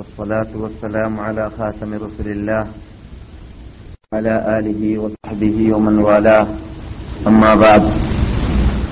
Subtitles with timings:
[0.00, 2.64] والصلاة والسلام على خاتم رسل الله
[4.16, 6.46] على آله وصحبه ومن والاه.
[7.28, 7.82] أما بعد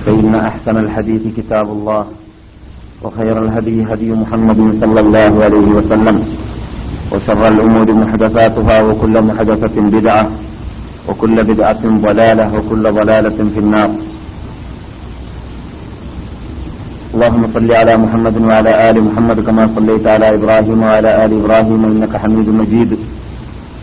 [0.05, 2.03] فإن أحسن الحديث كتاب الله
[3.03, 6.15] وخير الهدي هدي محمد صلى الله عليه وسلم
[7.11, 10.23] وشر الأمور محدثاتها وكل محدثة بدعة
[11.09, 13.89] وكل بدعة ضلالة وكل ضلالة في النار.
[17.09, 22.13] اللهم صل على محمد وعلى آل محمد كما صليت على إبراهيم وعلى آل إبراهيم إنك
[22.21, 22.91] حميد مجيد.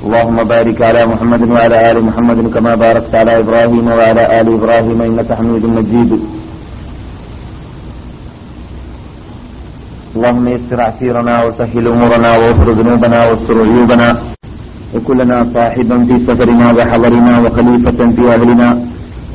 [0.07, 5.31] اللهم بارك على محمد وعلى آل محمد كما باركت على إبراهيم وعلى آل إبراهيم إنك
[5.39, 6.11] حميد مجيد.
[10.17, 14.09] اللهم يسر عسيرنا وسهل أمورنا واغفر ذنوبنا واستر عيوبنا.
[14.95, 18.69] وكلنا صاحبا في سفرنا وحضرنا وخليفة في أهلنا.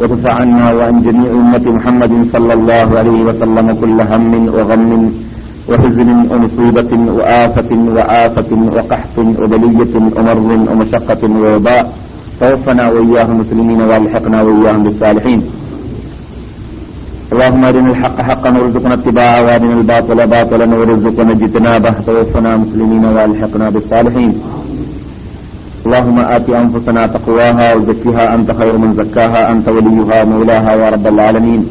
[0.02, 4.92] وادفع عنا وعن جميع أمة محمد صلى الله عليه وسلم كل هم وغم
[5.70, 11.84] وحزن ومصيبة وآفة وعافة وقحط وبلية ومرض ومشقة ووباء.
[12.42, 15.42] توفنا وإياهم مسلمين وألحقنا وإياهم بالصالحين.
[17.34, 21.94] اللهم أرنا الحق حقا وارزقنا اتباعه وأرنا الباطل باطلا وارزقنا اجتنابه.
[22.08, 24.32] توفنا مسلمين وألحقنا بالصالحين.
[25.86, 31.62] اللهم آت أنفسنا تقواها وزكها أنت خير من زكاها أنت وليها مولاها يا رب العالمين.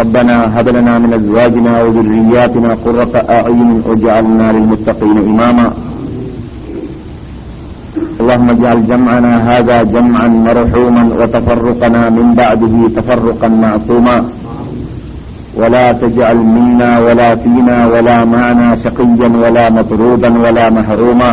[0.00, 5.68] ربنا هب لنا من أزواجنا وذرياتنا قرة أعين واجعلنا للمتقين إماما.
[8.20, 14.16] اللهم اجعل جمعنا هذا جمعا مرحوما وتفرقنا من بعده تفرقا معصوما.
[15.60, 21.32] ولا تجعل منا ولا فينا ولا معنا شقيا ولا مطرودا ولا محروما.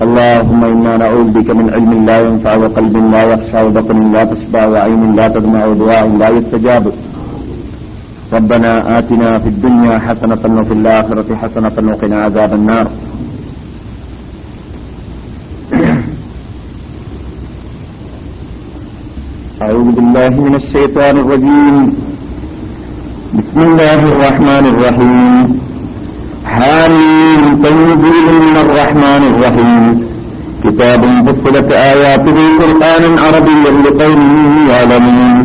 [0.00, 5.02] اللهم إنا نعوذ بك من علم لا ينفع وقلب لا يخشع وبطن لا تشبع وعين
[5.18, 6.84] لا تدمع ودعاء لا يستجاب.
[8.32, 12.86] ربنا آتنا في الدنيا حسنة وفي الآخرة حسنة وقنا عذاب النار.
[19.64, 21.76] أعوذ بالله من الشيطان الرجيم.
[23.38, 25.69] بسم الله الرحمن الرحيم.
[26.44, 29.84] حامين تنزيل من الرحمن الرحيم.
[30.64, 34.20] كتاب فصلت آياته قرآنا عربيا لقوم
[34.70, 35.38] يعلمون.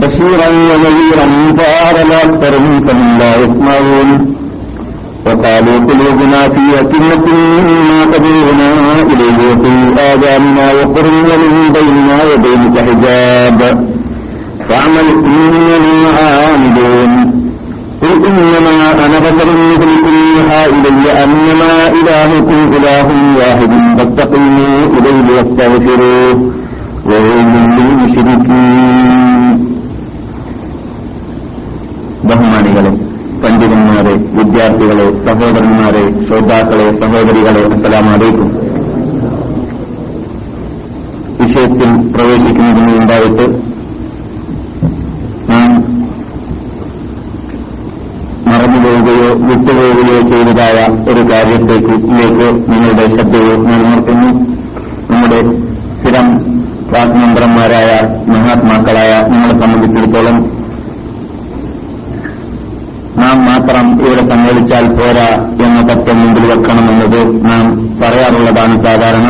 [0.00, 1.26] بشيرا ونذيرا
[1.58, 4.08] فأعرض أكثرهم فمن لا يسمعون.
[5.26, 7.26] وقالوا قلوبنا في أكنة
[7.66, 8.70] مما تدعونا
[9.10, 9.72] إليه وفي
[10.10, 13.60] آذاننا وقر ومن بيننا وبينك حجاب.
[14.68, 16.97] فاعمل إننا عاملون
[18.17, 23.07] إنما أنا بشر مثلكم يوحى إلي أنما إلهكم إله
[23.39, 26.35] واحد فاستقيموا إليه واستغفروه
[27.09, 29.53] وويل للمشركين
[32.29, 32.91] ബഹുമാനികളെ
[33.41, 38.49] പണ്ഡിതന്മാരെ വിദ്യാർത്ഥികളെ സഹോദരന്മാരെ ശ്രോതാക്കളെ സഹോദരികളെ അസ്സലാം അലൈക്കും
[41.39, 43.45] വിഷയത്തിൽ പ്രവേശിക്കുന്നതിന് മുമ്പായിട്ട്
[49.68, 50.76] വിട്ടുപോവുകയോ ചെയ്തതായ
[51.10, 54.30] ഒരു കാര്യത്തേക്ക് ഇതിലേക്ക് നിങ്ങളുടെ ശ്രദ്ധയെ നിലനിർത്തുന്നു.
[55.10, 55.38] നമ്മുടെ
[55.98, 56.28] സ്ഥിരം
[56.88, 57.90] ക്ലാസ് മെമ്പർമാരായ
[58.32, 60.38] മഹാത്മാക്കളായ നിങ്ങളെ സംബന്ധിച്ചിടത്തോളം
[63.20, 65.28] നാം മാത്രം ഇവിടെ സമ്മേളിച്ചാൽ പോരാ
[65.66, 67.66] എന്ന തത്വം മുമ്പിൽ വെക്കണമെന്നത് നാം
[68.02, 69.28] പറയാറുള്ളതാണ് സാധാരണ.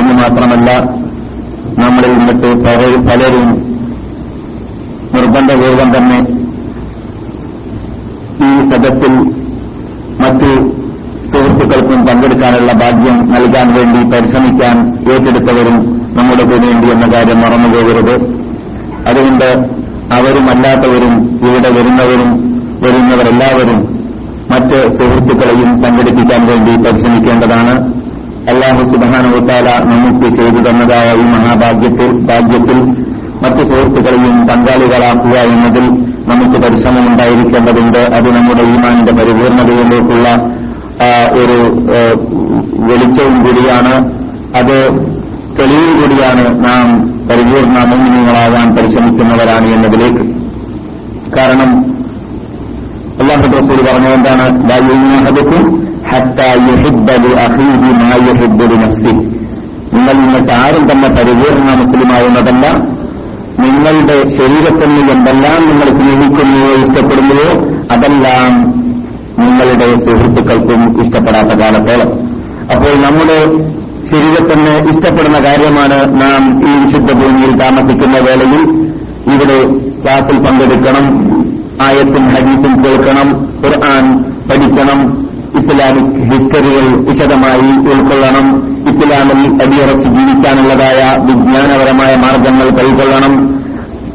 [0.00, 0.70] എന്ന് മാത്രമല്ല
[1.82, 2.50] നമ്മളിൽ നിന്നിട്ട്
[3.06, 3.48] പലരും
[5.14, 6.20] നിർബന്ധപൂർവം തന്നെ
[8.46, 9.14] ഈ സദസ്സിൽ
[10.20, 10.50] മറ്റു
[11.32, 14.76] സുഹൃത്തുക്കൾക്കും പങ്കെടുക്കാനുള്ള ഭാഗ്യം നൽകാൻ വേണ്ടി പരിശ്രമിക്കാൻ
[15.12, 15.76] ഏറ്റെടുത്തവരും
[16.18, 18.14] നമ്മുടെ കൂടെയുണ്ട് എന്ന കാര്യം മറന്നുപോകരുത്.
[19.08, 19.48] അതുകൊണ്ട്
[20.16, 21.14] അവരുമല്ലാത്തവരും
[21.48, 22.30] ഇവിടെ വരുന്നവരും
[22.84, 23.80] വരുന്നവരെല്ലാവരും
[24.50, 27.74] മറ്റ് സുഹൃത്തുക്കളെയും സംഘടിപ്പിക്കാൻ വേണ്ടി പരിശ്രമിക്കേണ്ടതാണ്.
[28.52, 32.78] അള്ളാഹു സുബാനുത്താല നമുക്ക് ചെയ്തു തന്നതായ ഈ മഹാഭാഗ്യത്തിൽ ഭാഗ്യത്തിൽ
[33.44, 40.28] മറ്റ് സുഹൃത്തുക്കളെയും പങ്കാളികളാക്കുക എന്നതിൽ നമുക്ക് പരിശ്രമമുണ്ടായിരിക്കേണ്ടതുണ്ട് അത് നമ്മുടെ ഈമാനിന്റെ പരിപൂർണതയിലേക്കുള്ള
[41.42, 41.56] ഒരു
[42.88, 43.94] വെളിച്ചവും കൂടിയാണ്.
[44.58, 44.76] അത്
[45.58, 46.86] തെളിവ് കൂടിയാണ് നാം
[47.28, 50.24] പരിപൂർണ മുന്നിങ്ങളാകാൻ പരിശ്രമിക്കുന്നവരാണ് എന്നതിലേക്ക്.
[51.36, 51.70] കാരണം
[53.22, 54.44] അള്ളാഹു റസൂൽ പറഞ്ഞ എന്താണ്
[59.94, 62.93] നിങ്ങൾ നിങ്ങൾക്ക് ആരും തന്നെ പരിപൂർണ മുസ്ലിമാവുന്നതല്ല
[63.62, 67.48] നിങ്ങളുടെ ശരീരത്തിന് എന്തെല്ലാം നിങ്ങൾ സ്നേഹിക്കുന്നുവോ ഇഷ്ടപ്പെടുന്നുവോ
[67.90, 68.52] അതെല്ലാം
[69.38, 72.10] നിങ്ങളുടെ സുഹൃത്തുക്കൾക്കും ഇഷ്ടപ്പെടാത്ത കാലത്തോളം.
[72.70, 73.38] അപ്പോൾ നമ്മുടെ
[74.10, 78.62] ശരീരത്തിന് ഇഷ്ടപ്പെടുന്ന കാര്യമാണ് നാം ഈ വിശുദ്ധ ഭൂമിയിൽ താമസിക്കുന്ന വേളയിൽ
[79.34, 79.58] ഇവിടെ
[80.02, 81.06] ക്ലാസിൽ പങ്കെടുക്കണം
[81.82, 83.28] ആയത്തും ഹദീസും കേൾക്കണം
[83.64, 84.04] ഖുർആൻ
[84.50, 85.00] പഠിക്കണം
[85.58, 88.74] ഇസ്ലാമിക് ഹിസ്റ്ററികൾ വിശദമായി ഉൾക്കൊള്ളണം.
[88.88, 93.64] ഇസ്ലാമിൽ അടിയുറച്ച് ജീവിക്കാനുള്ളതായ വിജ്ഞാനപരമായ മാർഗങ്ങൾ കൈക്കൊള്ളണം.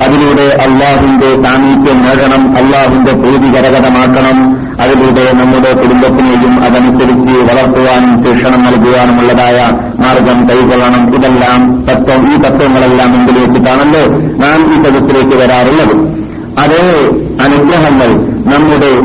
[0.02, 2.58] അതിലൂടെ അള്ളാഹുവിന്റെ സാമീപ്യം നേടണം.
[2.58, 9.70] അള്ളാഹുവിന്റെ പ്രീതി കരകതമാക്കണം അതിലൂടെ നമ്മുടെ കുടുംബത്തിനെയും അതനുസരിച്ച് വളർത്തുവാനും ശിക്ഷണം നൽകുവാനുമുള്ളതായ
[10.00, 11.16] മാർഗം കൈക്കൊള്ളണം.
[11.16, 12.34] ഇതെല്ലാം തത്വം.
[12.34, 16.20] ഈ തത്വങ്ങളെല്ലാം മുമ്പിൽ വെച്ചിട്ടാണല്ലോ നാം ഈ പദത്തിലേക്ക് വരാറുള്ളത്.
[16.60, 17.10] അതേ
[17.44, 19.02] അനുഗ്രഹങ്ങൾ നമ്മുടെ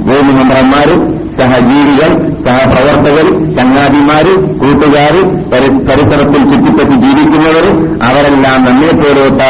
[0.00, 2.10] ഭൂമിമന്ത്രന്മാര് സഹജീവികൾ
[2.46, 3.26] സഹപ്രവർത്തകർ
[3.56, 4.32] ചങ്ങാതിമാര്
[4.62, 5.20] കൂട്ടുകാര്
[5.88, 7.66] പരിസരത്തിൽ ചുറ്റിപ്പറ്റി ജീവിക്കുന്നവർ
[8.08, 9.42] അവരെല്ലാം നമ്മെ പോലൊത്ത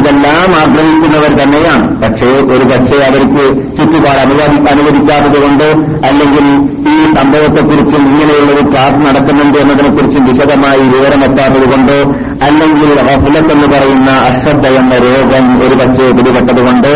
[0.00, 1.84] ഇതെല്ലാം ആഗ്രഹിക്കുന്നവർ തന്നെയാണ്.
[2.00, 3.44] പക്ഷേ ഒരു പക്ഷേ അവർക്ക്
[3.76, 5.64] ചുറ്റുപാട് അനുവദി അനുവദിക്കാത്തതുകൊണ്ട്
[6.06, 6.46] അല്ലെങ്കിൽ
[6.92, 11.98] ഈ സംഭവത്തെക്കുറിച്ചും ഇങ്ങനെയുള്ളൊരു ക്ലാസ് നടക്കുന്നുണ്ട് എന്നതിനെക്കുറിച്ചും വിശദമായി വിവരമെത്താത്തതുകൊണ്ടോ
[12.46, 16.90] അല്ലെങ്കിൽ റഫുലത്ത് എന്ന് പറയുന്ന അശ്രദ്ധ എന്ന രോഗം ഒരു പക്ഷേ പിടിപെട്ടതുകൊണ്ട്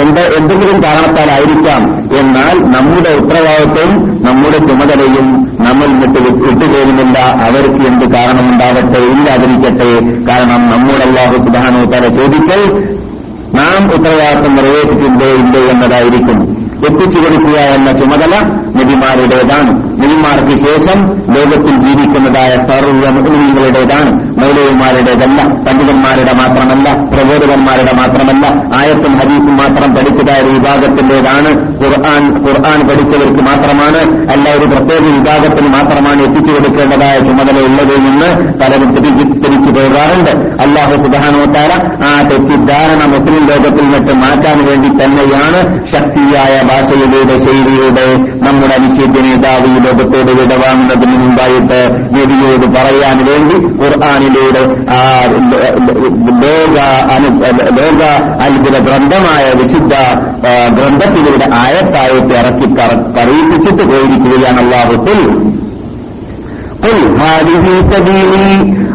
[0.00, 1.82] എന്ത് എന്തെങ്കിലും കാരണത്താലായിരിക്കാം.
[2.18, 5.26] എന്നാൽ നമ്മുടെ ഉത്തരവാദിത്വവും നമ്മുടെ ചുമതലയും
[5.60, 7.18] നമ്മൾ വിട്ട് വിട്ടുപോകുന്നില്ല.
[7.18, 9.90] അവർക്ക് എന്ത് കാരണമുണ്ടാവട്ടെ ഇല്ലാതിരിക്കട്ടെ.
[10.28, 11.06] കാരണം നമ്മുടെ
[11.38, 12.62] സുധാനോ തല ചോദിക്കൽ
[13.54, 16.38] നാം ഉത്തരവാദിത്വം നിറവേറ്റിട്ടുണ്ടോ ഇല്ലേ എന്നതായിരിക്കും.
[16.88, 18.34] എത്തിച്ചു കൊടുക്കുക എന്ന ചുമതല
[18.76, 19.72] നബിമാരുടേതാണ്.
[20.02, 20.98] നബിമാർക്ക് ശേഷം
[21.34, 24.10] ലോകത്തിൽ ജീവിക്കുന്നതായ സർവ മുസ്ലിങ്ങളുടേതാണ്.
[24.40, 28.44] മൗലവിമാരുടേതല്ല പണ്ഡിതന്മാരുടെ മാത്രമല്ല പ്രബോധകന്മാരുടെ മാത്രമല്ല
[28.78, 31.50] ആയത്തും ഹദീസും മാത്രം പഠിച്ചതായ ഒരു വിഭാഗത്തിന്റേതാണ്
[31.82, 32.22] ഖുർആൻ.
[32.46, 34.00] ഖുർആൻ പഠിച്ചവർക്ക് മാത്രമാണ്
[34.32, 38.28] അല്ല ഒരു പ്രത്യേക വിഭാഗത്തിന് മാത്രമാണ് എത്തിച്ചു കൊടുക്കേണ്ടതായ ചുമതല ഉള്ളത് എന്ന്
[38.60, 38.90] പലരും
[39.42, 40.32] തിരിച്ചു പോകാറുണ്ട്.
[40.64, 41.72] അള്ളാഹു സുബാനോത്താര
[42.08, 45.60] ആ തെറ്റിദ്ധാരണ മുസ്ലിം ലോകത്തിൽ നിന്നിട്ട് മാറ്റാൻ വേണ്ടി തന്നെയാണ്
[45.94, 48.06] ശക്തിയായ ഭാഷയിലൂടെ ശൈലിയുടെ
[48.46, 51.79] നമ്മുടെ അനിശ്ചിത നേതാവ് ഈ ലോകത്തോട് വിടവാങ്ങുന്നതിന് മുമ്പായിട്ട്
[52.15, 55.01] നബിയോട് പറയാൻ വേണ്ടി ഖുർആാനിലൂടെ ആ
[56.51, 56.77] ലോക
[57.77, 58.01] ലോക
[58.45, 59.93] അത്ഭുത ഗ്രന്ഥമായ വിശുദ്ധ
[60.77, 62.69] ഗ്രന്ഥത്തിലൂടെ ആയത്തായിട്ട് ഇറക്കി
[63.17, 65.21] പറയിപ്പിച്ചിട്ട് പോയിരിക്കുകയാണ് അള്ളാഹുത്തിൽ
[66.83, 68.49] قل هذه سبيلي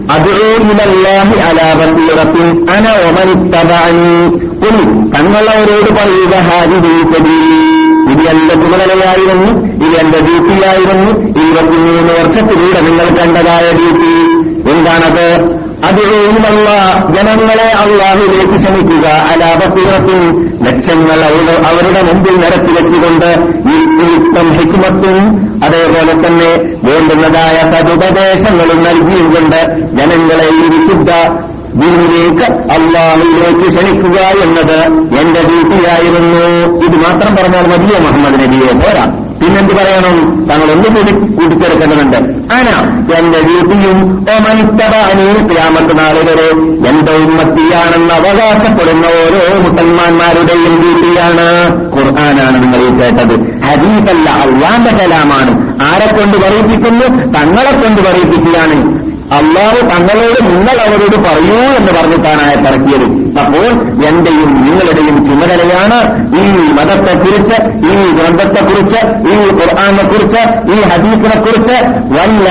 [0.08, 2.34] أدعو إلى الله على بصيرة
[2.68, 4.14] أنا ومن اتبعني
[4.62, 4.76] قل
[5.14, 7.65] തങ്ങളവരോട് പറയുക ഹാദിഹി സബീലി
[8.11, 9.49] ഇത് എന്റെ ചുമതലയായിരുന്നു
[9.85, 11.11] ഇത് എന്റെ ഡ്യൂട്ടിയായിരുന്നു
[11.41, 14.13] ഇരുപത്തിമൂന്ന് വർഷത്തിലൂടെ നിങ്ങൾ കണ്ടതായ ഡ്യൂട്ടി
[14.73, 15.27] എന്താണത്?
[15.87, 16.69] അതിലുള്ള
[17.15, 19.05] ജനങ്ങളെ അള്ളാഹുലേക്ക് ക്ഷണിക്കുക.
[19.31, 20.21] അലാപത്തിനത്തിൽ
[20.67, 21.19] ലക്ഷ്യങ്ങൾ
[21.69, 23.29] അവരുടെ മുമ്പിൽ നിരത്തി വെച്ചുകൊണ്ട്
[24.13, 25.17] യുക്തം ഹിക്കുമത്തും
[25.65, 26.49] അതേപോലെ തന്നെ
[26.87, 29.59] വേണ്ടുന്നതായ സതുപദേശങ്ങളും നൽകിയും കൊണ്ട്
[29.99, 31.11] ജനങ്ങളെ ഈ വിശുദ്ധ
[31.79, 34.79] ദീനിലേക്ക് അള്ളാഹുലേക്ക് ക്ഷണിക്കുക എന്നത്
[35.19, 36.83] എന്റെ വീട്ടിലായിരുന്നു.
[36.85, 38.71] ഇത് മാത്രം പറഞ്ഞാൽ മതിയോ മുഹമ്മദ് നബിയെ?
[38.73, 39.23] പോരാ.
[39.41, 40.47] പിന്നെന്ത് പറയണം?
[40.49, 42.17] തങ്ങൾ ഒന്നുകൂടി കൂട്ടിച്ചേർക്കേണ്ടതുണ്ട്.
[42.53, 46.49] ആനാ എന്റെ ഡ്യൂട്ടിയും ഓമനിത്തബാനി ക്യാമത്ത് നാളുകളെ
[46.89, 51.69] എന്റെ ഉമ്മത്തിയാണെന്ന് അവകാശപ്പെടുന്ന ഓരോ മുസൽമാന്മാരുടെയും വീട്ടിലാണ്.
[51.95, 53.39] ഖുർആനാണ് നിങ്ങൾ ഈ കേട്ടത്.
[53.65, 55.77] ഹദീസല്ല അള്ളാന്റെ കലാമാണ്.
[55.83, 57.31] ആരെ കൊണ്ട് പറയിപ്പിക്കുന്നു?
[57.31, 59.06] തങ്ങളെ കൊണ്ട് പറയിപ്പിക്കുകയാണ്.
[59.35, 63.07] അള്ളാഹു തങ്ങളോട് നിങ്ങൾ അവരോട് പറയൂ എന്ന് പറഞ്ഞിട്ടാണ് ഇറക്കിയത്
[63.41, 63.65] അപ്പോൾ
[64.07, 65.97] എന്റെയും നിങ്ങളുടെയും ചുമതലയാണ്
[66.35, 66.45] ഈ
[66.77, 67.57] മതത്തെക്കുറിച്ച്
[67.87, 70.43] ഈ ഗ്രന്ഥത്തെക്കുറിച്ച് ഈ ഖുർആാനെ കുറിച്ച്
[70.73, 71.77] ഈ ഹദീസിനെ കുറിച്ച്
[72.15, 72.47] വല്ല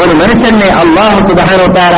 [0.00, 1.94] ഒരു മനുഷ്യനെ അള്ളാഹു സുബാനോത്താര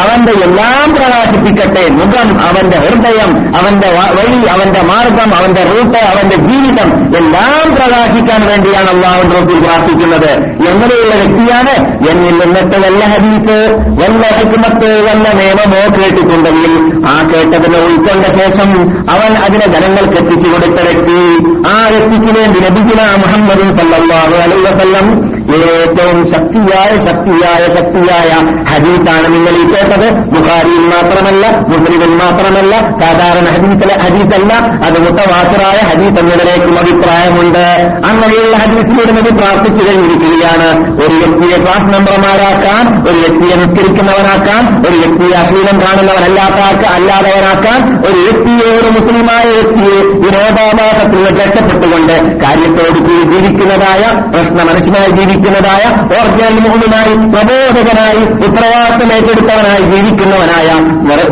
[0.00, 1.82] അവന്റെ എല്ലാം പ്രകാശിപ്പിക്കട്ടെ.
[1.90, 9.22] മുഖം അവന്റെ ഹൃദയം അവന്റെ വഴി അവന്റെ മാർഗം അവന്റെ റൂട്ട് അവന്റെ ജീവിതം എല്ലാം പ്രകാശിക്കാൻ വേണ്ടിയാണ് അള്ളാഹു
[9.28, 10.30] റസൂൽ പ്രാർത്ഥിക്കുന്നത്.
[10.70, 11.74] എങ്ങനെയുള്ള വ്യക്തിയാണ്?
[12.10, 13.58] എന്നിൽ നിന്നിട്ട് വല്ല ഹദീസ്
[14.00, 16.72] വല്ല ഹിക്മത്ത് വല്ല നിയമമോ കേട്ടിട്ടുണ്ടെങ്കിൽ
[17.06, 18.70] ആ കേട്ടതിനെ ഉൾക്കൊണ്ട ശേഷം
[19.10, 21.20] അവൻ അതിനെ ജനങ്ങൾക്ക് എത്തിച്ചു കൊടുത്ത വ്യക്തി.
[21.68, 28.30] ആ വ്യക്തിക്ക് വേണ്ടി ലഭിക്കുന്ന മുഹമ്മദ് സല്ലാഹു അലൈവസം ഏറ്റവും ശക്തിയായ ശക്തിയായ ശക്തിയായ
[28.70, 30.14] ഹദീസാണ് നിങ്ങൾ ഈ കേട്ടത്.
[30.34, 34.52] ബുഖാരിയിൽ മാത്രമല്ല മുസ്ലിമിൽ മാത്രമല്ല സാധാരണ ഹദീസിലെ ഹദീസല്ല
[34.86, 37.64] അത് മുത്തവാസറായ ഹദീസ് എന്നതിലേക്കും അഭിപ്രായമുണ്ട്.
[38.10, 40.68] അങ്ങനെയുള്ള ഹദീസിലൂടെ നബി പ്രാർത്ഥിച്ചു കഴിഞ്ഞിരിക്കുകയാണ്.
[41.04, 48.90] ഒരു വ്യക്തിയെ ക്ലാസ് മെമ്പർമാരാക്കാൻ ഒരു വ്യക്തിയെ നിസ്കരിക്കുന്നവനാക്കാൻ ഒരു വ്യക്തിയെ അശ്ലീലം കാണുന്നവനല്ലാത്ത അല്ലാത്തവനാക്കാൻ ഒരു വ്യക്തിയെ ഒരു
[48.90, 52.12] മുസ്ലിമായ വ്യക്തിയെ വിനോദാഭാസത്തിൽ രക്ഷപ്പെട്ടുകൊണ്ട്
[52.44, 55.84] കാര്യത്തോട് കൂടി ജീവിക്കുന്നതായ പ്രശ്ന മനുഷ്യനായി ജീവിക്കുന്നതായ
[56.16, 60.68] ഓർജിനൽ മുഹമ്മനായി പ്രബോധകനായി ഉത്തരവാദിത്തം ഏറ്റെടുത്തവനായി ജീവിക്കുന്നവനായ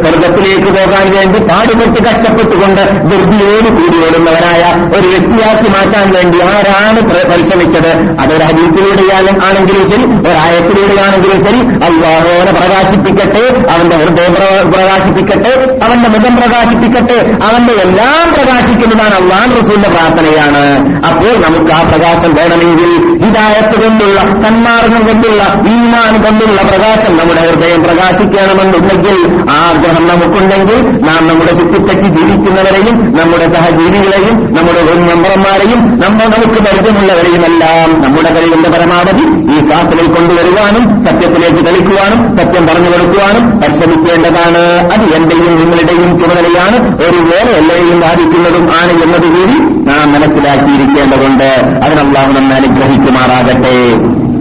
[0.03, 4.63] സ്വർഗത്തിലേക്ക് പോകാൻ വേണ്ടി പാടുപെട്ട് കഷ്ടപ്പെട്ടുകൊണ്ട് ദുർബിയോട് കൂടി ഓടുന്നവനായ
[4.97, 7.91] ഒരു വ്യക്തിയാക്കി മാറ്റാൻ വേണ്ടി ആരാണ് പരിശ്രമിച്ചത്?
[8.23, 11.61] അതൊരു ഹദീസിലൂടെയാലും ആണെങ്കിലും ശരി ഒരായത്തിലൂടെയാണെങ്കിലും ശരി.
[11.89, 13.45] അള്ളാഹോനെ പ്രകാശിപ്പിക്കട്ടെ
[13.75, 14.35] അവന്റെ ഹൃദയം
[14.75, 15.53] പ്രകാശിപ്പിക്കട്ടെ
[15.85, 17.19] അവന്റെ മുഖം പ്രകാശിപ്പിക്കട്ടെ
[17.49, 20.65] അവന്റെ എല്ലാം പ്രകാശിക്കുന്നതാണ് അള്ളാൻ റസൂലിന്റെ പ്രാർത്ഥനയാണ്.
[21.09, 22.91] അപ്പോൾ നമുക്ക് ആ പ്രകാശം വേണമെങ്കിൽ
[23.25, 32.07] ഹിദായത്ത് കൊണ്ടുള്ള സന്മാർഗം കൊണ്ടുള്ള ഈമാൻ കൊണ്ടുള്ള പ്രകാശം നമ്മുടെ ഹൃദയം പ്രകാശിക്കണമെന്നുണ്ടെങ്കിൽ ആഗ്രഹം നമുക്കുണ്ടെങ്കിൽ നാം നമ്മുടെ ചുറ്റിപ്പറ്റി
[32.07, 39.53] ജീവിക്കുന്നവരെയും നമ്മുടെ സഹജീവികളെയും നമ്മുടെ മെമ്പർമാരെയും നമ്മൾ നമുക്ക് പരിചയമുള്ളവരെയും എല്ലാം നമ്മുടെ കഴിവിന്റെ പരമാവധി.
[39.55, 44.93] ഈ ക്ലാസ്സിലേക്ക് കൊണ്ടുവരുവാനും സത്യത്തിലേക്ക് തെളിക്കുവാനും സത്യം പറഞ്ഞു കൊടുക്കുവാനും പരിശ്രമിക്കേണ്ടതാണ്.
[44.93, 46.97] അത് എന്റെയും നിങ്ങളുടെയും ചുമതലയാണ്.
[46.97, 51.51] ഒരു വേറെ എല്ലാവരെയും ബാധിക്കുന്നതും ആണ് എന്നത് കൂടി നാം മനസ്സിലാക്കിയിരിക്കേണ്ടതുണ്ട്.
[51.85, 54.32] അതിനല്ലാഹു നമ്മെ അനുഗ്രഹിക്കുമാറാകട്ടെ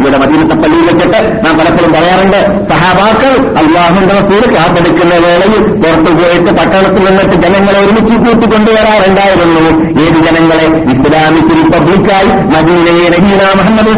[0.00, 2.38] ഇവിടെ മദീനത്തെ പള്ളിയിൽ വെച്ചിട്ട് നാം പലപ്പോഴും പറയാറുണ്ട്
[2.70, 9.64] സഹാബാക്കൾ അള്ളാഹുന്റെ റസൂൽ കാത്തെടുക്കുന്ന വേളയിൽ പുറത്തു പോയിട്ട് പട്ടണത്തിൽ നിന്നിട്ട് ജനങ്ങളെ ഒരുമിച്ച് കൂട്ടി കൊണ്ടുവരാറുണ്ടായിരുന്നു.
[10.04, 10.66] ഏത് ജനങ്ങളെ?
[10.94, 13.90] ഇസ്ലാമിക് റിപ്പബ്ലിക്കായി മദീനയെ റഹീന മുഹമ്മദ്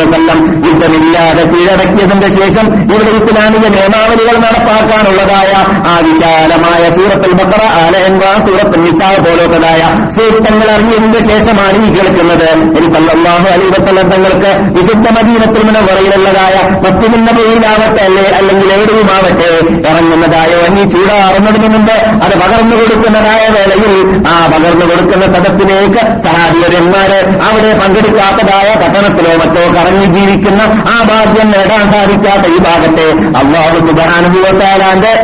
[0.00, 0.38] വസല്ലം
[0.68, 5.52] യുദ്ധമില്ലാതെ കീഴടക്കിയതിന്റെ ശേഷം ഇവിടെ ഇസ്ലാമിക നിയമാവലികൾ നടപ്പാക്കാനുള്ളതായ
[5.92, 9.82] ആ വിശാലമായ സൂറത്തിൽ ബക്കറ ആലയൻവാ സൂറത്തുൽ നിസാ പോലുള്ളതായ
[10.16, 12.48] സൂക്തങ്ങൾ അറിഞ്ഞതിന്റെ ശേഷമാണ് ഈ കേൾക്കുന്നത്.
[12.78, 14.50] ഇനി സല്ലാഹു അലൈഹി വസല്ലം തങ്ങൾക്ക്
[14.86, 18.24] വിശുദ്ധ മദീനത്തിൽ മുനവറയിലുള്ളതായ പത്തുമിന്നവയിലാവട്ടെ അല്ലെ?
[18.36, 19.48] അല്ലെങ്കിൽ എവിടെയുമാവട്ടെ
[19.86, 23.94] ഇറങ്ങുന്നതായ വന്നി ചൂടാറുന്നതിന് മുമ്പ് അത് പകർന്നു കൊടുക്കുന്നതായ വേളയിൽ
[24.28, 32.46] ആ പകർന്നു കൊടുക്കുന്ന പദത്തിലേക്ക് സഹാബിയരന്മാര് അവിടെ പങ്കെടുക്കാത്തതായ പട്ടണത്തിലോ മറ്റോ കറങ്ങി ജീവിക്കുന്ന ആ ഭാഗ്യം നേടാൻ സാധിക്കാത്ത
[32.48, 33.08] ഈ ഭാഗത്തെ
[33.40, 35.14] അള്ളാഹു സുബാനുഭവത്താലാന്റെ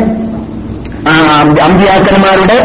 [1.63, 2.57] അമ്പിയാക്കന്മാരുടെ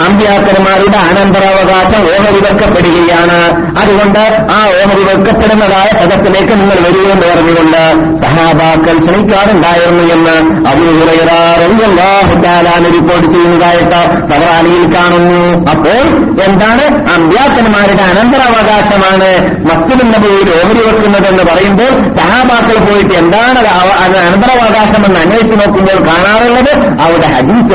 [0.00, 3.72] അമ്പ്യാക്കന്മാരുടെ അനന്തരാവകാശം ഓഹരിവെക്കപ്പെടുകയാണ്.
[3.82, 14.94] അതുകൊണ്ട് ആ ഓഹരി വെക്കപ്പെടുന്നതായ പദത്തിലേക്ക് നിങ്ങൾ വരികയെന്ന് പറഞ്ഞുകൊണ്ട് സഹാബാക്കൾ ശ്രമിക്കാറുണ്ടായിരുന്നു എന്ന് അബൂഹുറൈറാഹുദാലാന് റിപ്പോർട്ട് ചെയ്യുന്നതായിട്ട് സവറാനിയിൽ
[14.94, 15.70] കാണുന്നു.
[15.70, 17.14] അപ്പോൾ എന്താണ്?
[17.14, 23.58] അമ്പ്യാക്കന്മാരുടെ അനന്തരാവകാശമാണ് മസ്ജിദ് ഓഹരി വെക്കുന്നതെന്ന് പറയുമ്പോൾ സഹാബാക്കൾ പോയിട്ട് എന്താണ്
[24.04, 27.02] അനന്തരാവകാശം എന്ന് അന്വേഷിച്ച് നോക്കുമ്പോൾ കാണാറുള്ളത്?
[27.02, 27.74] അവിടെ ഹജീസ്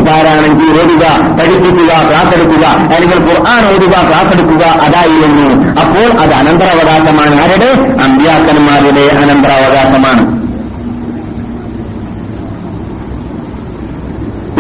[0.60, 5.50] ചെയ്ത് ഓടുക പഠിപ്പിക്കുക ക്ലാസ്സെടുക്കുക അല്ലെങ്കിൽ ഖുർആൻ ഓടുക ക്ലാസ്സെടുക്കുക അതായിരുന്നു.
[5.82, 7.42] അപ്പോൾ അത് അനന്തരാവകാശമാണ്.
[7.42, 7.72] ആരുടെ?
[8.04, 10.38] അമ്പ്യാക്കന്മാരുടെ അനന്തരാവകാശമാണ്.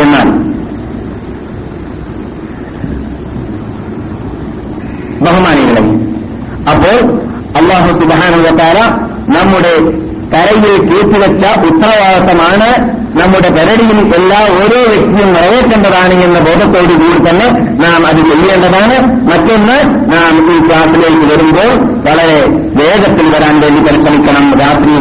[0.02, 0.28] എന്നാൽ
[5.26, 5.82] ബഹുമാനികളെ
[6.72, 6.98] അപ്പോൾ
[7.58, 8.78] അള്ളാഹു സുബാനുവത്താര
[9.38, 9.74] നമ്മുടെ
[10.34, 17.48] കരയിൽ കേട്ടുവെച്ച ഉത്തരവാദിത്തമാണ് നമ്മുടെ പരടിയിൽ എല്ലാ ഓരോ വ്യക്തിയും നിറവേറ്റേണ്ടതാണ് എന്ന ബോധത്തോടുകൂടി തന്നെ
[17.84, 18.98] നാം അത് ചെയ്യേണ്ടതാണ്.
[19.30, 19.78] മറ്റൊന്ന്
[20.14, 21.72] നാം ഈ ക്ലാസ്സിലേക്ക് വരുമ്പോൾ
[22.08, 22.40] വളരെ
[22.80, 24.46] വേഗത്തിൽ വരാൻ വേണ്ടി പരിശ്രമിക്കണം.
[24.62, 24.94] രാത്രി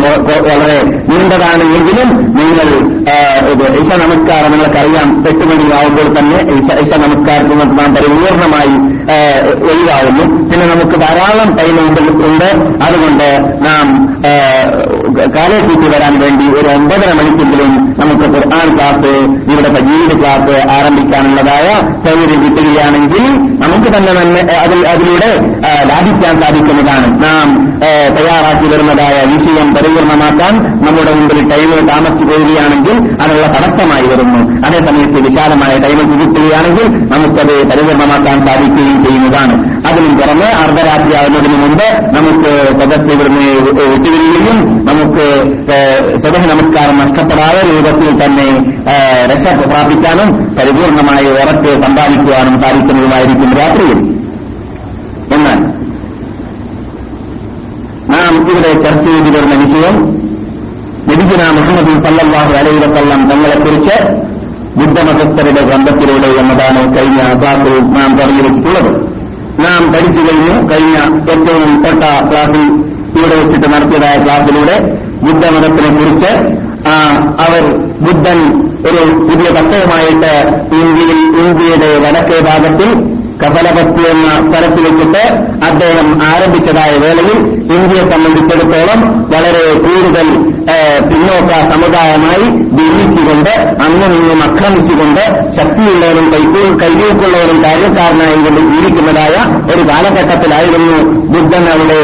[0.48, 0.78] വളരെ
[1.10, 2.08] നീണ്ടതാണ് എങ്കിലും
[2.38, 2.68] നിങ്ങൾ
[3.80, 5.08] ഇഷ നമസ്കാരം നിങ്ങൾക്കറിയാം.
[5.30, 6.38] എട്ട് മണിയാവുമ്പോൾ തന്നെ
[6.84, 8.76] ഇഷ നമസ്കാരത്തിന് നാം പരിപൂർണമായി
[9.70, 11.76] ഒഴിവാകുന്നു പിന്നെ നമുക്ക് ധാരാളം ടൈം
[12.28, 12.48] ഉണ്ട്.
[12.86, 13.28] അതുകൊണ്ട്
[13.66, 13.86] നാം
[15.36, 17.70] കാലേക്കൂട്ടി വരാൻ വേണ്ടി ഒരു ഒമ്പതര മണിക്കെങ്കിലും
[18.00, 19.12] നമുക്ക് ഖുർആൻ ക്ലാസ്
[19.52, 21.68] ഇവിടെ തജീദ് ക്ലാസ് ആരംഭിക്കാനുള്ളതായ
[22.06, 23.24] സൗകര്യം കിട്ടുകയാണെങ്കിൽ
[23.62, 24.42] നമുക്ക് തന്നെ
[24.92, 25.30] അതിലൂടെ
[25.92, 27.48] ലാഭിക്കാൻ സാധിക്കുന്നതാണ് നാം
[28.16, 34.40] തയ്യാറാക്കി വരുന്നതായ വിഷയം പരിപൂർണമാക്കാൻ നമ്മുടെ മുമ്പിൽ ടൈം താമസിച്ചു പോവുകയാണെങ്കിൽ അതിനുള്ള തടസ്സമായി വരുന്നു.
[34.66, 39.56] അതേസമയത്ത് വിശാലമായ ടൈം കിട്ടുകയാണെങ്കിൽ നമുക്കത് പരിപൂർണമാക്കാൻ സാധിക്കുകയും ചെയ്യുന്നതാണ്.
[39.88, 41.86] അതിനും പുറമെ അർദ്ധരാത്രി ആകുന്നതിന് മുമ്പ്
[42.16, 43.46] നമുക്ക് സദസ് ഇവിടുന്ന്
[43.92, 45.26] വിട്ടുവരികയും നമുക്ക്
[46.22, 48.48] സ്വതഹ നമസ്കാരം നഷ്ടപ്പെടാതെ രൂപത്തിൽ തന്നെ
[49.32, 53.98] രക്ഷ പ്രാപിക്കാനും പരിപൂർണമായ ഉറപ്പ് സമ്പാദിക്കുവാനും സാധിക്കുന്നതുമായിരിക്കും രാത്രിയിൽ.
[55.36, 55.60] എന്നാൽ
[58.12, 59.96] നാം ഇവിടെ ചർച്ച ചെയ്തു വരുന്ന വിഷയം
[61.08, 63.96] നബിഗുന മുഹമ്മദ് സല്ലാഹു അലൈവസം തങ്ങളെക്കുറിച്ച്
[64.76, 68.90] ബുദ്ധമതസ്ഥരുടെ ഗ്രന്ഥത്തിലൂടെ എന്നതാണ് കഴിഞ്ഞ ക്ലാസ്സിൽ നാം പറഞ്ഞു വെച്ചിട്ടുള്ളത്
[69.58, 70.54] നാം പഠിച്ചു കഴിഞ്ഞു.
[70.70, 70.96] കഴിഞ്ഞ
[71.30, 72.64] ഏറ്റവും ഉൾപ്പെട്ട ക്ലാസ്സിൽ
[73.16, 74.76] ഇവിടെ വെച്ചിട്ട് നടത്തിയതായ ക്ലാസ്സിലൂടെ
[75.22, 76.30] ബുദ്ധമതത്തിനെ കുറിച്ച്
[77.38, 77.62] അവർ
[78.00, 78.38] ബുദ്ധൻ
[78.88, 80.32] ഒരു പുതിയ തത്വമായിട്ട്
[80.76, 82.90] ഇന്ത്യയിൽ ഇന്ത്യയുടെ വടക്കേ ഭാഗത്തിൽ
[83.42, 85.22] കപലപസ്തു എന്ന സ്ഥലത്ത് വെച്ചിട്ട്
[85.64, 87.38] അദ്ദേഹം ആരംഭിച്ചതായ വേളയിൽ
[87.74, 89.00] ഇന്ത്യയെ സംബന്ധിച്ചിടത്തോളം
[89.30, 90.28] വളരെ കൂടുതൽ
[91.08, 92.46] പിന്നോക്ക സമുദായമായി
[92.76, 93.52] ഭിന്നിച്ചുകൊണ്ട്
[93.84, 95.22] അന്നും ഇന്നും ആക്രമിച്ചുകൊണ്ട്
[95.58, 96.26] ശക്തിയുള്ളവരും
[96.82, 99.34] കൈകൂക്കുള്ളവരും കാര്യക്കാരനായിക്കൊണ്ട് ജീവിക്കുന്നതായ
[99.72, 100.96] ഒരു കാലഘട്ടത്തിലായിരുന്നു
[101.34, 102.00] ബുദ്ധൻ അവിടെ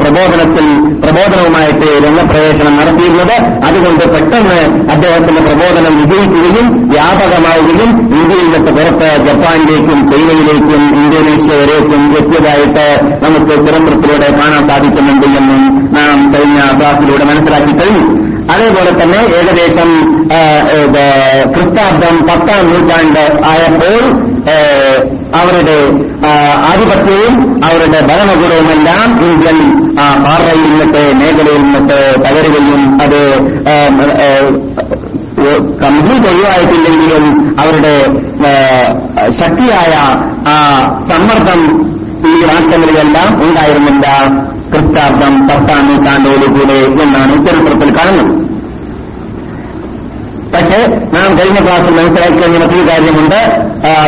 [0.00, 0.66] പ്രബോധനത്തിൽ
[1.02, 3.34] പ്രബോധനവുമായിട്ട് രംഗപ്രവേശനം നടത്തിയിരുന്നത്.
[3.68, 4.58] അതുകൊണ്ട് പെട്ടെന്ന്
[4.92, 12.86] അദ്ദേഹത്തിന്റെ പ്രബോധനം വിജയിക്കുകയും വ്യാപകമാവുകയും ഇന്ത്യയിൽ നിന്ന് പുറത്ത് ജപ്പാനിലേക്കും ചൈനയിലേക്കും ഇന്തോനേഷ്യ വരേക്കും എത്തിയതായിട്ട്
[13.24, 15.62] നമുക്ക് ചരിത്രത്തിലൂടെ കാണാൻ സാധിക്കുന്നുണ്ട് എന്നും
[15.98, 18.06] നാം കഴിഞ്ഞ ക്ലാസ്സിലൂടെ മനസ്സിലാക്കി കഴിഞ്ഞു.
[18.52, 19.90] അതേപോലെ തന്നെ ഏകദേശം
[21.52, 24.00] ക്രിസ്താബ്ദം പത്താം നൂറ്റാണ്ട് ആയപ്പോൾ
[25.40, 25.76] അവരുടെ
[26.70, 27.34] ആധിപത്യവും
[27.68, 29.58] അവരുടെ ഭരണകൂടവുമെല്ലാം ഇന്ത്യൻ
[30.26, 33.20] പാറയിൽ നിന്നിട്ട് മേഖലയിൽ നിന്നിട്ട് തകരുകയും അത്
[35.82, 37.26] കംപ്ലീറ്റ് ഒഴിവായിട്ടില്ലെങ്കിലും
[37.60, 37.94] അവരുടെ
[39.40, 39.92] ശക്തിയായ
[40.52, 40.56] ആ
[41.10, 41.60] സമ്മർദ്ദം
[42.30, 44.06] ഈ രാഷ്ട്രങ്ങളിലെല്ലാം ഉണ്ടായിരുന്നില്ല.
[44.72, 48.32] ക്രിസ്താബ്ദം പത്താം നൂറ്റാണ്ടോടുകൂടെ എന്നാണ് ചരിത്രത്തിൽ കാണുന്നത്.
[50.52, 50.78] പക്ഷേ
[51.14, 53.40] നാം കഴിഞ്ഞ ക്ലാസ്സിൽ മനസ്സിലാക്കി കഴിഞ്ഞ മറ്റൊരു കാര്യമുണ്ട്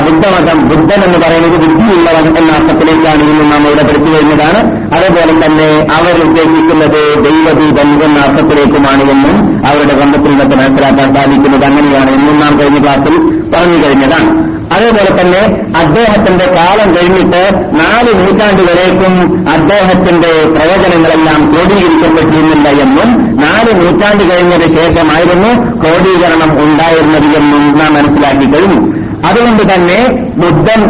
[0.07, 4.61] ബുദ്ധമതം ബുദ്ധൻ എന്ന് പറയുന്നത് ബുദ്ധിയുള്ളവൻ എന്ന അർത്ഥത്തിലേക്കാണ് ഇന്ന് നാം ഇവിടെ പഠിച്ചു കഴിഞ്ഞതാണ്.
[4.97, 9.37] അതുപോലെ തന്നെ അവർ ഉദ്ദേശിക്കുന്നത് ദൈവദൂതൻ എന്ന അർത്ഥത്തിലേക്കുമാണ് എന്നും
[9.69, 13.17] അവരുടെ ബന്ധത്തിൽ നിന്നൊക്കെ മനസ്സിലാക്കാൻ സാധിക്കുന്നത് അങ്ങനെയാണ് എന്നും നാം കഴിഞ്ഞ ക്ലാസ്സിൽ
[13.55, 14.33] പറഞ്ഞു കഴിഞ്ഞതാണ്.
[14.73, 15.43] അതേപോലെ തന്നെ
[15.79, 17.41] അദ്ദേഹത്തിന്റെ കാലം കഴിഞ്ഞിട്ട്
[17.73, 19.15] നാല് നൂറ്റാണ്ട് വരേക്കും
[19.49, 23.11] അദ്ദേഹത്തിന്റെ പ്രവചനങ്ങളെല്ലാം ക്രോഡീകരിക്കപ്പെട്ടിരുന്നില്ല എന്നും
[23.41, 25.51] നാല് നൂറ്റാണ്ട് കഴിഞ്ഞതിന് ശേഷമായിരുന്നു
[25.83, 28.81] ക്രോഡീകരണം ഉണ്ടായിരുന്നത് എന്നും നാം മനസ്സിലാക്കി കഴിഞ്ഞു.
[29.29, 29.99] അതുകൊണ്ട് തന്നെ
[30.37, 30.81] ബുദ്ധൻ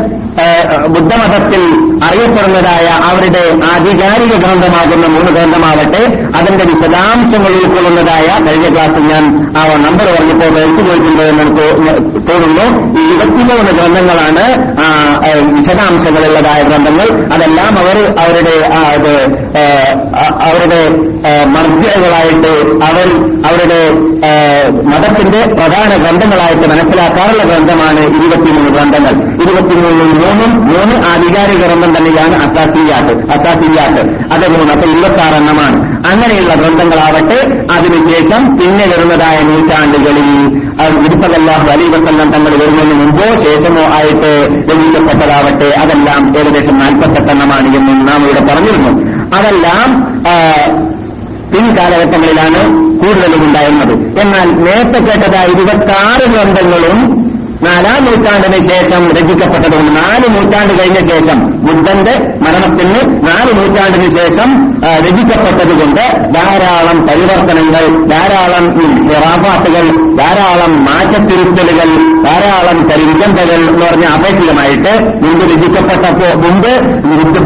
[0.94, 1.62] ബുദ്ധമതത്തിൽ
[2.06, 6.02] അറിയപ്പെടുന്നതായ അവരുടെ ആധികാരിക ഗ്രന്ഥമാകുന്ന മൂന്ന് ഗ്രന്ഥമാവട്ടെ
[6.38, 9.24] അതിന്റെ വിശദാംശങ്ങൾ ഉൾക്കൊള്ളുന്നതായ കഴിഞ്ഞ ക്ലാസ്സിൽ ഞാൻ
[9.58, 11.44] ആ നമ്പർ പറഞ്ഞപ്പോൾ എടുത്തു പോയിട്ടുണ്ട് എന്ന്
[12.28, 12.66] തോന്നുന്നു
[12.98, 14.44] ഈ ഇരുപത്തിമൂന്ന് ഗ്രന്ഥങ്ങളാണ്
[15.56, 17.08] വിശദാംശങ്ങളുള്ളതായ ഗ്രന്ഥങ്ങൾ.
[17.34, 18.56] അതെല്ലാം അവർ അവരുടെ
[20.48, 20.80] അവരുടെ
[21.54, 22.52] മർജികളായിട്ട്
[22.88, 23.08] അവർ
[23.48, 23.80] അവരുടെ
[24.92, 29.14] മതത്തിന്റെ പ്രധാന ഗ്രന്ഥങ്ങളായിട്ട് മനസ്സിലാക്കാറുള്ള ഗ്രന്ഥമാണ് ഇരുപത്തിമൂന്ന് ഗ്രന്ഥങ്ങൾ.
[29.44, 34.02] ഇരുപത്തിമൂന്നിൽ മൂന്നും മൂന്ന് ആധികാരിക ഗ്രന്ഥം തന്നെയാണ് അസാസിയാട്ട് അസാസിയാട്ട്
[34.34, 35.78] അത് മൂന്ന് അപ്പൊ ഇരുപത്താറ് എണ്ണമാണ്
[36.10, 37.38] അങ്ങനെയുള്ള ഗ്രന്ഥങ്ങളാവട്ടെ
[37.76, 40.28] അതിനുശേഷം പിന്നെ വരുന്നതായ നൂറ്റാണ്ടുകളിൽ
[41.02, 44.30] ഗുരുസലല്ലാഹു അലി വസല്ലം തങ്ങൾ വരുന്നതിന് മുമ്പോ ശേഷമോ ആയിട്ട്
[44.70, 48.92] രചിക്കപ്പെട്ടതാവട്ടെ അതെല്ലാം ഏകദേശം നാൽപ്പത്തെട്ടെണ്ണമാണ് എന്നും നാം ഇവിടെ പറഞ്ഞിരുന്നു.
[49.38, 49.88] അതെല്ലാം
[51.52, 52.60] പിൻകാലഘട്ടങ്ങളിലാണ്
[53.00, 53.94] കൂടുതലും ഉണ്ടായിരുന്നത്.
[54.22, 56.98] എന്നാൽ നേരത്തെ കേട്ടതായ ഇരുപത്താറ് ഗ്രന്ഥങ്ങളും
[57.64, 62.14] നാലാം നൂറ്റാണ്ടിന് ശേഷം രചിക്കപ്പെട്ടതും നാല് നൂറ്റാണ്ട് കഴിഞ്ഞ ശേഷം ബുദ്ധന്റെ
[62.44, 64.48] മരണത്തിന് നാല് നൂറ്റാണ്ടിന് ശേഷം
[65.04, 66.02] രചിക്കപ്പെട്ടതുകൊണ്ട്
[66.36, 68.66] ധാരാളം പരിവർത്തനങ്ങൾ ധാരാളം
[69.24, 69.84] റാഫാത്തുകൾ
[70.16, 71.88] ധാരാളം മാറ്റത്തിരുത്തലുകൾ
[72.26, 74.92] ധാരാളം പരിവിചന്തകൾ എന്ന് പറഞ്ഞ അപേക്ഷിതമായിട്ട്
[75.24, 76.72] മുമ്പ് രചിക്കപ്പെട്ടപ്പോ മുമ്പ്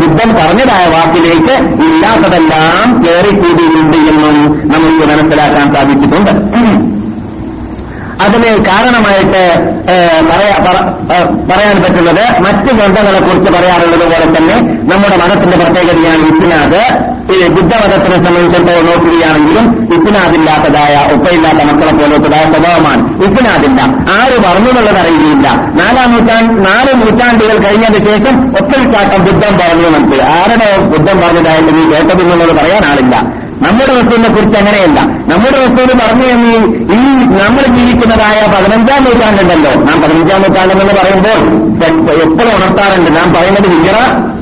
[0.02, 1.54] ബുദ്ധൻ പറഞ്ഞതായ വാക്കിലേക്ക്
[1.86, 4.36] ഇല്ലാത്തതെല്ലാം കയറിക്കൂടിയിട്ടുണ്ട് എന്നും
[4.72, 6.32] നമുക്ക് മനസ്സിലാക്കാൻ സാധിച്ചിട്ടുണ്ട്.
[8.24, 9.40] അതിന് കാരണമായിട്ട്
[10.30, 10.60] പറയാ-
[11.50, 14.56] പറയാൻ പറ്റുന്നത് മറ്റ് ഗ്രന്ഥങ്ങളെ കുറിച്ച് പറയാറുള്ളത് പോലെ തന്നെ
[14.90, 16.80] നമ്മുടെ മതത്തിന്റെ പ്രത്യേകതയാണ് ഇസ്നാദ്.
[17.30, 19.64] ഈ ബുദ്ധമതത്തിനെ സംബന്ധിച്ചിടത്തോളം നോക്കുകയാണെങ്കിലും
[19.96, 23.80] ഇസ്നാദില്ലാത്തതായ ഒപ്പയില്ലാത്ത മക്കളെ പോലത്തതായ സ്വഭാവമാണ് ഇസ്നാദില്ല.
[24.16, 25.46] ആര് പറഞ്ഞു എന്നുള്ളത് അറിയുകയില്ല
[25.80, 32.54] നാലാം നൂറ്റാണ്ട് നാല് നൂറ്റാണ്ടുകൾ കഴിഞ്ഞതിന് ശേഷം ഒറ്റൽച്ചാട്ടം ബുദ്ധം പറഞ്ഞു നമുക്ക് ആരുടെ ബുദ്ധം പറഞ്ഞതായിട്ട് നീ കേട്ടതെന്നുള്ളത്
[32.56, 32.82] പറയാൻ
[33.62, 35.00] നമ്മുടെ റസൂലിനെ കുറിച്ച് അങ്ങനെയല്ല.
[35.02, 36.52] നമ്മുടെ റസൂൽ പറഞ്ഞു എന്ന്
[36.92, 36.96] ഈ
[37.42, 41.66] നമ്മൾ ജീവിക്കുന്നതായ പതിനഞ്ചാം നൂറ്റാണ്ടുണ്ടല്ലോ നാം പതിനഞ്ചാം നൂറ്റാണ്ടെന്ന് പറയുമ്പോൾ
[42.12, 43.16] എപ്പോഴും ഉണർത്താറുണ്ട്.
[43.16, 43.94] നാം പറയുന്നത് ഹിജറ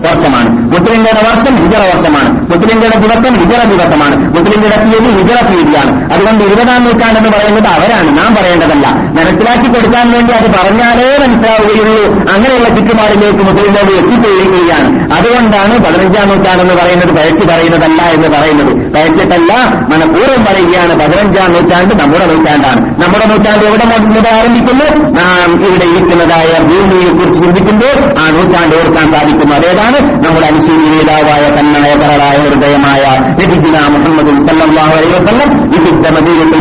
[0.07, 0.64] വർഷമാണ്.
[0.64, 2.48] മുസ്ലിംകളുടെ വർഷം ഹിജറ വർഷമാണ്.
[2.48, 4.16] മുസ്ലിംകളുടെ ദിവസം ഹിജറ ദിവസമാണ്.
[4.29, 6.12] മുസ്ലിംകളുടെ തീയതി ഹിജറ തീയതിയാണ്.
[6.12, 8.18] അതുകൊണ്ട് ഇരുപതാം നൂറ്റാണ്ടെന്ന് പറയുന്നത് അവരാണ്.
[8.18, 8.88] നാം പറയേണ്ടതല്ല.
[8.88, 12.14] മനസ്സിലാക്കി കൊടുക്കാൻ വേണ്ടി അത് പറഞ്ഞാലേ മനസ്സിലാവുകയുള്ളൂ.
[12.35, 18.94] അങ്ങനെയുള്ള ചുറ്റുപാടിലേക്ക് മുസ്ലിംകളോട് എത്തിച്ചേരുകയാണ് അതുകൊണ്ടാണ് പതിനഞ്ചാം നൂറ്റാണ്ടെന്ന് പറയുന്നത് പഴച്ചു പറയുന്നതല്ല എന്ന് പറയുന്നത്.
[19.05, 19.53] പഴച്ചിട്ടല്ല
[19.93, 22.81] മനഃപൂർവം പറയുകയാണ് പതിനഞ്ചാം നൂറ്റാണ്ട് നമ്മുടെ നൂറ്റാണ്ടാണ്.
[23.03, 24.87] നമ്മുടെ നൂറ്റാണ്ട് എവിടെ മുതൽ ആരംഭിക്കുന്നു?
[25.19, 29.55] നാം ഇവിടെ ഇരിക്കുന്നതായ ഭൂമിയെ കുറിച്ച് ചിന്തിക്കുമ്പോൾ ആ നൂറ്റാണ്ട് ഓർക്കാൻ സാധിക്കുന്നു.
[29.55, 33.03] അതേതാണ് നമ്മുടെ അനുശീലി നേതാവായ തന്നായ പരളായ ഹൃദയമായ
[33.40, 36.61] നബിജിന മുഹമ്മദ് സല്ലല്ലാഹു അലൈഹി വസല്ലം വിശുദ്ധ മദീനത്തിൽ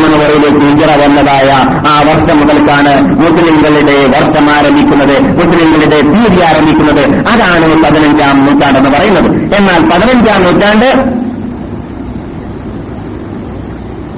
[1.03, 1.49] വന്നതായ
[1.91, 5.15] ആ വർഷം മുതൽക്കാണ് മുസ്ലിങ്ങളുടെ വർഷം ആരംഭിക്കുന്നത്.
[5.39, 7.03] മുസ്ലിങ്ങളുടെ തീയതി ആരംഭിക്കുന്നത്.
[7.33, 9.29] അതാണ് പതിനഞ്ചാം നൂറ്റാണ്ടെന്ന് പറയുന്നത്.
[9.57, 10.89] എന്നാൽ പതിനഞ്ചാം നൂറ്റാണ്ട്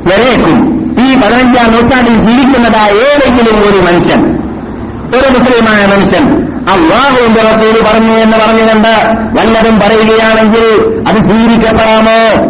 [0.07, 0.75] വരേക്കും.
[1.03, 4.21] ഈ പതിനഞ്ചാം നൂറ്റാണ്ടിൽ ജീവിക്കുന്നതായ ഏതെങ്കിലും ഒരു മനുഷ്യൻ
[5.15, 8.93] ഒരു മുസ്ലിമായ മനുഷ്യൻ അള്ളാഹുവിന്റെ റസൂൽ പറഞ്ഞു എന്ന് പറഞ്ഞുകൊണ്ട്
[9.39, 10.65] വല്ലതും പറയുകയാണെങ്കിൽ
[11.07, 12.45] അത് സ്വീകരിക്കപ്പെടാമോ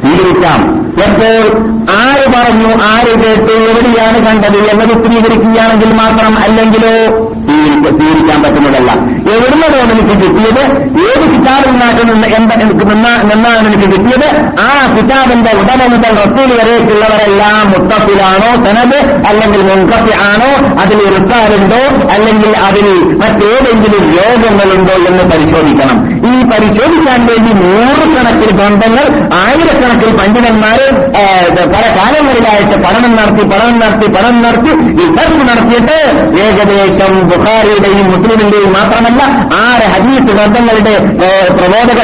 [0.00, 1.62] സ്വീകരിക്കാം എപ്പോൾ?
[1.90, 3.52] ആര് പറഞ്ഞു ആര് കേട്ടു?
[3.52, 4.58] എവിടെയാണ് കണ്ടത്?
[4.58, 7.31] എന്നത് സ്ഥിരീകരിക്കുകയാണെങ്കിൽ മാത്രം അല്ലെങ്കിലോ?
[7.62, 8.92] സ്വീകരിക്ക- സ്വീകരിക്കാൻ പറ്റുന്നതല്ല.
[9.34, 10.60] എവിടുന്നതോ എനിക്ക് കിട്ടിയത്?
[10.82, 11.70] ഏത് കിതാബിൽ
[12.82, 14.44] നിന്നാണ് നിന്നാണ് എനിക്ക് കിട്ടിയത്?
[14.60, 23.16] ആ കിതാബിന്റെ ഉടമ മുതൽ റസൂൽ വരേക്കുള്ളവരെല്ലാം മുത്തഫിലാണോ തനത് അല്ലെങ്കിൽ മുൻകഫി ആണോ അതിൽ റിസാറുണ്ടോ അല്ലെങ്കിൽ അതിൽ
[23.16, 26.12] മറ്റേതെങ്കിലും രോഗങ്ങളുണ്ടോ എന്ന് പരിശോധിക്കണം.
[26.16, 29.04] ഈ പരിശോധിക്കാൻ വേണ്ടി നൂറുകണക്കിന് ഗ്രന്ഥങ്ങൾ
[29.42, 30.78] ആയിരക്കണക്കിന് പണ്ഡിതന്മാർ
[31.72, 35.96] പല കാലങ്ങളിലായിട്ട് പഠനം നടത്തി പഠനം നടത്തി പഠനം നടത്തി റിസർച്ച് നടത്തിയിട്ട്
[36.42, 39.22] ഏകദേശം ബുഖാരിയുടെയും മുസ്ലിമിന്റെയും മാത്രമല്ല
[39.62, 40.94] ആറ് ഹദീസ് ഗ്രന്ഥങ്ങളുടെ
[41.52, 42.00] പ്രബോധക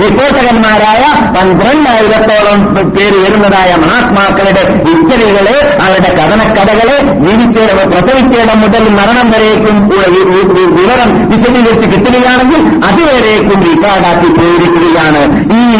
[0.00, 1.02] റിപ്പോർട്ടകന്മാരായ
[1.36, 2.60] പന്ത്രണ്ടായിരത്തോളം
[2.96, 7.56] പേര് വരുന്നതായ മഹാത്മാക്കളുടെ ഹിസ്റ്ററികളെ അവരുടെ കഥനക്കഥകളെ ജീവിച്ച
[7.90, 9.76] പ്രസവിച്ചിടം മുതൽ മരണം വരേക്കും
[10.76, 15.76] വിവരം വിശദീകരിച്ച് കിട്ടുകയാണെങ്കിൽ അത് ഇതുവരേക്കും റിക്കാർഡാക്കി പോയിരിക്കുകയാണ് ഈ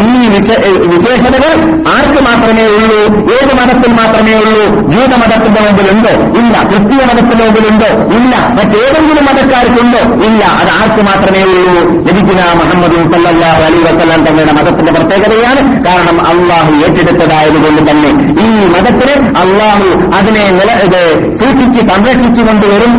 [0.00, 1.52] ഈ വിശ- വിശേഷതകൾ
[1.88, 2.98] ആർക്ക് മാത്രമേ ഉള്ളൂ?
[3.32, 4.90] ഏത് മതത്തിൽ മാത്രമേ ഉള്ളൂ?
[4.90, 6.38] ജൂത മതത്തിന്റെ മുമ്പിലുണ്ടോ?
[6.38, 6.62] ഇല്ല.
[6.62, 7.86] ക്രിസ്തീയ മതത്തിന്റെ മുമ്പിലുണ്ടോ?
[8.16, 8.36] ഇല്ല.
[8.50, 10.24] മറ്റേതെങ്കിലും മതക്കാർക്കുണ്ടോ?
[10.26, 10.44] ഇല്ല.
[10.44, 11.82] അത് ആർക്ക് മാത്രമേ ഉള്ളൂ?
[12.02, 15.84] ലഭിക്കുന്ന മുഹമ്മദ് സല്ലല്ലാഹു അലി വസ്ലാം തങ്ങളുടെ മതത്തിന്റെ പ്രത്യേകതയാണ്.
[15.84, 18.10] കാരണം അള്ളാഹു ഏറ്റെടുത്തതായതുകൊണ്ട് തന്നെ
[18.42, 20.70] ഈ മതത്തിന് അള്ളാഹു അതിനെ നില
[21.40, 22.90] സൂക്ഷിച്ച് സംരക്ഷിച്ചുകൊണ്ട് വരും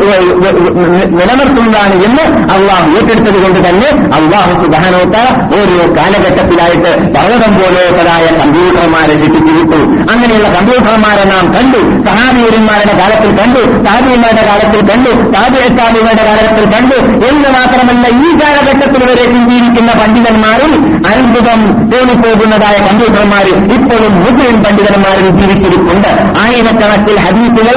[1.14, 5.16] നിലനിർത്തുന്നതാണ് എന്ന് അള്ളാഹു ഏറ്റെടുത്തത് കൊണ്ട് തന്നെ അള്ളാഹു സുധാനോത്ത
[5.56, 9.78] ഓരോ കാലഘട്ടത്തിലായിട്ട് പർവതം പോലെത്തതായ കമ്പ്യൂട്ടർമാരെ സൃഷ്ടിച്ചിരിച്ചു
[10.12, 12.08] അങ്ങനെയുള്ള കമ്പ്യൂട്ടർമാരെ നാം കണ്ടു.
[12.08, 13.60] സഹാബീരന്മാരുടെ കാലത്തിൽ കണ്ടു.
[13.84, 15.10] സാബിയന്മാരുടെ കാലത്തിൽ കണ്ടു.
[15.34, 16.98] സാബിയുടെ കാലത്തിൽ കണ്ടു.
[17.26, 20.72] എന്ന് മാത്രമല്ല ഈ കാലഘട്ടത്തിൽ വരെ ജീവിക്കുന്ന പണ്ഡിതന്മാരിൽ
[21.12, 26.08] അത്ഭുതം തോന്നിപ്പോകുന്നതായ കമ്പ്യൂട്ടർമാർ ഇപ്പോഴും മുസ്ലിം പണ്ഡിതന്മാരിൽ ജീവിച്ചിരിപ്പുണ്ട്.
[26.40, 27.76] ആയിരക്കണക്കിൽ ഹദീസുകൾ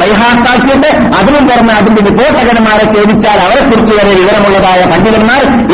[0.00, 5.20] ബൈഹാസാക്കിയിട്ട് അതിനും പുറമെ അതിന്റെ റിപ്പോർട്ടകന്മാരെ ചോദിച്ചാൽ അവരെക്കുറിച്ച് വരെ വിവരമുള്ളതായ പണ്ഡിതന്മാർ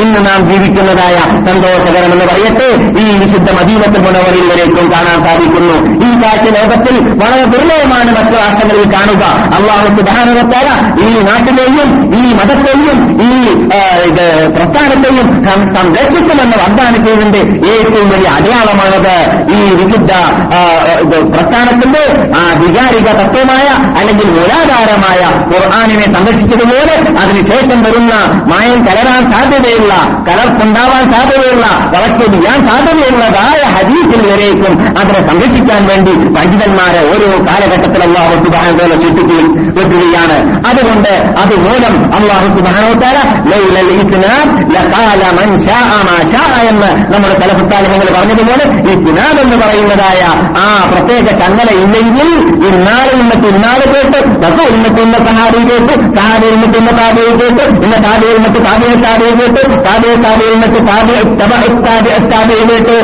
[0.00, 2.68] ഇന്ന് നാം ജീവിക്കുന്നതായ സന്തോഷകരമെന്ന് പറയട്ടെ.
[3.02, 5.76] ഈ വിശുദ്ധ മദീനത്തിൽ മുണവറിൽ വരേക്കും കാണാൻ സാധിക്കുന്നു.
[6.06, 9.24] ഈ കാറ്റ് ലോകത്തിൽ വളരെ ദുർലഭമാണ് മറ്റു രാഷ്ട്രങ്ങളിൽ കാണുക.
[9.58, 10.68] അള്ളാഹു സുധാനവത്താല
[11.04, 13.32] ഈ നാട്ടിലെയും ഈ മതത്തെയും ഈ
[14.56, 15.26] പ്രസ്ഥാനത്തെയും
[15.76, 17.40] സംരക്ഷിക്കുമെന്ന് വാഗ്ദാനം ചെയ്യുന്നുണ്ട്.
[17.72, 19.16] ഏറ്റവും വലിയ അടയാളമാണത്
[19.56, 20.12] ഈ വിശുദ്ധ
[21.34, 22.04] പ്രസ്ഥാനത്തിന്റെ
[22.62, 23.66] വികാരിക തത്വമായ
[23.98, 25.20] അല്ലെങ്കിൽ മൂലാധാരമായ
[25.52, 28.14] ഖുർആാനിനെ സംരക്ഷിച്ചതുപോലെ അതിനുശേഷം വരുന്ന
[28.52, 29.92] മായം കലരാൻ സാധ്യതയുള്ള
[30.28, 38.92] കലർപ്പുണ്ടാവാൻ സാധ്യതയുള്ള വളർച്ച ചെയ്യാൻ സാധ്യതയുള്ളതായ ഹദീസിൽ വരേക്കും അതിനെ സംരക്ഷിക്കാൻ വേണ്ടി പണ്ഡിതന്മാരെ ഓരോ കാലഘട്ടത്തിൽ അള്ളാഹു സുബാനോല
[39.02, 39.38] സൃഷ്ടിച്ചു
[39.76, 40.36] വെക്കുകയാണ്.
[40.70, 43.18] അതുകൊണ്ട് അതുമൂലം അള്ളാഹു സുബാനോത്താല
[46.70, 50.20] എന്ന് നമ്മുടെ തലപ്പുത്താലങ്ങൾ പറഞ്ഞതുപോലെ ഈ കിനാബ് എന്ന് പറയുന്നതായ
[50.62, 52.28] ആ പ്രത്യേക ചങ്ങല ഇല്ലെങ്കിൽ
[52.70, 57.96] ഇന്നാളെ ഇന്നത്തെ ഇന്നാൾ കേട്ട് ബസ് ഇന്നത്തെ ഇന്ന സഹാബി കേട്ട് സഹാബി ഇന്നത്തെ ഇന്ന താബിയെ കേട്ട് ഇന്ന
[58.06, 61.20] താബിയെ ഇന്നത്തെ താബിയെ താബിയെ കേട്ട് താബിയെ താബിയെ ഇന്നത്തെ താബിയെ
[62.30, 62.96] താബിയെ കേട്ട്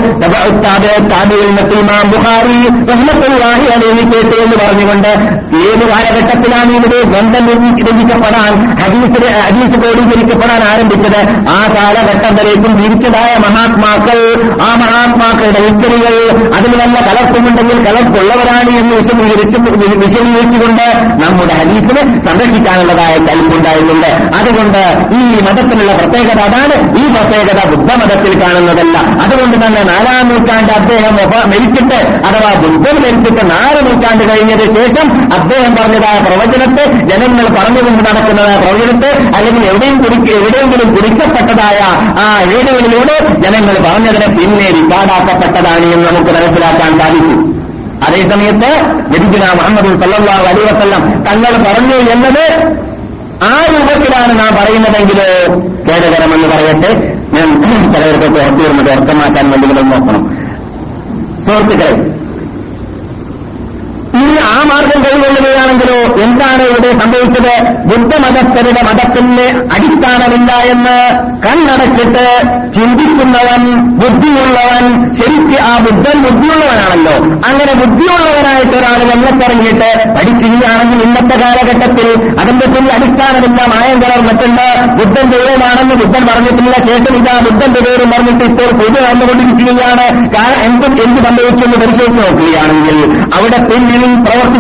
[0.65, 2.59] താബിയെ താബിയെ ഇന്നത്തെ ഇമാം ബുഹാരി
[2.91, 5.11] റഹ്മത്തുള്ളാഹി അലൈഹി കേട്ട് എന്ന് പറഞ്ഞുകൊണ്ട്
[5.65, 7.45] ഏത് കാലഘട്ടത്തിലാണ് ഇവിടെ ബന്ധം
[7.87, 11.21] രചിക്കപ്പെടാൻ ഹദീസിന് ഹദീസ് ക്രോഡീകരിക്കപ്പെടാൻ ആരംഭിച്ചത്?
[11.51, 14.19] ആ കാലഘട്ടം വരേക്കും ജീവിച്ചതായ മഹാത്മാക്കൾ
[14.63, 16.15] ആ മഹാത്മാക്കളുടെ ഹിസ്റ്ററികൾ
[16.57, 19.59] അതിൽ വല്ല കലർപ്പുമുണ്ടെങ്കിൽ കലർപ്പുള്ളവരാണ് എന്ന് വിശദീകരിച്ചു
[20.05, 20.87] വിശദീകരിച്ചുകൊണ്ട്
[21.23, 24.09] നമ്മുടെ ഹദീസിനെ സംരക്ഷിക്കാനുള്ളതായ കൽപ്പുണ്ടായിട്ടുണ്ട്
[24.39, 24.81] അതുകൊണ്ട്
[25.19, 28.97] ഈ മതത്തിനുള്ള പ്രത്യേകത അതാണ് ഈ പ്രത്യേകത ബുദ്ധമതത്തിൽ കാണുന്നതല്ല.
[29.25, 31.15] അതുകൊണ്ട് തന്നെ നാലാം നൂറ്റാണ്ട് അദ്ദേഹം
[31.53, 31.99] മരിച്ചിട്ട്
[32.29, 39.65] അഥവാ ബുദ്ധൻ മരിച്ചിട്ട് നാല് നൂറ്റാണ്ട് കഴിഞ്ഞതിന് ശേഷം അദ്ദേഹം പറഞ്ഞതായ പ്രവചനത്തെ ജനങ്ങൾ പറഞ്ഞുകൊണ്ട് നടക്കുന്നതായ പ്രവചനത്തെ അല്ലെങ്കിൽ
[39.73, 41.81] എവിടെയും കുടിക്ക എവിടെയെങ്കിലും കുടിക്കപ്പെട്ടതായ
[42.25, 47.41] ആ ഏടുകളിലൂടെ ജനങ്ങൾ പറഞ്ഞതിനെ പിന്നെ റിക്കാർഡാക്കപ്പെട്ടതാണ് എന്ന് നമുക്ക് മനസ്സിലാക്കാൻ സാധിക്കും.
[48.07, 48.71] അതേസമയത്ത്
[49.13, 52.45] ലഭിക്കുന്ന മുഹമ്മദ് സല്ലാ അലൈഹി വസല്ലം തങ്ങൾ പറഞ്ഞു എന്നത്
[53.47, 55.21] ആ രൂപത്തിലാണ് നാം പറയുന്നതെങ്കിൽ
[55.89, 56.91] ഖേദകരമെന്ന് പറയട്ടെ.
[57.35, 57.49] ഞാൻ
[57.93, 60.23] ചിലവർക്ക് ഓർത്തിരുന്നത് അർത്ഥമാക്കാൻ വേണ്ടി നോക്കണം.
[61.47, 62.24] സുഹൃത്തുക്കളെ
[64.71, 67.55] മാർഗം കൈകൊള്ളുകയാണെങ്കിലോ എന്താണ് ഇവിടെ സംഭവിച്ചത്?
[67.91, 70.97] ബുദ്ധമതസ്ഥരുടെ മതത്തിന് അടിസ്ഥാനമില്ല എന്ന്
[71.47, 72.25] കണ്ണടച്ചിട്ട്
[72.75, 73.63] ചിന്തിക്കുന്നവൻ
[74.03, 77.17] ബുദ്ധിയുള്ളവൻ ശരിക്ക് ആ ബുദ്ധൻ ബുദ്ധിയുള്ളവനാണല്ലോ.
[77.49, 82.09] അങ്ങനെ ബുദ്ധിയുള്ളവനായിട്ട് ഒരാൾ വെള്ളത്തിറങ്ങിയിട്ട് പഠിക്കുകയാണെങ്കിൽ ഇന്നത്തെ കാലഘട്ടത്തിൽ
[82.41, 83.61] അതിന്റെ പിന്നിൽ അടിസ്ഥാനമില്ല.
[83.75, 84.67] മായം കലർന്നിട്ടുണ്ട്.
[84.99, 86.73] ബുദ്ധൻ ദൈവമാണെന്ന് ബുദ്ധൻ പറഞ്ഞിട്ടില്ല.
[86.87, 90.07] ശേഷം ഇതാ ബുദ്ധന്റെ പേര് പറഞ്ഞിട്ട് ഇപ്പോൾ പൊതു വന്നുകൊണ്ടിരിക്കുകയാണ്.
[90.35, 92.99] കാരണം എന്തും എന്ത് സംഭവിച്ചു എന്ന് പരിശോധിച്ച് നോക്കുകയാണെങ്കിൽ
[93.37, 94.03] അവിടെ പിന്നിൽ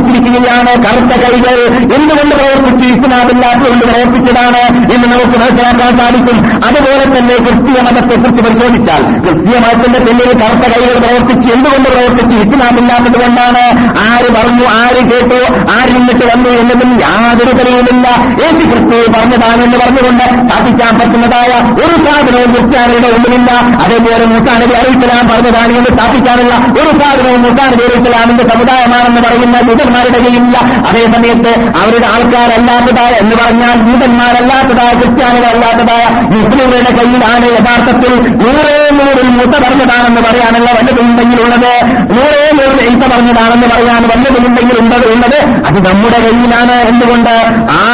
[0.05, 1.57] പ്രവർത്തിച്ചിരിക്കുകയാണ് കറുത്ത കൈകൾ
[1.97, 4.61] എന്തുകൊണ്ട് പ്രവർത്തിച്ചു ഇസ്ലാമില്ലാത്തതുകൊണ്ട് പ്രവർത്തിച്ചതാണ്
[4.95, 6.37] എന്ന് നമുക്ക് മനസ്സിലാക്കാൻ സാധിക്കും.
[6.67, 13.65] അതുപോലെ തന്നെ ക്രിസ്തീയ മതത്തെക്കുറിച്ച് പരിശോധിച്ചാൽ ക്രിസ്തീയ മതത്തിന്റെ പിന്നിൽ കറുത്ത കൈകൾ പ്രവർത്തിച്ചു എന്തുകൊണ്ട് പ്രവർത്തിച്ചു ഇസ്ലാമില്ലാത്തത് കൊണ്ടാണ്?
[14.07, 15.41] ആര് പറഞ്ഞു ആര് കേട്ടു
[15.77, 18.07] ആര് നിന്നിട്ട് വന്നു എന്നതിൽ യാതൊരു തെളിവുമില്ല.
[18.47, 23.51] ഏത് ക്രിസ്തു പറഞ്ഞതാണ് എന്ന് പറഞ്ഞുകൊണ്ട് സ്ഥാപിക്കാൻ പറ്റുന്നതായ ഒരു സാധനവും ക്രിസ്ത്യാനിയുടെ ഉള്ളിലില്ല
[23.85, 30.57] അതേപോലെ മുസാനബി അലിസ്ലാം പറഞ്ഞതാണ് എന്ന് സ്ഥാപിക്കാനുള്ള ഒരു സാധനവും മുസാനബി അലിസ്ലാമിന്റെ സമുദായമാണെന്ന് പറയുന്ന ജൂതന്മാരുടെ കയ്യിലില്ല
[30.89, 40.71] അതേസമയത്ത് അവരുടെ ആൾക്കാരല്ലാത്തതായ എന്ന് പറഞ്ഞാൽ ജൂതന്മാരല്ലാത്തതായ ക്രിസ്ത്യാനികളല്ലാത്തതായ മുസ്ലിങ്ങളുടെ കയ്യിലാണ് യഥാർത്ഥത്തിൽ നൂറേ നൂറിൽ മൂത്ത പറഞ്ഞതാണെന്ന് പറയാനുള്ള
[40.71, 41.73] വല്ലതുണ്ടെങ്കിലുള്ളത്
[42.17, 46.77] നൂറേ നൂറിൽ എഴുത്ത പറഞ്ഞതാണെന്ന് പറയാൻ വല്ലതുണ്ടെങ്കിൽ ഉണ്ടത് ഉള്ളത് അത് നമ്മുടെ കയ്യിലാണ്.
[46.89, 47.35] എന്തുകൊണ്ട്?
[47.77, 47.85] ആ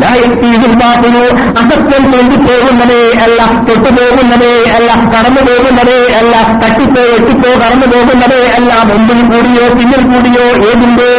[0.00, 1.18] ലായത്തിനു
[1.58, 9.68] അസത്യം കൊണ്ടുപോകുന്നതേ അല്ല തൊട്ടുപോകുന്നതേ അല്ല കടന്നു പോകുന്നതേ അല്ല തട്ടിപ്പോ എട്ടിപ്പോ കടന്നു പോകുന്നതേ അല്ല മുമ്പിൽ കൂടിയോ
[9.68, 11.10] പിന്നിൽ കൂടിയോ ഏതിന്റെ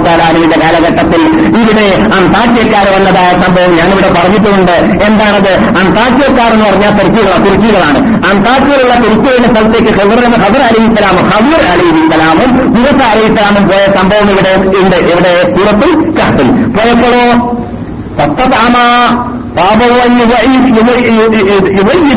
[0.63, 1.23] കാലഘട്ടത്തിൽ
[1.61, 4.75] ഇവിടെ അന്താക്യക്കാർ വന്നതായ സംഭവം ഞാനിവിടെ പറഞ്ഞിട്ടുണ്ട്
[5.07, 7.99] എന്താണത് അന്താക്യക്കാർ എന്ന് പറഞ്ഞാൽ തുർക്കികളാണ് തുർക്കികളാണ്
[8.31, 9.93] അന്താക്യയിലുള്ള തുർക്കിയുടെ സ്ഥലത്തേക്ക്
[10.45, 15.93] ഹബർ അലി ഇസ്ലാമും ഹബീർ അലി ഇസ്ലാമും മൂസ അലി ഇസ്ലാമും പോയ സംഭവം ഇവിടെ ഉണ്ട് ഇവിടെ സൂറത്തിൽ
[16.19, 17.25] കാട്ടിൽ പോയപ്പോഴോ
[18.19, 18.77] സത്തതാമ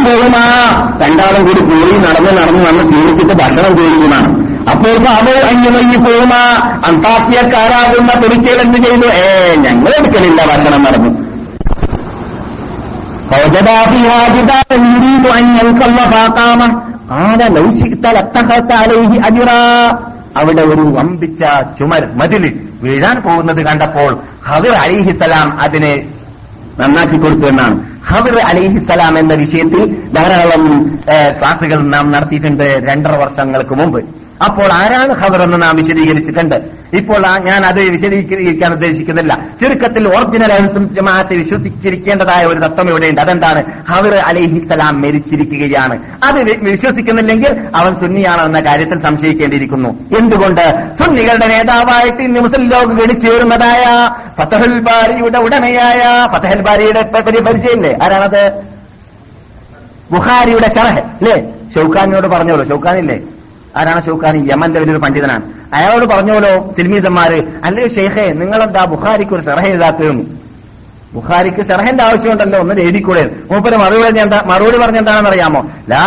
[0.06, 0.44] പോകുമാ
[1.02, 4.30] രണ്ടാളും കൂടി കൂടി നടന്ന് നടന്ന് നമ്മൾ ക്ഷീണിച്ചിട്ട് ഭക്ഷണം കഴിയുന്നതാണ്
[4.72, 6.34] അപ്പോൾ പാപവും അന്യമയി പോമ
[6.88, 9.08] അന്താസ്യക്കാരാകുന്ന പൊരിച്ചേൽ എന്ത് ചെയ്തു.
[9.24, 9.26] ഏ
[9.66, 11.12] ഞങ്ങൾ എടുക്കലില്ല ഭക്ഷണം പറഞ്ഞു
[20.40, 21.42] അവിടെ ഒരു വമ്പിച്ച
[21.78, 22.44] ചുമർ മതിൽ
[22.84, 24.12] വീഴാൻ പോകുന്നത് കണ്ടപ്പോൾ
[24.48, 25.94] ഹവിർ അലിഹിസലാം അതിനെ
[26.80, 27.76] നന്നാക്കി കൊടുത്തു എന്നാണ്.
[28.10, 29.82] ഹബിർ അലിഹിസലാം എന്ന വിഷയത്തിൽ
[30.16, 30.64] ധാരാളം
[31.40, 34.00] ക്ലാസുകൾ നാം നടത്തിയിട്ടുണ്ട് രണ്ടര വർഷങ്ങൾക്ക് മുമ്പ്.
[34.46, 36.56] അപ്പോൾ ആരാണ് ഖബർ എന്ന് നാം വിശദീകരിച്ചിട്ടുണ്ട്.
[36.94, 39.48] ഇപ്പോൾ ഞാൻ അത് വിശദീകരിക്കാൻ ഉദ്ദേശിക്കുന്നില്ല.
[39.64, 43.22] ചുരുക്കത്തിൽ ഒറിജിനൽ ജമാഅത്തെ വിശ്വസിച്ചിരിക്കേണ്ടതായ ഒരു തത്വം ഇവിടെയുണ്ട്.
[43.22, 43.64] അതെന്താണ്?
[43.92, 45.96] ഹവർ അലൈഹിസ്സലാം മരിച്ചിരിക്കുകയാണ്.
[46.24, 46.40] അത്
[46.72, 49.90] വിശ്വസിക്കുന്നില്ലെങ്കിൽ അവൻ സുന്നിയാണോ എന്ന കാര്യത്തിൽ സംശയിക്കേണ്ടിയിരിക്കുന്നു.
[49.90, 50.66] എന്തുകൊണ്ട്?
[51.04, 53.84] സുന്നികളുടെ നേതാവായിട്ട് ഇന്ന് മുസ്ലിം ലോകം ഗണിച്ചേരുന്നതായ
[54.40, 57.02] ഫതഹുൽ ബാരിയുടെ ഉടമയായ ഫതഹൽ ബാരിയുടെ
[57.42, 57.94] പരിചയമില്ലേ?
[57.94, 58.52] ആരാണത്?
[60.12, 61.42] ബുഹാരിയുടെ ഷറഹ് അല്ലേ?
[61.76, 62.64] ഷൗക്കാനിനോട് പറഞ്ഞോളൂ.
[62.64, 63.20] ഷൗക്കാനില്ലേ
[63.78, 65.44] ആരാണ് ഷൂഖാനി യമന്റെ വലിയൊരു പണ്ഡിതനാണ്.
[65.78, 70.26] അയാളോട് പറഞ്ഞോലോ തിരുമീസന്മാര് അല്ലേ ഷെയ്ഖെ നിങ്ങളെന്താ ബുഖാരിക്ക് ഒരു ഷെറഹ എഴുതാത്തതെന്ന്
[71.14, 73.24] ബുഖാരിക്ക് ഷെറഹന്റെ ആവശ്യമുണ്ടല്ലോ ഒന്ന് എഴുതിക്കൂടെ.
[73.52, 76.04] മൂപ്പര് മറുപടി എന്താ മറുപടി പറഞ്ഞെന്താണെന്ന് അറിയാമോ ലാ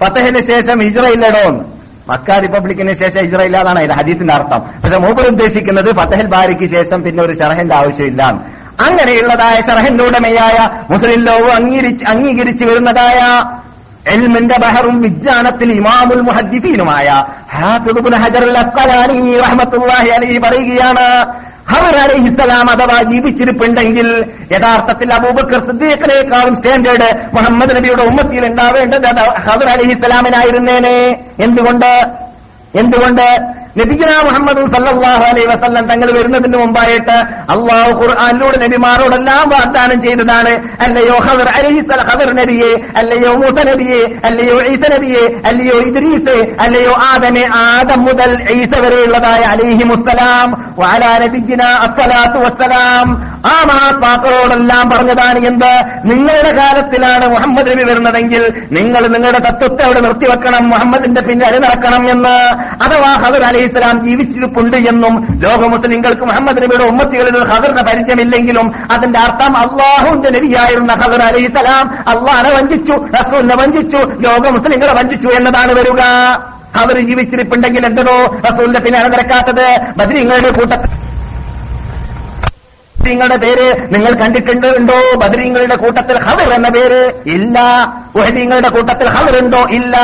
[0.00, 1.04] ഫതഹിന് ശേഷം ഹിജറ
[2.10, 4.60] മക്ക റിപ്പബ്ലിക്കിന് ശേഷം ഇല്ലാതാണ് അതിന്റെ ഹദീസിന്റെ അർത്ഥം.
[4.82, 8.22] പക്ഷെ മൂപ്പർ ഉദ്ദേശിക്കുന്നത് ഫതഹൽ ബാരിക്ക് ശേഷം പിന്നെ ഒരു ഷറഹന്റെ ആവശ്യമില്ല
[8.86, 10.56] അങ്ങനെയുള്ളതായ ഷറഹന്റെ ഉടമയായ
[10.90, 13.20] മുസ്ലിം ലോകം അംഗീകരിച്ച് അംഗീകരിച്ചു വരുന്നതായ
[14.12, 17.08] എൽമിന്റെ ബഹറും വിജ്ഞാനത്തിൽ ഇമാമുൽ മുഹദ്ദിഫീനുമായ
[17.54, 21.06] ഹാഫിദ് ഇബ്നു ഹജറുൽ അസ്ഖലാനി റഹ്മത്തുള്ളാഹി പറയുകയാണ്
[21.70, 21.94] ഹവർ
[22.72, 24.08] അഥവാ ജീവിച്ചിരിപ്പുണ്ടെങ്കിൽ
[24.52, 29.08] യഥാർത്ഥത്തിൽ അബൂബക്കർ സിദ്ദീഖിനേക്കാളും സ്റ്റാൻഡേർഡ് മുഹമ്മദ് നബിയുടെ ഉമ്മത്തിയിൽ ഉണ്ടാവേണ്ടത്
[29.46, 30.98] ഹവർ അലൈഹിസ്സലാമിനായിരുന്നേനെ.
[31.44, 31.92] എന്തുകൊണ്ട്?
[32.74, 33.28] എന്തുകൊണ്ട്?
[33.80, 37.16] നബിഗുന മുഹമ്മദ് സല്ലാഹു അലൈ വസല്ലം തങ്ങൾ വരുന്നതിന് മുമ്പായിട്ട്
[37.54, 40.52] അള്ളാഹു ഖുർആനിലൂടെ നബിമാരോടെല്ലാം വാഗ്ദാനം ചെയ്തതാണ്
[40.86, 47.44] അല്ലയോ ഖദർ അലൈഹിസ്സല ഖദർ നബിയെ അല്ലയോ മൂസ നബിയെ അല്ലയോ ഈസ നബിയെ അല്ലയോ ഇദ്രീസ് അല്ലയോ ആദമെ
[47.62, 50.48] ആദം മുതൽ ഈസ വരെയുള്ളതായ അലൈഹി മുസ്സലാം
[50.80, 53.06] വാലാ നബിജിന അസ്സലാത്തു വസ്സലാം.
[53.52, 55.72] ആ മഹാത്മാക്കളോടെല്ലാം പറഞ്ഞതാണ് എന്ത്?
[56.04, 62.36] നിങ്ങളുടെ കാലത്തിലാണ് മുഹമ്മദ് നബി വരുന്നതെങ്കിൽ നിങ്ങൾ നിങ്ങളുടെ തത്വത്തെ അവിടെ നിർത്തിവെക്കണം മുഹമ്മദിന്റെ പിന്നാലെ നടക്കണം എന്ന്.
[62.86, 69.56] അഥവാ ഹദർ അലൈഹി ഇസ്ലാം ജീവിച്ചിരിപ്പുണ്ട് എന്നും ലോക മുസ്ലിങ്ങൾക്ക് മുഹമ്മദ് നബിയുടെ ഉമ്മത്തികളിൽ ഹദറിന് പരിചയമില്ലെങ്കിലും അതിന്റെ അർത്ഥം
[69.56, 76.00] അള്ളാഹുന്റെ നബിയായിരുന്ന ഹദർ അലൈഹി സ്വലാം അള്ളാഹനെ വഞ്ചിച്ചു റസൂലിനെ വഞ്ചിച്ചു ലോക മുസ്ലിങ്ങളെ വഞ്ചിച്ചു എന്നതാണ് വരിക.
[76.80, 79.66] അവർ ജീവിച്ചിരിപ്പുണ്ടെങ്കിൽ എന്തോ റസൂലിന്റെ പിന്നെ നടക്കാത്തത്
[79.98, 80.90] ബദ്രീങ്ങളുടെ കൂട്ടത്തിൽ
[83.06, 85.18] ബദ്രീങ്ങളുടെ പേര് നിങ്ങൾ കണ്ടിട്ടുണ്ടോ?
[85.18, 87.60] ബദരീങ്ങളുടെ കൂട്ടത്തിൽ ഹവർ എന്ന പേര് ഇല്ല.
[88.16, 89.58] ഉഹദീങ്ങളുടെ കൂട്ടത്തിൽ ഹവർ ഉണ്ടോ?
[89.70, 89.96] ഇല്ല.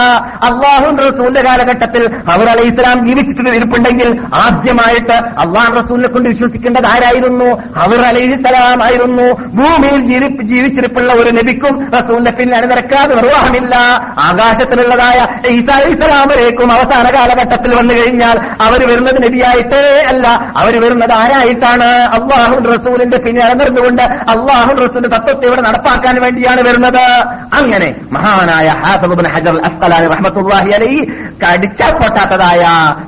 [0.43, 7.79] അള്ളാഹു റസൂലിന്റെ കാലഘട്ടത്തിൽ ഹവർ അലൈഹി ഇസ്ലാം ജീവിച്ചിട്ട് ഇരിപ്പുണ്ടെങ്കിൽ ആദ്യമായിട്ട് അള്ളാഹു റസൂലിനെ കൊണ്ട് വിശ്വസിക്കേണ്ടത് ആരായിരുന്നു?
[7.79, 9.33] ഹവർ അലൈഹി സ്വലാം ആയിരുന്നു.
[9.33, 13.77] ഭൂമിയിൽ ജീവിച്ചിരിപ്പുള്ള ഒരു നബിക്കും റസൂലിന്റെ പിന്നെ അണിനിരക്കാതെ നിർവാഹമില്ല.
[14.19, 16.33] ആകാശത്തിലുള്ളതായ ഈസാ സ്വലാം
[16.73, 20.29] അവസാന കാലഘട്ടത്തിൽ വന്നു കഴിഞ്ഞാൽ അവർ വരുന്നത് നബിയായിട്ടേ അല്ല.
[20.57, 21.89] അവർ വരുന്നത് ആരായിട്ടാണ്?
[21.89, 22.57] അള്ളാഹു
[22.93, 24.03] റസൂലിന്റെ പിന്നെ അണിനിരുന്നുകൊണ്ട്
[24.33, 27.05] അള്ളാഹു റസൂലിന്റെ തത്വത്തെ ഇവിടെ നടപ്പാക്കാൻ വേണ്ടിയാണ് വരുന്നത്.
[27.59, 29.57] അങ്ങനെ മഹാനായ ഇബ്നു ഹജർ
[32.01, 32.63] പൊട്ടാത്തതായ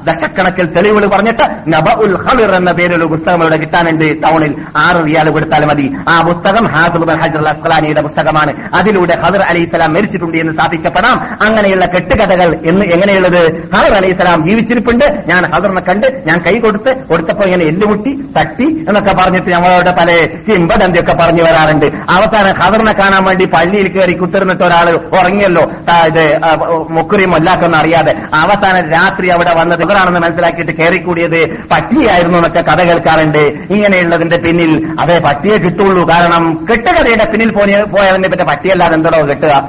[0.09, 1.45] ദശക്കണക്കിൽ തെളിവുകൾ പറഞ്ഞിട്ട്
[1.75, 4.07] നബ ഉൽ ഹബിർ എന്ന പേരിലുള്ള പുസ്തകം ഇവിടെ കിട്ടാനുണ്ട്.
[4.25, 4.53] ടൗണിൽ
[4.85, 5.87] ആറ് റിയാൽ കൊടുത്താൽ മതി.
[6.15, 8.55] ആ പുസ്തകം ഹാഫിദ് ഹജർ അസ്കലാനിയുടെ പുസ്തകമാണ്.
[8.79, 11.17] അതിലൂടെ ഹദർ അലി ഇസ്ലാം മരിച്ചിട്ടുണ്ട് എന്ന് സ്ഥാപിക്കപ്പെടാം
[11.47, 13.43] അങ്ങനെയുള്ള കെട്ടുകഥകൾ എന്ന് എങ്ങനെയുള്ളത്?
[13.75, 15.07] ഹദർ അലി ഇസ്ലാം ജീവിച്ചിരിപ്പുണ്ട്.
[15.31, 21.13] ഞാൻ ഹദറിനെ കണ്ട് ഞാൻ കൈ കൊടുത്ത് കൊടുത്തപ്പോ ഇങ്ങനെ എല്ലുമുട്ടി തട്ടി എന്നൊക്കെ പറഞ്ഞിട്ട് നമ്മളോട് പല കിംബദന്തിയൊക്കെ
[21.13, 21.87] പറഞ്ഞു വരാറുണ്ട്.
[21.87, 25.63] അവസാനം ഖദറിനെ കാണാൻ വേണ്ടി പള്ളിയിൽ കയറി കുത്തിരുന്നിട്ട് ഒരാൾ ഉറങ്ങിയല്ലോ.
[26.07, 28.13] ഇത് മുക്കുറിയും മുക്കുറി മൊല്ലാക്കൊന്നും അറിയാതെ.
[28.35, 33.39] അവസാനം രാത്രി അവിടെ വന്നത് ഇവരാണെന്ന് മനസ്സിലാക്കിയിട്ട് കയറിക്കൂടിയത് പട്ടിയായിരുന്നു എന്നൊക്കെ കഥ കേൾക്കാറുണ്ട്.
[33.73, 36.09] ഇങ്ങനെയുള്ളതിന്റെ പിന്നിൽ അതേ പട്ടിയെ കിട്ടുള്ളൂ.
[36.09, 37.51] കാരണം കെട്ട കെട്ടുകഥയുടെ പിന്നിൽ
[37.85, 39.69] പോയതിന്റെ പറ്റ പട്ടിയല്ലാതെ എന്തോ കെട്ടുക.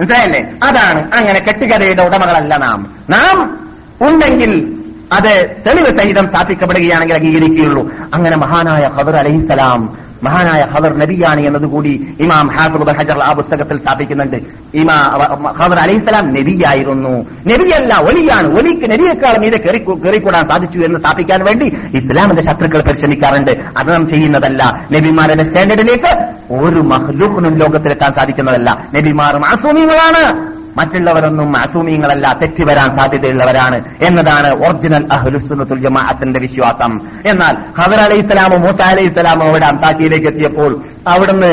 [0.00, 0.40] മനസ്സിലായല്ലേ?
[0.40, 0.98] അതാണ്.
[1.18, 2.96] അങ്ങനെ കെട്ടുകഥയുടെ ഉടമകളല്ല നാം.
[3.10, 3.58] നാം
[4.00, 4.75] ഉണ്ടെങ്കിൽ
[5.12, 7.90] അത് തെളിവ് സഹിതം സ്ഥാപിക്കപ്പെടുകയാണെങ്കിൽ അംഗീകരിക്കുകയുള്ളൂ.
[8.14, 14.36] അങ്ങനെ മഹാനായ ഖദർ അലഹിസലാം മഹാനായ ഖദർ നബിയാണ് എന്നതുകൂടി ഇമാം ഹാഫിദ് ഹജർ ആ പുസ്തകത്തിൽ സ്ഥാപിക്കുന്നുണ്ട്.
[14.74, 15.28] ഇമാ
[15.64, 17.18] ഖദർ അലൈഹിസ്സലാം നബിയായിരുന്നു.
[17.20, 18.46] നബിയല്ല ഒലിയാണ്.
[18.46, 23.52] ഒലിക്ക് നബിയേക്കാൾ ഇത് കയറി കയറിക്കൂടാൻ സാധിച്ചു എന്ന് സ്ഥാപിക്കാൻ വേണ്ടി ഇസ്ലാമിന്റെ ശത്രുക്കൾ പരിശ്രമിക്കാറുണ്ട്.
[23.78, 24.86] അത് നാം ചെയ്യുന്നതല്ല.
[24.92, 28.86] നബിമാരുടെ സ്റ്റാൻഡേർഡിലേക്ക് ഒരു മഹ്ലൂഖിനും ലോകത്തിലെത്താൻ സാധിക്കുന്നതല്ല.
[29.00, 36.92] നബിമാർ മാസൂമികളാണ് മറ്റുള്ളവരൊന്നും അസൂമിയങ്ങളല്ല തെറ്റി വരാൻ സാധ്യതയുള്ളവരാണ് എന്നതാണ് ഒറിജിനൽ അഹ്ലുസുനത്തുൽ ജമാഅത്തിന്റെ വിശ്വാസം.
[37.32, 40.72] എന്നാൽ ഹദർ അലൈഹി സ്വലാമും മൂസ അലൈഹി സ്വലാമും അവിടെ അന്താക്കിയിലേക്ക് എത്തിയപ്പോൾ
[41.12, 41.52] അവിടുന്ന്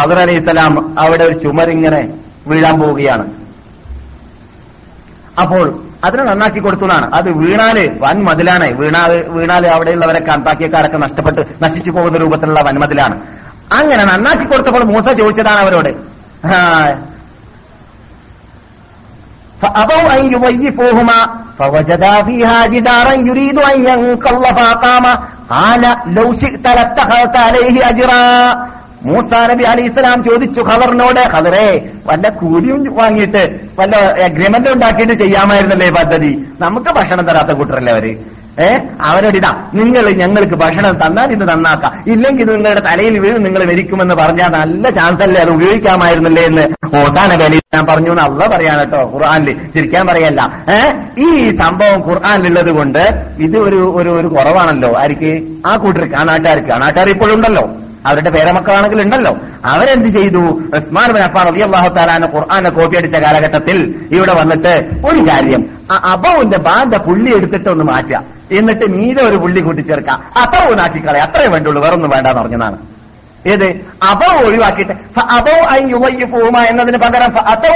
[0.00, 2.02] ഹദർ അലൈഹി സ്വലാം അവിടെ ഒരു ചുമരിങ്ങനെ
[2.50, 3.26] വീഴാൻ പോവുകയാണ്.
[5.42, 5.66] അപ്പോൾ
[6.06, 7.06] അതിനെ നന്നാക്കി കൊടുത്തതാണ്.
[7.18, 8.66] അത് വീണാൽ വൻ മതിലാണ്.
[8.80, 13.16] വീണാൽ വീണാൽ അവിടെയുള്ളവരൊക്കെ അന്താക്കിയക്കാരൊക്കെ നഷ്ടപ്പെട്ട് നശിച്ചു പോകുന്ന രൂപത്തിലുള്ള വൻമതിലാണ്.
[13.78, 15.92] അങ്ങനെ നന്നാക്കി കൊടുത്തപ്പോൾ മൂസ ചോദിച്ചതാണ് അവരോട്
[19.61, 21.19] فأبوا أن يضيفوهما
[21.59, 25.05] فوجدا فيها جدارا يريد أن ينقض فأقام
[25.49, 28.23] قال لو شئت لاتخذت عليه أجرا
[29.05, 31.67] മൂസാ നബി അലി ഇസ്ലാം ചോദിച്ചു ഖദറിനോട് ഖദറേ
[32.07, 33.43] വല്ല കൂലിയും വാങ്ങിയിട്ട്
[33.79, 33.95] വല്ല
[34.27, 36.31] അഗ്രിമെന്റ് ഉണ്ടാക്കിയിട്ട് ചെയ്യാമായിരുന്നല്ലേ ഈ പദ്ധതി
[36.63, 38.13] നമുക്ക് ഭക്ഷണം തരാത്ത കൂട്ടരല്ലേ അവര്
[38.58, 38.78] ഏ?
[39.02, 42.04] അവരോടിതാ നിങ്ങൾ ഞങ്ങൾക്ക് ഭക്ഷണം തന്നാൽ ഇത് നന്നാക്കാം.
[42.06, 46.62] ഇല്ലെങ്കിൽ ഇത് നിങ്ങളുടെ തലയിൽ വീഴും നിങ്ങൾ മരിക്കുമെന്ന് പറഞ്ഞാൽ നല്ല ചാൻസ് അല്ലേ അത് ഉപയോഗിക്കാമായിരുന്നില്ലേ എന്ന്?
[46.96, 50.62] ഓസാന വേലി ഞാൻ പറഞ്ഞു എന്ന് അള്ള പറയാൻ കേട്ടോ ഖുർആാനിൽ ചിരിക്കാൻ പറയല്ല.
[50.68, 50.92] ഏ?
[51.18, 53.02] ഈ സംഭവം ഖുർആാനിലുള്ളത് കൊണ്ട്
[53.38, 54.98] ഇത് ഒരു ഒരു ഒരു കുറവാണല്ലോ.
[54.98, 55.42] ആർക്ക്?
[55.66, 56.72] ആ കൂട്ടർക്ക് ആ നാട്ടുകാർക്ക്.
[56.72, 57.70] ആ നാട്ടുകാർ ഇപ്പോഴുണ്ടല്ലോ
[58.06, 59.36] അവരുടെ പേരമക്കളാണെങ്കിൽ ഉണ്ടല്ലോ.
[59.66, 60.38] അവരെന്ത് ചെയ്തു?
[60.76, 66.58] ഉസ്മാൻ ബിൻ അഫാൻ റളിയല്ലാഹു തആല ഖുർആനെ കോപ്പി അടിച്ച കാലഘട്ടത്തിൽ ഇവിടെ വന്നിട്ട് ഒരു കാര്യം ആ അബവുന്റെ
[66.58, 68.39] ബാന്റെ പുള്ളി എടുത്തിട്ട് ഒന്ന് മാറ്റുക.
[68.50, 71.82] എന്നിട്ട് മീതെ ഒരു പുള്ളി കൂട്ടിച്ചേർക്കുക അത്തവും നാക്കിക്കളെ അത്രേ വേണ്ടുള്ളൂ.
[71.82, 72.78] വേറൊന്നും വേണ്ടെന്ന് പറഞ്ഞതാണ്.
[73.46, 73.64] ഏത്?
[74.10, 77.72] അപവ് ഒഴിവാക്കിയിട്ട് അബോ അയ്യുവയ്യുഫുമ എന്നതിന് പകരം അതോ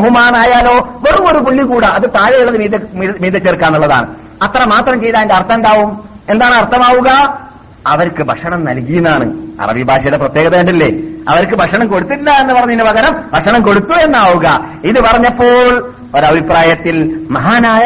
[0.00, 1.88] ഹുമാനായാലോ വെറും ഒരു പുള്ളി കൂടാ.
[1.88, 2.76] അത് താഴെയുള്ളത് മീത
[3.20, 7.10] മീത ചേർക്കാന്നുള്ളതാണ് അത്ര മാത്രം ചെയ്താൽ അതിന്റെ അർത്ഥം ഉണ്ടാവും എന്താണ് അർത്ഥമാവുക?
[7.86, 11.15] അവർക്ക് ഭക്ഷണം നൽകിയെന്നാണ് അറബി ഭാഷയുടെ പ്രത്യേകത കണ്ടില്ലേ?
[11.26, 14.46] അവർക്ക് ഭക്ഷണം കൊടുത്തില്ല എന്ന് പറഞ്ഞതിന് പകരം ഭക്ഷണം കൊടുത്തു എന്നാവുക.
[14.84, 15.54] ഇത് പറഞ്ഞപ്പോൾ
[16.16, 16.96] ഒരഭിപ്രായത്തിൽ
[17.30, 17.84] മഹാനായ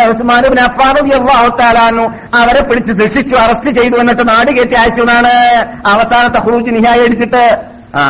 [1.60, 2.04] തആല അൻഹു
[2.40, 5.32] അവരെ പിടിച്ച് ശിക്ഷിച്ചു അറസ്റ്റ് ചെയ്തു എന്നിട്ട് നാട് കയറ്റി അയച്ചു എന്നാണ്
[5.92, 7.42] അവസാനത്തെ ഹൂജ് നിഹായി അടിച്ചിട്ട്
[7.96, 8.04] ആ.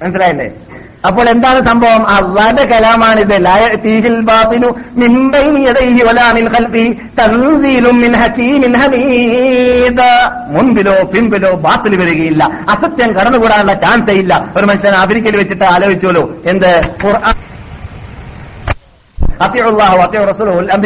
[0.00, 0.46] മനസ്സിലായില്ലേ?
[1.06, 2.08] അപ്പോൾ എന്താണ് സംഭവം?
[2.08, 3.42] അള്ളാന്റെ കലാമാണിത്.
[10.48, 12.44] മുൻപിലോ പിൻപിലോ ബാത്തിൽ വരികയില്ല.
[12.44, 14.52] അസത്യം കടന്നുകൂടാനുള്ള ചാൻസേ ഇല്ല.
[14.56, 16.80] ഒരു മനുഷ്യൻ ആഫ്രിക്കയിൽ വെച്ചിട്ട് ആലോചിച്ചോലോ എന്ത്?
[17.06, 17.34] ഖുർആൻ.
[19.42, 20.20] അത്തിയുള്ളാഹു അത്തിയ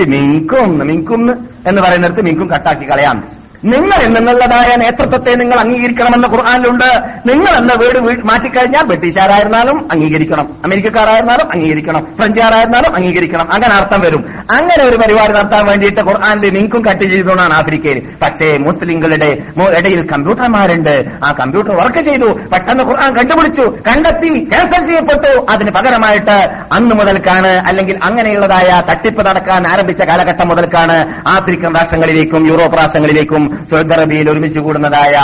[0.05, 3.38] മിങ്കും മിങ്കും എന്ന് പറയുന്നിടത്ത് മിങ്കും കട്ടാക്കി കളയാം.
[3.65, 7.03] നിങ്ങൾ എന്നുള്ളതായ നേതൃത്വത്തെ നിങ്ങൾ അംഗീകരിക്കണമെന്ന് ഖുർആാനിലുണ്ട്.
[7.29, 10.49] നിങ്ങൾ എന്ന വീട് മാറ്റിക്കഴിഞ്ഞാൽ ബ്രിട്ടീഷുകാരായിരുന്നാലും അംഗീകരിക്കണം.
[10.65, 12.07] അമേരിക്കക്കാരായിരുന്നാലും അംഗീകരിക്കണം.
[12.17, 13.53] ഫ്രഞ്ചുകാരായിരുന്നാലും അംഗീകരിക്കണം.
[13.55, 14.25] അങ്ങനെ അർത്ഥം വരും.
[14.39, 18.03] അങ്ങനെ ഒരു പരിപാടി നടത്താൻ വേണ്ടിയിട്ട് ഖുർആാനിൽ നിങ്ങൾക്കും കട്ട് ചെയ്തുകൊണ്ടാണ് ആഫ്രിക്കയിൽ.
[18.23, 19.43] പക്ഷേ മുസ്ലിങ്ങളുടെ
[19.79, 21.05] ഇടയിൽ കമ്പ്യൂട്ടർമാരുണ്ട്.
[21.25, 22.33] ആ കമ്പ്യൂട്ടർ വർക്ക് ചെയ്തു.
[22.33, 23.63] പെട്ടെന്ന് ഖുർആൻ കണ്ടുപിടിച്ചു.
[23.63, 25.47] കണ്ടെത്തി ക്യാൻസൽ ചെയ്യപ്പെട്ടു.
[25.51, 30.97] അതിന് പകരമായിട്ട് അന്ന് മുതൽക്കാണ് അല്ലെങ്കിൽ അങ്ങനെയുള്ളതായ തട്ടിപ്പ് നടക്കാൻ ആരംഭിച്ച കാലഘട്ടം മുതൽക്കാണ്
[31.37, 35.15] ആഫ്രിക്കൻ രാഷ്ട്രങ്ങളിലേക്കും യൂറോപ്പ് രാഷ്ട്രങ്ങളിലേക്കും സൗദി അറേബ്യയിൽ ഒരുമിച്ച് കൂടുന്നതായ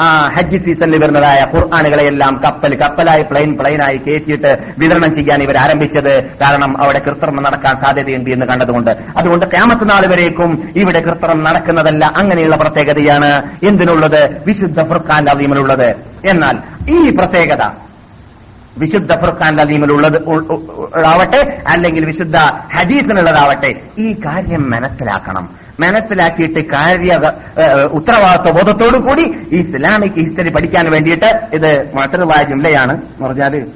[0.00, 6.82] ആ ഹജ്ജ് സീസണിൽ വരുന്നതായ ഖുർആാനുകളെയെല്ലാം കപ്പൽ കപ്പലായി പ്ലെയിൻ പ്ലെയിനായി കയറ്റിയിട്ട് വിതരണം ചെയ്യാൻ ഇവർ ആരംഭിച്ചത് കാരണം
[6.82, 8.90] അവിടെ കൃത്രിമം നടക്കാൻ സാധ്യതയുണ്ട് എന്ന് കണ്ടതുകൊണ്ട്.
[9.18, 13.30] അതുകൊണ്ട് ക്യാമത്ത് നാൾ വരേക്കും ഇവിടെ കൃത്രിമം നടക്കുന്നതല്ല അങ്ങനെയുള്ള പ്രത്യേകതയാണ്
[13.68, 14.20] എന്തിനുള്ളത്?
[14.46, 15.88] വിശുദ്ധ ഫുർഖാൻ അലീമിലുള്ളത്
[16.30, 16.56] എന്നാൽ
[16.88, 17.62] ഈ പ്രത്യേകത
[18.78, 20.30] വിശുദ്ധ ഫുർഖാൻ അലീമിലുള്ളത്
[21.06, 22.36] ആവട്ടെ അല്ലെങ്കിൽ വിശുദ്ധ
[22.76, 25.48] ഹദീസിനുള്ളതാവട്ടെ ഈ കാര്യം മനസ്സിലാക്കണം.
[25.80, 27.32] മനസ്സിലാക്കിയിട്ട് കാര്യ
[27.92, 32.92] ഉത്തരവാദിത്വ ബോധത്തോടു കൂടി ഇസ്ലാമിക് ഹിസ്റ്ററി പഠിക്കാൻ വേണ്ടിയിട്ട് ഇത് മറ്റൊരുവായ ജുംലയാണ്.
[32.92, 33.66] എന്ന് പറഞ്ഞാൽ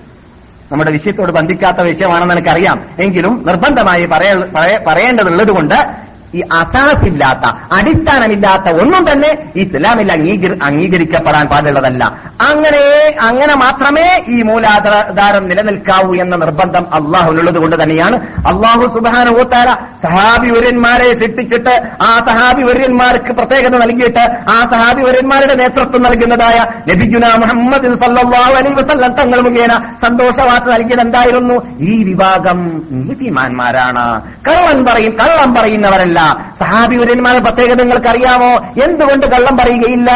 [0.73, 2.85] നമ്മുടെ വിഷയത്തോട് ബന്ധിക്കാത്ത വിഷയമാണെന്ന് എനിക്കറിയാം.
[3.01, 6.07] എങ്കിലും നിർബന്ധമായി പറയേണ്ടതുള്ളതുകൊണ്ട് പറയ- പറയേണ്ടതുള്ളത് കൊണ്ട്
[6.37, 7.45] ഈ അസാസില്ലാത്ത
[7.79, 12.05] അടിസ്ഥാനമില്ലാത്ത ഒന്നും തന്നെ ഇസ്ലാമിൽ അംഗീകരി അംഗീകരിക്കപ്പെടാൻ പാടുള്ളതല്ല.
[12.49, 12.83] അങ്ങനെ
[13.29, 18.17] അങ്ങനെ മാത്രമേ ഈ മൂലാധാരം നിലനിൽക്കാവൂ എന്ന നിർബന്ധം അള്ളാഹുനുള്ളത് കൊണ്ട് തന്നെയാണ്.
[18.53, 19.69] അള്ളാഹു സുബാന ഊത്താര
[20.05, 27.87] സഹാബി വര്യന്മാരെ സൃഷ്ടിച്ചിട്ട് ആ സഹാബി വര്യന്മാർക്ക് പ്രത്യേകത നൽകിയിട്ട് ആ സഹാബി വര്യന്മാരുടെ നേതൃത്വം നൽകുന്നതായ ലഭിക്കുന്ന മുഹമ്മദ്
[27.87, 29.73] വസല്ലം തങ്ങൾ മുഖേന
[30.05, 32.59] സന്തോഷവാർത്ത നൽകിയത് എന്തായിരുന്നു ഈ വിഭാഗം
[32.91, 34.07] നീതിമാന്മാരാണ്.
[34.49, 36.21] കള്ളം പറയും കള്ളം പറയുന്നവരല്ല.
[36.61, 38.51] സഹാബിവര്യന്മാരുടെ പ്രത്യേകത നിങ്ങൾക്ക് അറിയാമോ
[38.85, 40.11] എന്തുകൊണ്ട് കള്ളം പറയുകയില്ല?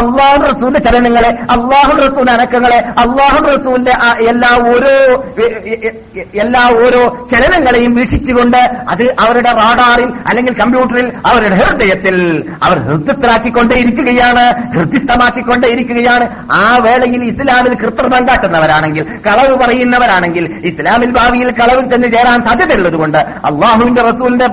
[0.00, 3.94] അള്ളാഹു റസൂലിന്റെ ചലനങ്ങളെ അള്ളാഹു റസൂലിന്റെ അനക്കങ്ങളെ അള്ളാഹു റസൂലിന്റെ
[4.28, 4.94] എല്ലാ ഓരോ
[6.42, 8.60] എല്ലാ ഓരോ ചലനങ്ങളെയും വീക്ഷിച്ചുകൊണ്ട്
[8.92, 12.16] അത് അവരുടെ റാഡാറിൽ അല്ലെങ്കിൽ കമ്പ്യൂട്ടറിൽ അവരുടെ ഹൃദയത്തിൽ
[12.62, 14.44] അവർ ഹൃദയത്തിലാക്കിക്കൊണ്ടേയിരിക്കുകയാണ്
[14.74, 16.24] ഹൃദയസ്ഥമാക്കിക്കൊണ്ടേയിരിക്കുകയാണ്.
[16.54, 23.18] ആ വേളയിൽ ഇസ്ലാമിൽ കൃത്രിമം കാട്ടുന്നവരാണെങ്കിൽ കളവ് പറയുന്നവരാണെങ്കിൽ ഇസ്ലാമിൽ ഭാവിയിൽ കളവിൽ തന്നെ ചേരാൻ സാധ്യതയുള്ളതുകൊണ്ട്
[23.50, 24.48] അള്ളാഹുവിന്റെ റസൂലിന്റെ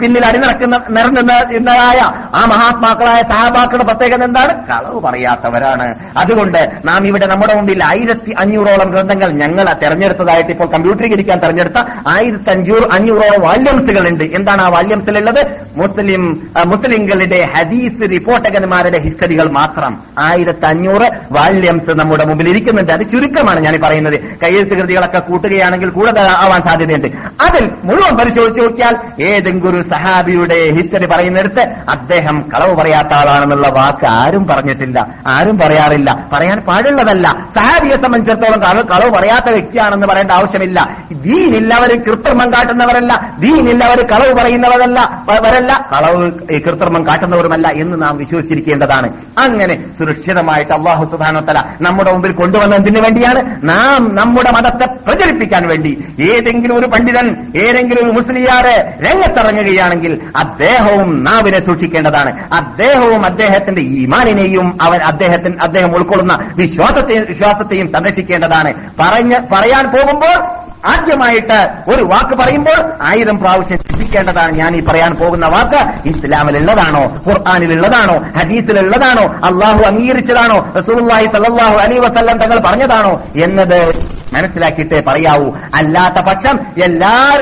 [0.00, 4.68] പിന്നിൽ മുമ്പിൽ അണിനിറക്കുന്ന നിറഞ്ഞതായ ആ മഹാത്മാക്കളായ സഹാബാക്കളുടെ പ്രത്യേകത എന്താണ്?
[4.68, 5.94] കളവ് പറയാത്തവരാണ്.
[6.18, 12.82] അതുകൊണ്ട് നാം ഇവിടെ നമ്മുടെ മുമ്പിൽ ആയിരത്തി അഞ്ഞൂറോളം ഗ്രന്ഥങ്ങൾ ഞങ്ങൾ തെരഞ്ഞെടുത്തതായിട്ട് ഇപ്പോൾ കമ്പ്യൂട്ടറീകരിക്കാൻ തെരഞ്ഞെടുത്ത ആയിരത്തി അഞ്ഞൂറ്
[12.92, 15.46] അഞ്ഞൂറോളം വാല്യംസുകൾ ഉണ്ട് എന്താണ് ആ വാല്യംസിലുള്ളത്
[15.76, 19.98] മുസ്ലിം മുസ്ലിങ്ങളുടെ ഹദീസ് റിപ്പോർട്ടകന്മാരുടെ ഹിസ്റ്ററികൾ മാത്രം.
[20.18, 22.92] ആയിരത്തി അഞ്ഞൂറ് വാല്യംസ് നമ്മുടെ മുമ്പിൽ ഇരിക്കുന്നുണ്ട്.
[22.92, 24.20] അത് ചുരുക്കമാണ് ഞാൻ പറയുന്നത്.
[24.42, 27.06] കയ്യെഴുത്ത് കൃതികളൊക്കെ കൂട്ടുകയാണെങ്കിൽ കൂടുതൽ ആവാൻ സാധ്യതയുണ്ട്.
[27.46, 29.82] അതിൽ മുഴുവൻ പരിശോധിച്ച് നോക്കിയാൽ ഏതെങ്കിലും ഒരു
[30.14, 31.60] സഹാബിയുടെ ഹിസ്റ്ററി പറയുന്നിടത്ത്
[31.90, 36.28] അദ്ദേഹം കളവ് പറയാത്ത ആളാണെന്നുള്ള വാക്ക് ആരും പറഞ്ഞിട്ടില്ല ആരും പറയാറില്ല.
[36.32, 37.28] പറയാൻ പാടുള്ളതല്ല.
[37.56, 40.96] സഹാബിയെ സംബന്ധിച്ചിടത്തോളം കളവ് പറയാത്ത വ്യക്തിയാണെന്ന് പറയേണ്ട ആവശ്യമില്ല.
[41.12, 43.12] ദീനില്ലവർ കൃത്രിമം കാട്ടുന്നവരല്ല.
[43.38, 45.88] ദീനില്ലവർ കളവ് പറയുന്നവരല്ല വരല്ല.
[45.96, 49.08] കളവ് കൃത്രിമം കാട്ടുന്നവരുമല്ല എന്ന് നാം വിശ്വസിച്ചിരിക്കേണ്ടതാണ്.
[49.38, 56.86] അങ്ങനെ സുരക്ഷിതമായിട്ട് അള്ളാഹു സുബാനോത്തല നമ്മുടെ മുമ്പിൽ കൊണ്ടുവന്നതിന് വേണ്ടിയാണ് നാം നമ്മുടെ മതത്തെ പ്രചരിപ്പിക്കാൻ വേണ്ടി ഏതെങ്കിലും ഒരു
[56.86, 58.76] പണ്ഡിതൻ ഏതെങ്കിലും ഒരു മുസ്ലിയാരെ
[59.08, 62.54] രംഗത്തിറങ്ങുകയാണെങ്കിൽ അദ്ദേഹവും നാവിനെ സൂക്ഷിക്കേണ്ടതാണ്.
[62.54, 68.74] അദ്ദേഹവും അദ്ദേഹത്തിന്റെ ഈമാനിനെയും അവൻ അദ്ദേഹത്തിന് അദ്ദേഹം ഉൾക്കൊള്ളുന്ന വിശ്വാസത്തെയും വിശ്വാസത്തെയും സംരക്ഷിക്കേണ്ടതാണ്.
[68.74, 70.64] പറഞ്ഞ് പറയാൻ പോകുമ്പോൾ
[70.96, 74.52] ആദ്യമായിട്ട് ഒരു വാക്ക് പറയുമ്പോൾ ആയിരം പ്രാവശ്യം ചിന്തിക്കേണ്ടതാണ്.
[74.52, 77.22] ഞാൻ ഈ പറയാൻ പോകുന്ന വാക്ക് ഇസ്ലാമിലുള്ളതാണോ?
[77.28, 78.24] ഖുർആാനിലുള്ളതാണോ?
[78.40, 79.28] ഹദീസിലുള്ളതാണോ?
[79.28, 80.72] അള്ളാഹു അംഗീകരിച്ചതാണോ?
[80.76, 83.22] റസൂലുള്ളാഹി സല്ലല്ലാഹു അലൈഹി വസല്ലം തങ്ങൾ പറഞ്ഞതാണോ?
[83.44, 83.96] എന്നത്
[84.34, 85.50] മനസ്സിലാക്കിയിട്ടേ പറയാവൂ.
[85.74, 87.36] അല്ലാത്ത പക്ഷം എല്ലാ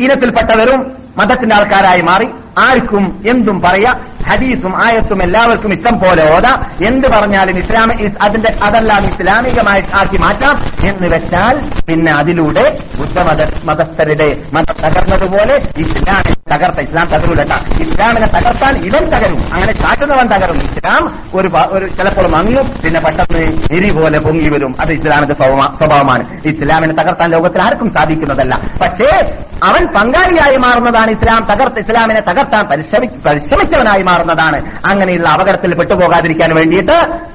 [0.00, 0.80] ഇനത്തിൽപ്പെട്ടവരും
[1.18, 2.28] മതത്തിന്റെ ആൾക്കാരായി മാറി.
[2.60, 3.92] ആർക്കും എന്തും പറയാ
[4.28, 6.66] ഹദീസും ആയത്തും എല്ലാവർക്കും ഇഷ്ടം പോലെ ഓതാ.
[6.86, 14.74] എന്ത് പറഞ്ഞാലും ഇസ്ലാമി അതിന്റെ അതെല്ലാം ഇസ്ലാമികമായി ആക്കി മാറ്റാം എന്ന് വെച്ചാൽ പിന്നെ അതിലൂടെ ബുദ്ധമത മതസ്ഥരുടെ മതം
[14.86, 19.54] തകർന്നതുപോലെ ഇസ്ലാമിനെ തകർത്ത ഇസ്ലാം തകരൂലല്ല ഇസ്ലാമിനെ തകർത്താൻ ഇവൻ തകരും.
[19.54, 20.56] അങ്ങനെ കാട്ടുന്നവൻ തകരും.
[20.56, 23.42] ഇസ്ലാം ഒരു ചിലപ്പോൾ മങ്ങും പിന്നെ പെട്ടെന്ന്
[23.76, 24.74] എരി പോലെ പൊങ്ങി വരും.
[24.80, 26.48] അത് ഇസ്ലാമിന്റെ സ്വഭാവമാണ്.
[26.48, 28.60] ഇസ്ലാമിനെ തകർത്താൻ ലോകത്തിൽ ആർക്കും സാധിക്കുന്നതല്ല.
[28.82, 29.32] പക്ഷേ
[29.64, 31.46] അവൻ പങ്കാളിയായി മാറുന്നതാണ് ഇസ്ലാം.
[31.54, 34.86] തകർത്ത് ഇസ്ലാമിനെ തകർത്താൻ പരിശ്രമി പരിശ്രമിച്ചവനായി മാറുന്നതാണ്.
[34.86, 37.28] അങ്ങനെയുള്ള അപകടത്തിൽ പെട്ടുപോകാതിരിക്കാൻ വേണ്ടിയിട്ട്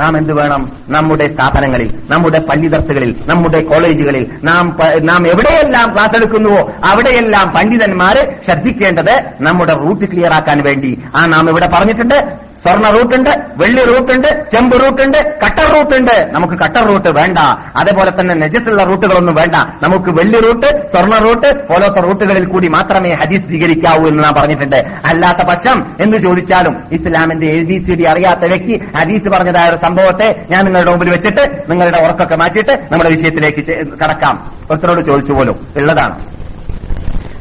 [0.00, 0.72] നാം എന്ത് വേണം?
[0.88, 9.74] നമ്മുടെ സ്ഥാപനങ്ങളിൽ നമ്മുടെ പള്ളിദർസുകളിൽ നമ്മുടെ കോളേജുകളിൽ നാം നാം എവിടെയെല്ലാം ക്ലാസ് എടുക്കുന്നുവോ അവിടെയെല്ലാം പണ്ഡിതന്മാര് ശ്രദ്ധിക്കേണ്ടത് നമ്മുടെ
[9.74, 11.02] റൂട്ട് ക്ലിയർ ആക്കാൻ വേണ്ടി.
[11.22, 12.47] ആ നാം ഇവിടെ പറഞ്ഞിട്ടുണ്ട്.
[12.68, 17.38] സ്വർണ റൂട്ടുണ്ട് വെള്ളി റൂട്ടുണ്ട് ചെമ്പ് റൂട്ടുണ്ട് കട്ടർ റൂട്ടുണ്ട് നമുക്ക് കട്ടർ റൂട്ട് വേണ്ട.
[17.80, 19.56] അതേപോലെ തന്നെ നെജത്തുള്ള റൂട്ടുകളൊന്നും വേണ്ട.
[19.84, 24.80] നമുക്ക് വെള്ളി റൂട്ട് സ്വർണ റൂട്ട് പോലത്തെ റൂട്ടുകളിൽ കൂടി മാത്രമേ ഹദീസ് സ്വീകരിക്കാവൂ എന്ന് നാം പറഞ്ഞിട്ടുണ്ട്.
[25.10, 30.28] അല്ലാത്ത പക്ഷം എന്ന് ചോദിച്ചാലും ഇസ്ലാമിന്റെ എ ബി സി ഡി അറിയാത്ത വ്യക്തി ഹദീസ് പറഞ്ഞതായ ഒരു സംഭവത്തെ
[30.52, 33.64] ഞാൻ നിങ്ങളുടെ മുമ്പിൽ വെച്ചിട്ട് നിങ്ങളുടെ ഉറക്കൊക്കെ മാറ്റിയിട്ട് നമ്മുടെ വിഷയത്തിലേക്ക്
[34.02, 34.36] കടക്കാം.
[34.70, 36.16] ഒരുത്തരോട് ചോദിച്ചു പോലും ഉള്ളതാണ്.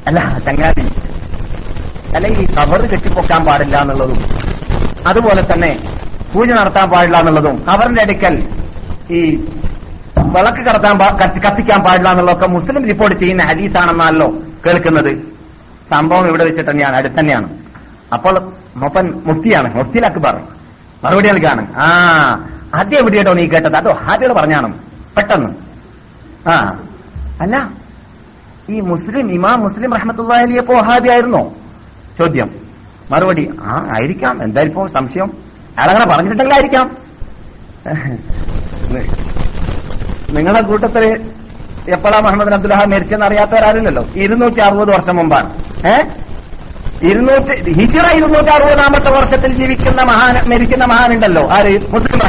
[0.10, 0.86] അല്ല ചങ്ങാതി.
[2.16, 4.20] അല്ലെങ്കിൽ ഈ കവർ കെട്ടിപ്പൊക്കാൻ പാടില്ല എന്നുള്ളതും
[5.08, 5.80] അതുപോലെ തന്നെ
[6.36, 8.50] പൂജ നടത്താൻ പാടില്ല എന്നുള്ളതും കവറിന്റെ അടുക്കൽ
[9.12, 9.36] ഈ
[10.26, 14.34] വിളക്ക് കടത്താൻ കത്തി- കത്തിക്കാൻ പാടില്ല എന്നുള്ളതൊക്കെ മുസ്ലിം റിപ്പോർട്ട് ചെയ്യുന്ന ഹദീസാണെന്നാണല്ലോ
[14.66, 15.18] കേൾക്കുന്നത്.
[15.92, 17.58] സംഭവം ഇവിടെ വെച്ചിട്ട് തന്നെയാണ് അടുത്ത് തന്നെയാണ്.
[18.14, 20.42] അപ്പോൾ മൊപ്പൻ മുഫ്തിയാണ് മുഫ്തി അക്ബർ.
[21.04, 21.74] മറുപടി നൽകാണ്.
[21.78, 21.92] ആ
[22.80, 23.78] ആദ്യം എവിടെയാട്ടോ നീ കേട്ടത്?
[23.78, 24.74] അതോ ഹാദികൾ പറഞ്ഞാണ്?
[25.18, 25.50] പെട്ടെന്ന്.
[26.50, 26.80] ആ.
[27.42, 27.70] അല്ല
[28.70, 31.54] ഈ മുസ്ലിം ഇമാം മുസ്ലിം റഹ്മത്തുള്ള അലിയപ്പോ വഹാബി ആയിരുന്നോ?
[32.20, 32.67] ചോദ്യം.
[33.12, 34.44] മറുപടി ആ ആയിരിക്കാം.
[34.44, 35.32] എന്തായിരിക്കും സംശയം.
[35.80, 36.98] അയാളങ്ങനെ പറഞ്ഞിട്ടുണ്ടെങ്കിലായിരിക്കാം
[40.36, 41.32] നിങ്ങളുടെ കൂട്ടത്തിൽ
[41.90, 45.54] എപ്പോഴാ മുഹമ്മദ് അബ്ദുല്ലാഹ മരിച്ചെന്ന് അറിയാത്തവരാരില്ലല്ലോ ഇരുന്നൂറ്റി അറുപത് വർഷം മുമ്പാണ്.
[45.88, 45.96] ഏ?
[47.04, 51.50] ഇരുന്നൂറ്റി ഹിജിറ ഇരുന്നൂറ്റി അറുപതാമത്തെ വർഷത്തിൽ ജീവിക്കുന്ന മഹാൻ മരിക്കുന്ന മഹാനുണ്ടല്ലോ.
[51.58, 51.80] ആര്?
[51.90, 52.20] മുസ്ലിം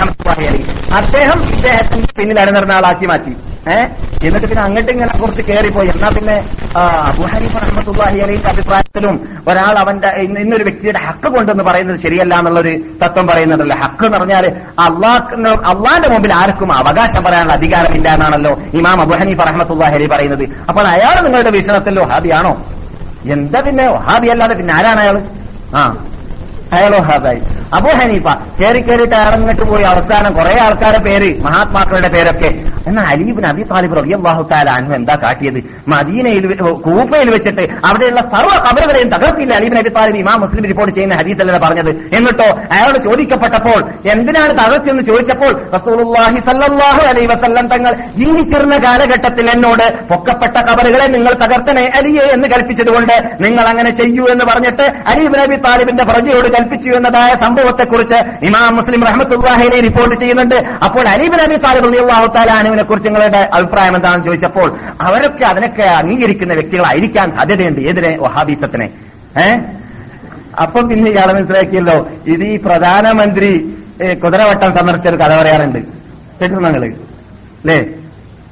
[0.49, 0.63] അലി
[0.93, 3.48] അദ്ദേഹം ഇദ്ദേഹത്തിന്റെ പിന്നിൽ അണിനിർന്ന ആളാക്കി മാറ്റി.
[3.75, 3.87] ഏഹ്
[4.27, 6.37] എന്നിട്ട് പിന്നെ അങ്ങോട്ട് ഇങ്ങനെ കുറച്ച് കയറിപ്പോയി എന്നാ പിന്നെ
[6.83, 9.17] അബുഹനീഫ് അഹമ്മദ്ഹി അലൈഹിന്റെ അഭിപ്രായത്തിലും
[9.51, 13.77] ഒരാൾ അവന്റെ ഇന്നൊരു വ്യക്തിയുടെ ഹക്ക് കൊണ്ടെന്ന് പറയുന്നത് ശരിയല്ല എന്നുള്ളൊരു തത്വം പറയുന്നുണ്ടല്ലോ.
[13.83, 14.47] ഹക്ക് എന്ന് പറഞ്ഞാൽ
[14.87, 15.39] അള്ളാഹ്
[15.73, 20.45] അള്ളാന്റെ മുമ്പിൽ ആർക്കും അവകാശം പറയാനുള്ള അധികാരമില്ല എന്നാണല്ലോ ഇമാം അബുഹനീഫ് ഹനീഫ റഹ്മത്തുള്ളാഹി അലി പറയുന്നത്.
[20.69, 22.53] അപ്പോൾ അയാൾ നിങ്ങളുടെ വീക്ഷണത്തിൽ വഹാബിയാണോ?
[23.35, 25.17] എന്താ പിന്നെ വഹാബി അല്ലാതെ പിന്നെ ആരാണ് അയാൾ?
[25.79, 25.81] ആ
[26.77, 27.41] അയാൾ ഹാദായി.
[27.77, 28.27] അബു ഹനീഫ
[28.61, 29.85] കയറി കയറിയിട്ട് ഇറങ്ങിട്ട് പോയി.
[29.93, 32.51] അവസാനം കുറെ ആൾക്കാരുടെ പേര് മഹാത്മാക്കളുടെ പേരൊക്കെ.
[32.89, 35.61] എന്നാൽ അലീബിൻ അബി താലിബ് റബിയാഹു താല അനു എന്താ കാട്ടിയത്?
[35.93, 36.45] മദീനയിൽ
[36.87, 41.91] കൂപ്പയിൽ വെച്ചിട്ട് അവിടെയുള്ള സർവ കബറുകളെയും തകർത്തില്ല അലീബിൻ അബി താലിബ് ഇമാം മുസ്ലിം റിപ്പോർട്ട് ചെയ്യുന്ന ഹദീസല്ലേ പറഞ്ഞത്.
[42.19, 43.81] എന്നിട്ടോ അയാളോട് ചോദിക്കപ്പെട്ടപ്പോൾ
[44.15, 51.85] എന്തിനാണ് തകർത്തിയെന്ന് ചോദിച്ചപ്പോൾ റസൂലുള്ളാഹി സല്ലല്ലാഹു അലൈഹി വസല്ലം തങ്ങൾ ജീവിച്ചിരുന്ന കാലഘട്ടത്തിൽ എന്നോട് പൊക്കപ്പെട്ട കബറുകളെ നിങ്ങൾ തകർത്തനെ
[52.01, 58.47] അലിയെ എന്ന് കൽപ്പിച്ചതുകൊണ്ട് നിങ്ങൾ അങ്ങനെ ചെയ്യൂ എന്ന് പറഞ്ഞിട്ട് അലീബിൻ അബി താലിബിന്റെ പ്രജയോട് കൽപ്പിച്ചു എന്നതായ സംഭവത്തെക്കുറിച്ച്
[58.47, 60.55] ഇമാം മുസ്ലിം റഹ്മത്തുല്ലാഹിനെ റിപ്പോർട്ട് ചെയ്യുന്നുണ്ട്.
[60.85, 67.31] അപ്പോൾ അലീബ് നബി താലിബ് അള്ളാഹു താലാനുവിനെ കുറിച്ച് നിങ്ങളുടെ അഭിപ്രായം എന്താണെന്ന് ചോദിച്ചപ്പോൾ അവരൊക്കെ അതിനൊക്കെ അംഗീകരിക്കുന്ന വ്യക്തികളായിരിക്കാൻ
[67.31, 67.81] സാധ്യതയുണ്ട്.
[67.81, 68.19] ഏതിനെ?
[68.21, 68.89] വഹാബീസത്തിനെ
[69.45, 69.61] ഏഹ്
[70.63, 72.09] അപ്പം പിന്നെ ഇയാളെ മനസ്സിലാക്കിയല്ലോ.
[72.27, 75.79] ഇത് ഈ പ്രധാനമന്ത്രി ഏ, കുതിരവട്ടം സന്ദർശിച്ച ഒരു കഥ പറയാറുണ്ട്.
[76.41, 77.79] കേട്ടു നിങ്ങൾ അല്ലേ?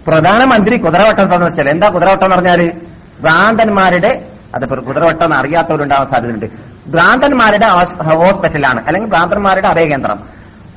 [0.09, 2.73] പ്രധാനമന്ത്രി കുതിരവട്ടം സന്ദർശിച്ചത് എന്താ കുതിരവട്ടം എന്ന് പറഞ്ഞാൽ?
[3.21, 6.47] ഭ്രാന്തന്മാരുടെ അത് കുതിരവട്ടം അറിയാത്തവരുണ്ടാവാൻ സാധ്യതയുണ്ട്.
[6.89, 8.87] ഭ്രാന്തന്മാരുടെ ഹോസ്- ഹോസ്പിറ്റലാണ്.
[8.87, 10.17] അല്ലെങ്കിൽ ഭ്രാന്തന്മാരുടെ അഭയകേന്ദ്രം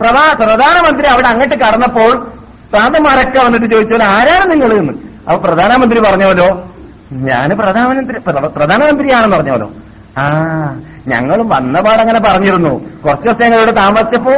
[0.02, 2.28] പ്രധാ പ്രധാനമന്ത്രി അവിടെ അങ്ങോട്ട് കടന്നപ്പോൾ
[2.74, 4.94] ഭ്രാന്തന്മാരൊക്കെ വന്നിട്ട് ചോദിച്ചാൽ ആരാണ് നിങ്ങൾ എന്ന്?
[5.30, 6.72] അപ്പൊ പ്രധാനമന്ത്രി പറഞ്ഞോലോ
[7.12, 9.72] ഞാൻ പ്രധാനമന്ത്രി പ്ര- പ്രധാനമന്ത്രിയാണെന്ന് പറഞ്ഞോലോ
[10.24, 10.30] ആ
[11.08, 12.70] ഞങ്ങളും വന്നപാടങ്ങനെ പറഞ്ഞിരുന്നു.
[13.04, 14.32] കുറച്ച് ദിവസം ഇവിടെ താമസിച്ചപ്പോ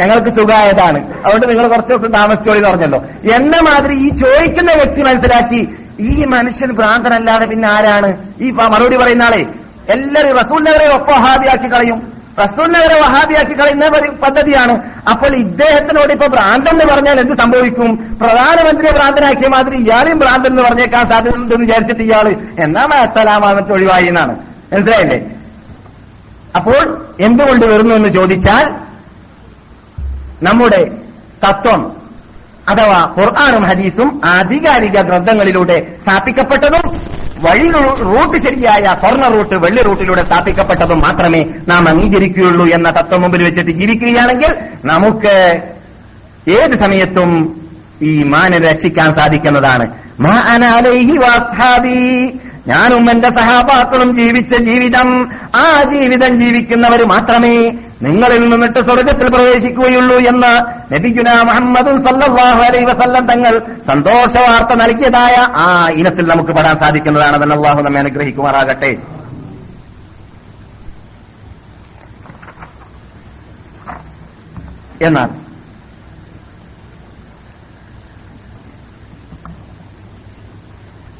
[0.00, 0.98] ഞങ്ങൾക്ക് സുഖമായതാണ്.
[0.98, 2.98] അതുകൊണ്ട് നിങ്ങൾ കുറച്ച് ദിവസം താമസിച്ചോളി എന്ന് പറഞ്ഞല്ലോ.
[3.36, 8.16] എന്ന മാതിരി ഈ ചോദിക്കുന്ന വ്യക്തി മനസ്സിലാക്കി ഈ മനുഷ്യൻ ഭ്രാന്തനല്ലാതെ പിന്നെ ആരാണ്?
[8.40, 12.12] ഈ മറുപടി പറയുന്ന ആളെ എല്ലാവരും റസൂലിനവരെ ഒപ്പം വഹാബിയാക്കി കളയും.
[12.44, 13.84] റസൂലിനവരെ വഹാബിയാക്കി കളയുന്ന
[14.22, 14.74] പദ്ധതിയാണ്.
[15.10, 18.18] അപ്പോൾ ഇദ്ദേഹത്തിനോട് ഇപ്പൊ ഭ്രാന്തൻ എന്ന് പറഞ്ഞാൽ എന്ത് സംഭവിക്കും?
[18.22, 22.28] പ്രധാനമന്ത്രിയെ ഭ്രാന്തനാക്കിയ മാതിരി ഇയാളെയും ഭ്രാന്തൻ എന്ന് പറഞ്ഞേക്കാൻ സാധ്യതയുണ്ടെന്ന് വിചാരിച്ചിട്ട് ഇയാൾ
[22.64, 24.34] എന്നാ അസലാമാണെന്ന് ഒഴിവായി എന്നാണ്.
[24.72, 25.18] മനസ്സിലായില്ലേ?
[26.56, 26.82] അപ്പോൾ
[27.24, 28.64] എന്തുകൊണ്ട് വരുന്നു എന്ന് ചോദിച്ചാൽ
[30.42, 30.84] നമ്മുടെ
[31.44, 31.96] തത്വം
[32.68, 37.66] അഥവാ ഖുർആാനും ഹദീസും ആധികാരിക ഗ്രന്ഥങ്ങളിലൂടെ സ്ഥാപിക്കപ്പെട്ടതും വഴി
[38.02, 44.52] റൂട്ട് ശരിയായ സ്വർണ റൂട്ട് വെള്ളി റൂട്ടിലൂടെ സ്ഥാപിക്കപ്പെട്ടതും മാത്രമേ നാം അംഗീകരിക്കുകയുള്ളൂ എന്ന തത്വം മുമ്പിൽ വെച്ചിട്ട് ജീവിക്കുകയാണെങ്കിൽ
[44.84, 45.34] നമുക്ക്
[46.50, 47.30] ഏത് സമയത്തും
[48.02, 49.84] ഈ മാനെ രക്ഷിക്കാൻ സാധിക്കുന്നതാണ്
[50.20, 50.34] മാ.
[52.66, 55.08] ഞാനും എന്റെ സഹാബാക്കളും ജീവിച്ച ജീവിതം
[55.56, 57.56] ആ ജീവിതം ജീവിക്കുന്നവർ മാത്രമേ
[58.00, 60.50] നിങ്ങളിൽ നിന്നിട്ട് സ്വർഗത്തിൽ പ്രവേശിക്കുകയുള്ളൂ എന്ന്
[60.92, 63.54] നബിഗുന മുഹമ്മദ് സല്ലാഹു അലൈ വസല്ലം തങ്ങൾ
[63.90, 65.66] സന്തോഷ വാർത്ത നൽകിയതായ ആ
[66.00, 68.92] ഇനത്തിൽ നമുക്ക് പെടാൻ സാധിക്കുന്നതാണ് അള്ളാഹു നമ്മെ അനുഗ്രഹിക്കുമാറാകട്ടെ.
[75.06, 75.30] എന്നാൽ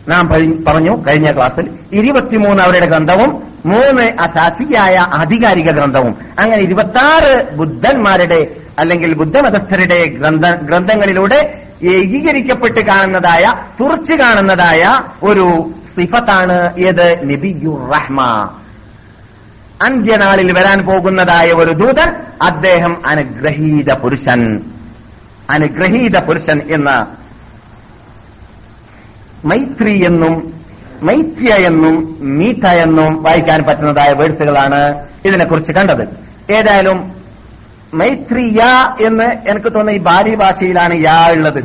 [0.09, 0.25] നാം
[0.69, 3.31] പറഞ്ഞു കഴിഞ്ഞ ക്ലാസ്സിൽ ഇരുപത്തിമൂന്ന് അവരുടെ ഗ്രന്ഥവും
[3.67, 6.17] മൂന്ന് അസാസിയായ ആധികാരിക ഗ്രന്ഥവും.
[6.39, 13.45] അങ്ങനെ ഇരുപത്തിയാറ് ബുദ്ധന്മാരുടെ അല്ലെങ്കിൽ ബുദ്ധമതസ്ഥരുടെ ഗ്രന്ഥ ഗ്രന്ഥങ്ങളിലൂടെ ഏകീകരിക്കപ്പെട്ട് കാണുന്നതായ
[13.81, 14.85] തുറച്ചു കാണുന്നതായ
[15.27, 17.19] ഒരു സിഫത്താണ് ഏത്?
[17.25, 18.23] നബിയുർ റഹ്മ
[19.85, 24.61] അന്ത്യനാളിൽ വരാൻ പോകുന്നതായ ഒരു ദൂതൻ അദ്ദേഹം അനുഗ്രഹീത പുരുഷൻ.
[25.51, 27.17] അനുഗ്രഹീത പുരുഷൻ എന്ന
[29.45, 30.56] മൈത്രി എന്നും
[31.03, 31.95] മൈത്രിയ എന്നും
[32.39, 34.81] മീത്ത എന്നും വായിക്കാൻ പറ്റുന്നതായ വേഴ്സുകളാണ്
[35.27, 36.05] ഇതിനെക്കുറിച്ച് കണ്ടത്.
[36.55, 36.99] ഏതായാലും
[37.95, 38.61] മൈത്രിയ
[39.07, 41.61] എന്ന് എനിക്ക് തോന്നുന്ന ഈ ബാലി ഭാഷയിലാണ് യാ ഉള്ളത്.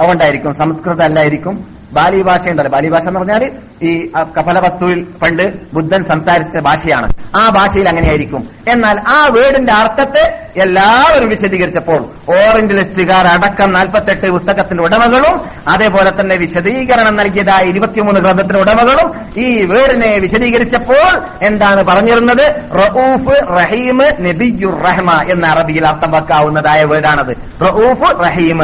[0.00, 3.50] അതുകൊണ്ടായിരിക്കും സംസ്കൃതം അല്ലായിരിക്കും ബാലി ഭാഷ ഉണ്ടല്ലോ ബാലി ഭാഷ എന്ന് പറഞ്ഞാൽ
[3.82, 7.08] ഈ അ, കപല വസ്തുവിൽ പണ്ട് ബുദ്ധൻ സംസാരിച്ച ഭാഷയാണ്.
[7.36, 8.48] ആ ഭാഷയിൽ അങ്ങനെയായിരിക്കും.
[8.72, 17.16] എന്നാൽ ആ വേർഡിന്റെ അർത്ഥത്തെ എല്ലാവരും വിശദീകരിച്ചപ്പോൾ ഓറഞ്ച് ലിസ്റ്റുകാർ അടക്കം നാൽപ്പത്തെട്ട് പുസ്തകത്തിന്റെ ഉടമകളും അതേപോലെ തന്നെ വിശദീകരണം
[17.16, 19.12] നൽകിയതായ ഇരുപത്തിമൂന്ന് ഗ്രന്ഥത്തിന്റെ ഉടമകളും
[19.42, 22.62] ഈ വേർഡിനെ വിശദീകരിച്ചപ്പോൾ എന്താണ് പറഞ്ഞിരുന്നത്?
[22.74, 27.36] റഊഫ് റഹീം നബിയുർ റഹ്മ എന്ന അറബിയിൽ അർത്ഥം വെക്കാവുന്നതായ വേർഡാണത്.
[27.66, 28.60] റഊഫ് റഹീം.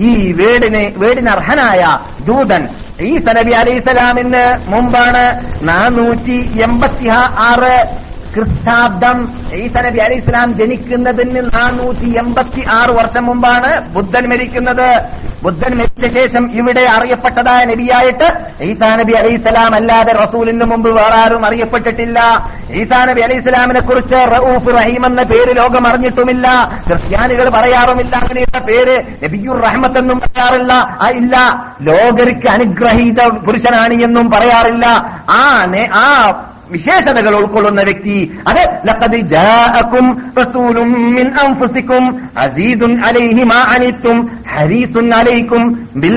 [0.00, 2.68] ഈ വേടിനെ വേടിന് അർഹനായ ദൂതൻ
[3.02, 5.24] ഈ നബി അലൈസലാമിന് മുമ്പാണ്
[5.62, 7.08] നാനൂറ്റി എൺപത്തി
[7.44, 7.74] ആറ്
[8.34, 9.16] ക്രിസ്താബ്ദം
[9.60, 14.88] ഈസ നബി അലി ഇസ്ലാം ജനിക്കുന്നതിന് നാനൂറ്റി എൺപത്തി ആറ് വർഷം മുമ്പാണ് ബുദ്ധൻ മരിക്കുന്നത്.
[15.42, 18.28] ബുദ്ധൻ മരിച്ച ശേഷം ഇവിടെ അറിയപ്പെട്ടതായ നബിയായിട്ട്
[18.64, 22.18] ഈസാ നബി അലി ഇസ്ലാം അല്ലാതെ റസൂലിന് മുമ്പ് വേറെ ആരും അറിയപ്പെട്ടിട്ടില്ല.
[22.80, 26.46] ഈസാ നബി അലി ഇസ്ലാമിനെ കുറിച്ച് റഊഫ് റഹീം എന്ന പേര് ലോകം അറിഞ്ഞിട്ടുമില്ല.
[26.88, 30.72] ക്രിസ്ത്യാനികൾ പറയാറുമില്ല അങ്ങനെയുള്ള പേര് നബിയുർ റഹ്മത്ത് എന്നും പറയാറില്ല.
[30.72, 31.36] ആ ഇല്ല.
[31.82, 34.86] ലോകർക്ക് അനുഗ്രഹീത പുരുഷനാണ് എന്നും പറയാറില്ല.
[35.30, 35.42] ആ
[36.04, 36.06] ആ
[36.70, 38.32] വിശേഷതകൾ ഉൾക്കൊള്ളുന്ന വ്യക്തി.
[38.48, 42.04] അത് ലഖദ് ജാഅക്കും റസൂലും മിൻ അൻഫുസിക്കും
[42.38, 46.16] അസീദുൻ അലൈഹി മാ അനിത്തും ഹരീസുൻ അലൈക്കും ബിൽ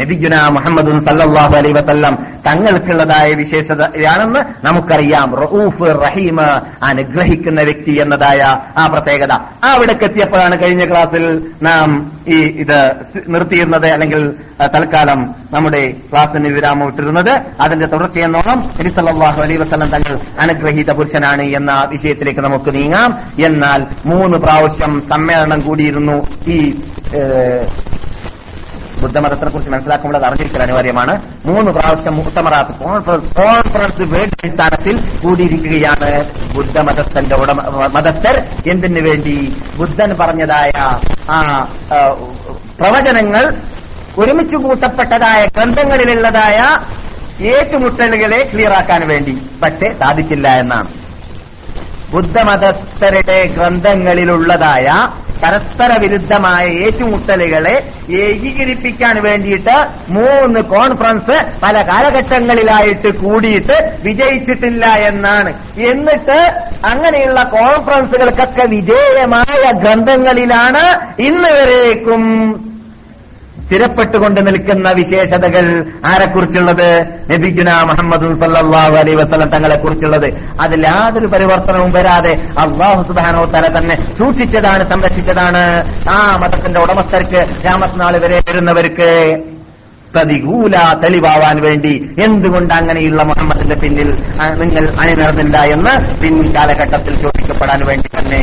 [0.00, 2.14] നബിജുന മുഹമ്മദ് സല്ലാഹു അലൈ വസല്ലം
[2.46, 5.28] തങ്ങൾക്കുള്ളതായ വിശേഷതയാണെന്ന് നമുക്കറിയാം.
[5.40, 6.38] റഊഫ് റഹീം
[6.82, 8.40] അനുഗ്രഹിക്കുന്ന വ്യക്തി എന്നതായ
[8.78, 9.32] ആ പ്രത്യേകത.
[9.64, 11.24] ആ അവിടേക്ക് എത്തിയപ്പോഴാണ് കഴിഞ്ഞ ക്ലാസ്സിൽ
[11.62, 12.78] നാം ഈ ഇത്
[13.28, 14.32] നിർത്തിയിരുന്നത് അല്ലെങ്കിൽ
[14.74, 15.82] തൽക്കാലം നമ്മുടെ
[16.12, 17.32] ക്ലാസ്സിന് വിരാമം ഇട്ടിരുന്നത്.
[17.60, 23.10] അതിന്റെ തുടർച്ചയെന്നോണം നബി സല്ലല്ലാഹു അലൈഹി വസല്ലം തങ്ങൾ അനുഗ്രഹീത പുരുഷനാണ് എന്ന വിഷയത്തിലേക്ക് നമുക്ക് നീങ്ങാം.
[23.46, 26.16] എന്നാൽ മൂന്ന് പ്രാവശ്യം സമ്മേളനം കൂടിയിരുന്നു
[26.48, 26.58] ഈ
[28.98, 31.14] ഏഹ്, ബുദ്ധമതത്തെ കുറിച്ച് മനസ്സിലാക്കുമ്പോൾ അത് അറിഞ്ഞിരിക്കൽ അനിവാര്യമാണ്.
[31.46, 32.72] മൂന്ന് പ്രാവശ്യം മുത്തമറാത്ത്
[33.38, 34.02] കോൺഫറൻസ്
[34.36, 36.10] അടിസ്ഥാനത്തിൽ കൂടിയിരിക്കുകയാണ്
[36.56, 37.58] ബുദ്ധമതത്തിന്റെ ഉടമ
[37.94, 38.36] മതസ്ഥർ.
[38.66, 39.36] എന്തിനു വേണ്ടി?
[39.76, 40.70] ബുദ്ധൻ പറഞ്ഞതായ
[41.30, 41.36] ആ,
[42.80, 43.44] പ്രവചനങ്ങൾ
[44.18, 46.58] ഒരുമിച്ച് കൂട്ടപ്പെട്ടതായ ഗ്രന്ഥങ്ങളിലുള്ളതായ
[47.48, 49.34] ഏറ്റുമുട്ടലുകളെ ക്ലിയറാക്കാൻ വേണ്ടി.
[49.62, 50.88] പക്ഷേ സാധിച്ചില്ല എന്നാണ്.
[52.12, 54.86] ബുദ്ധമതസ്ഥരുടെ ഗ്രന്ഥങ്ങളിലുള്ളതായ
[55.42, 57.74] പരസ്പര വിരുദ്ധമായ ഏറ്റുമുട്ടലുകളെ
[58.20, 59.76] ഏകീകരിപ്പിക്കാൻ വേണ്ടിയിട്ട്
[60.08, 65.50] മൂന്ന് കോൺഫറൻസ് പല കാലഘട്ടങ്ങളിലായിട്ട് കൂടിയിട്ട് വിജയിച്ചിട്ടില്ല എന്നാണ്.
[65.90, 66.38] എന്നിട്ട്
[66.86, 70.84] അങ്ങനെയുള്ള കോൺഫറൻസുകൾക്കൊക്കെ വിധേയമായ ഗ്രന്ഥങ്ങളിലാണ്
[71.22, 72.24] ഇന്ന് വരേക്കും.
[73.68, 75.66] സ്ഥിരപ്പെട്ടുകൊണ്ട് നിൽക്കുന്ന വിശേഷതകൾ
[76.10, 76.86] ആരെക്കുറിച്ചുള്ളത്?
[77.30, 80.26] നബിഗുന മുഹമ്മദ് സല്ലാഹു അലൈ വസ്ലം തങ്ങളെ കുറിച്ചുള്ളത്
[80.64, 85.62] അതിൽ യാതൊരു പരിവർത്തനവും വരാതെ അള്ളാഹു സുബാനോ തല തന്നെ സൂക്ഷിച്ചതാണ് സംരക്ഷിച്ചതാണ്.
[86.14, 89.10] ആ മതത്തിന്റെ ഉടമസ്ഥർക്ക് രാമത്നാൾ വരെ വരുന്നവർക്ക്
[90.14, 91.94] പ്രതികൂല തെളിവാവാൻ വേണ്ടി
[92.24, 94.08] എന്തുകൊണ്ട് അങ്ങനെയുള്ള മുഹമ്മദിന്റെ പിന്നിൽ
[94.62, 95.92] നിങ്ങൾ അണിനിറന്നില്ല എന്ന്
[96.22, 98.40] പിൻകാലഘട്ടത്തിൽ ചോദിക്കപ്പെടാൻ വേണ്ടി തന്നെ.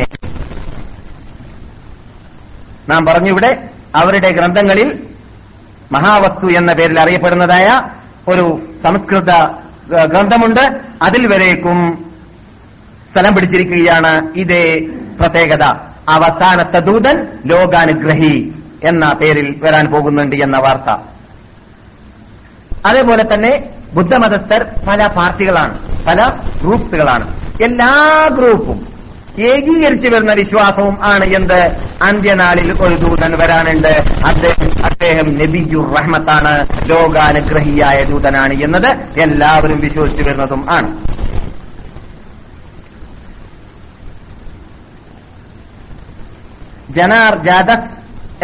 [2.90, 3.52] നാം പറഞ്ഞു ഇവിടെ
[3.96, 4.90] അവരുടെ ഗ്രന്ഥങ്ങളിൽ
[5.96, 7.82] മഹാവസ്തു എന്ന പേരിൽ അറിയപ്പെടുന്നതായ
[8.32, 9.32] ഒരു സംസ്കൃത
[10.06, 10.80] ഗ്രന്ഥമുണ്ട്.
[11.04, 12.06] അതിൽ വരേക്കും
[13.12, 14.88] സ്ഥലം പിടിച്ചിരിക്കുകയാണ് ഇതേ
[15.20, 15.64] പ്രത്യേകത.
[16.10, 18.54] അവസാനത്തെ ദൂതൻ ലോകാനുഗ്രഹി
[18.88, 20.90] എന്ന പേരിൽ വരാൻ പോകുന്നുണ്ട് എന്ന വാർത്ത.
[22.90, 26.32] അതേപോലെ തന്നെ ബുദ്ധമതസ്ഥർ പല പാർട്ടികളാണ് പല
[26.62, 27.26] ഗ്രൂപ്പുകളാണ്.
[27.64, 27.94] എല്ലാ
[28.32, 28.95] ഗ്രൂപ്പും
[29.42, 31.78] ഏകീകരിച്ചു വരുന്ന വിശ്വാസവും ആണ് എന്ത്?
[32.04, 33.88] അന്ത്യനാളിൽ ഒരു ദൂതൻ വരാനുണ്ട്.
[34.28, 40.98] അദ്ദേഹം അദ്ദേഹം നബിജു റഹ്മത്താണ് ലോകാനുഗ്രഹിയായ ദൂതനാണ് എന്നത് എല്ലാവരും വിശ്വസിച്ചു വരുന്നതും ആണ്.
[46.90, 47.96] ജനാർ ജാദസ്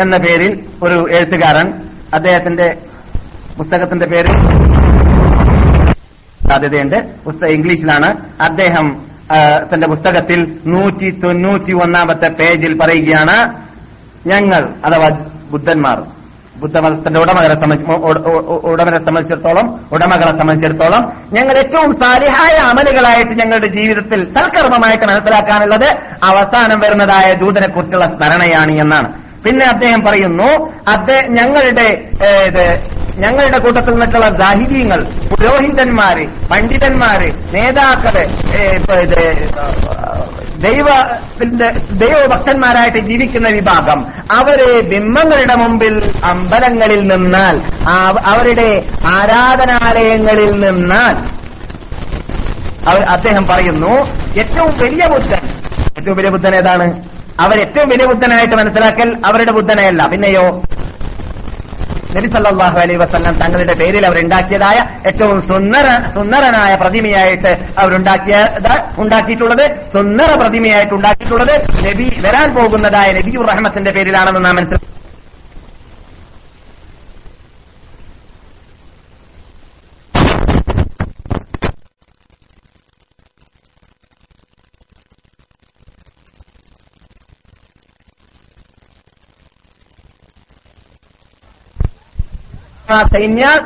[0.01, 1.73] എന്ന പേരിൽ ഒരു എഴുത്തുകാരൻ
[2.13, 2.77] അദ്ദേഹത്തിന്റെ
[3.57, 4.25] പുസ്തകത്തിന്റെ പേര്
[6.49, 7.23] സാധ്യതയുണ്ട്.
[7.25, 8.41] പുസ്തകം ഇംഗ്ലീഷിലാണ്.
[8.41, 9.10] അദ്ദേഹം
[9.71, 13.37] തന്റെ പുസ്തകത്തിൽ നൂറ്റി തൊണ്ണൂറ്റി ഒന്നാമത്തെ പേജിൽ പറയുകയാണ്
[14.27, 15.09] ഞങ്ങൾ അഥവാ
[15.51, 15.99] ബുദ്ധന്മാർ
[16.55, 17.55] ബുദ്ധമതത്തിന്റെ ഉടമകളെ
[18.63, 21.03] ഉടമകളെ സംബന്ധിച്ചിടത്തോളം ഉടമകളെ സംബന്ധിച്ചിടത്തോളം
[21.33, 25.87] ഞങ്ങൾ ഏറ്റവും സാലിഹായ അമലുകളായിട്ട് ഞങ്ങളുടെ ജീവിതത്തിൽ സൽക്കർമ്മമായിട്ട് മനസ്സിലാക്കാനുള്ളത്
[26.29, 29.09] അവസാനം വരുന്നതായ ദൂതനെ കുറിച്ചുള്ള സ്മരണയാണ് എന്നാണ്.
[29.43, 30.49] പിന്നെ അദ്ദേഹം പറയുന്നു
[30.87, 31.87] അദ്ദേഹം ഞങ്ങളുടെ
[33.17, 38.15] ഞങ്ങളുടെ കൂട്ടത്തിൽ നിന്നൊക്കെയുള്ള ദാഹിര്യങ്ങൾ പുരോഹിതന്മാര് പണ്ഡിതന്മാര് നേതാക്കൾ
[40.61, 47.61] ദൈവത്തിന്റെ ദൈവഭക്തന്മാരായിട്ട് ജീവിക്കുന്ന വിഭാഗം അവരെ ബിംബങ്ങളുടെ മുമ്പിൽ അമ്പലങ്ങളിൽ നിന്നാൽ
[48.25, 51.15] അവരുടെ ആരാധനാലയങ്ങളിൽ നിന്നാൽ
[53.13, 53.93] അദ്ദേഹം പറയുന്നു
[54.39, 55.43] ഏറ്റവും വലിയ ബുദ്ധൻ
[55.99, 56.85] ഏറ്റവും വലിയ ബുദ്ധൻ ഏതാണ്?
[57.41, 60.07] അവർ ഏറ്റവും വലിയ ബുദ്ധനായിട്ട് മനസ്സിലാക്കൽ അവരുടെ ബുദ്ധനെയല്ല.
[60.07, 60.61] പിന്നെയോ
[62.15, 64.77] നബി സല്ലല്ലാഹു അലൈഹി വസല്ലം തങ്ങളുടെ പേരിൽ അവരുണ്ടാക്കിയതായ
[65.09, 67.51] ഏറ്റവും സുന്ദര സുന്ദരനായ പ്രതിമയായിട്ട്
[67.83, 68.37] അവരുണ്ടാക്കിയ
[68.97, 71.55] ഉണ്ടാക്കിയിട്ടുള്ളത് സുന്ദര പ്രതിമയായിട്ട് ഉണ്ടാക്കിയിട്ടുള്ളത്
[71.87, 74.90] നബി വരാൻ പോകുന്നതായ നബിയുർ റഹ്മത്തിന്റെ പേരിലാണെന്ന് നാം മനസ്സിലാക്കി.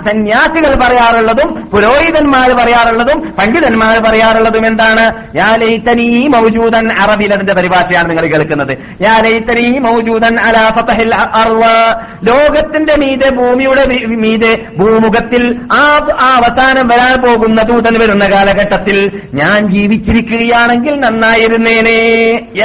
[0.08, 5.06] സന്യാസികൾ പറയാറുള്ളതും പുരോഹിതന്മാർ പറയാറുള്ളതും പണ്ഡിതന്മാർ പറയാറുള്ളതും എന്താണ്?
[5.38, 8.74] യാ ലൈതനീ മൗജൂദൻ അറബിൽ അതിന്റെ പരിഭാഷയാണ് നിങ്ങൾ കേൾക്കുന്നത്.
[9.06, 11.62] യാ ലൈതനീ മൗജൂദൻ അലാ ഫതഹിൽ അർൾ
[12.30, 13.84] ലോകത്തിന്റെ മീതെ ഭൂമിയുടെ
[14.24, 15.84] മീതെ ഭൂമുഖത്തിൽ ആ
[16.38, 18.98] അവസാനം വരാൻ പോകുന്ന ദൂതൻ വരുന്ന കാലഘട്ടത്തിൽ
[19.34, 22.00] ഞാൻ ജീവിച്ചിരിക്കുകയാണെങ്കിൽ നന്നായിരുന്നേനെ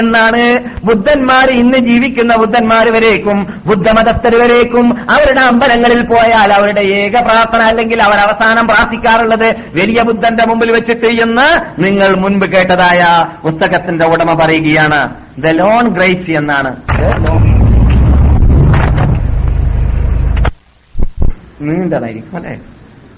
[0.01, 0.45] എന്നാണ്
[0.85, 8.19] ബുദ്ധന്മാർ ഇന്ന് ജീവിക്കുന്ന ബുദ്ധന്മാർ വരേക്കും ബുദ്ധമതസ്ഥർ വരേക്കും അവരുടെ അമ്പലങ്ങളിൽ പോയാൽ അവരുടെ ഏക പ്രാർത്ഥന അല്ലെങ്കിൽ അവർ
[8.19, 13.01] അവസാനം പ്രാർത്ഥിക്കാറുള്ളത് വലിയ ബുദ്ധന്റെ മുമ്പിൽ വെച്ചിട്ട് എന്ന് നിങ്ങൾ മുൻപ് കേട്ടതായ
[13.43, 16.77] പുസ്തകത്തിന്റെ ഉടമ പറയുകയാണ് ദ ലോൺ ഗ്രേറ്റ് എന്നാണ്.
[21.61, 22.61] നീണ്ടതായിരിക്കും അല്ലേ?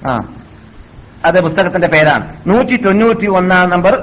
[0.07, 0.19] ആ.
[1.25, 2.35] അത് പുസ്തകത്തിന്റെ പേരാണ്.
[2.47, 4.03] നൂറ്റി തൊണ്ണൂറ്റി ഒന്നാം നമ്പർ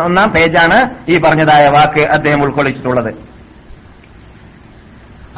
[0.00, 3.14] ഒന്നാം പേജാണ് ഈ പറഞ്ഞതായ വാക്ക് അദ്ദേഹം ഉൾക്കൊള്ളിച്ചിട്ടുള്ളത്.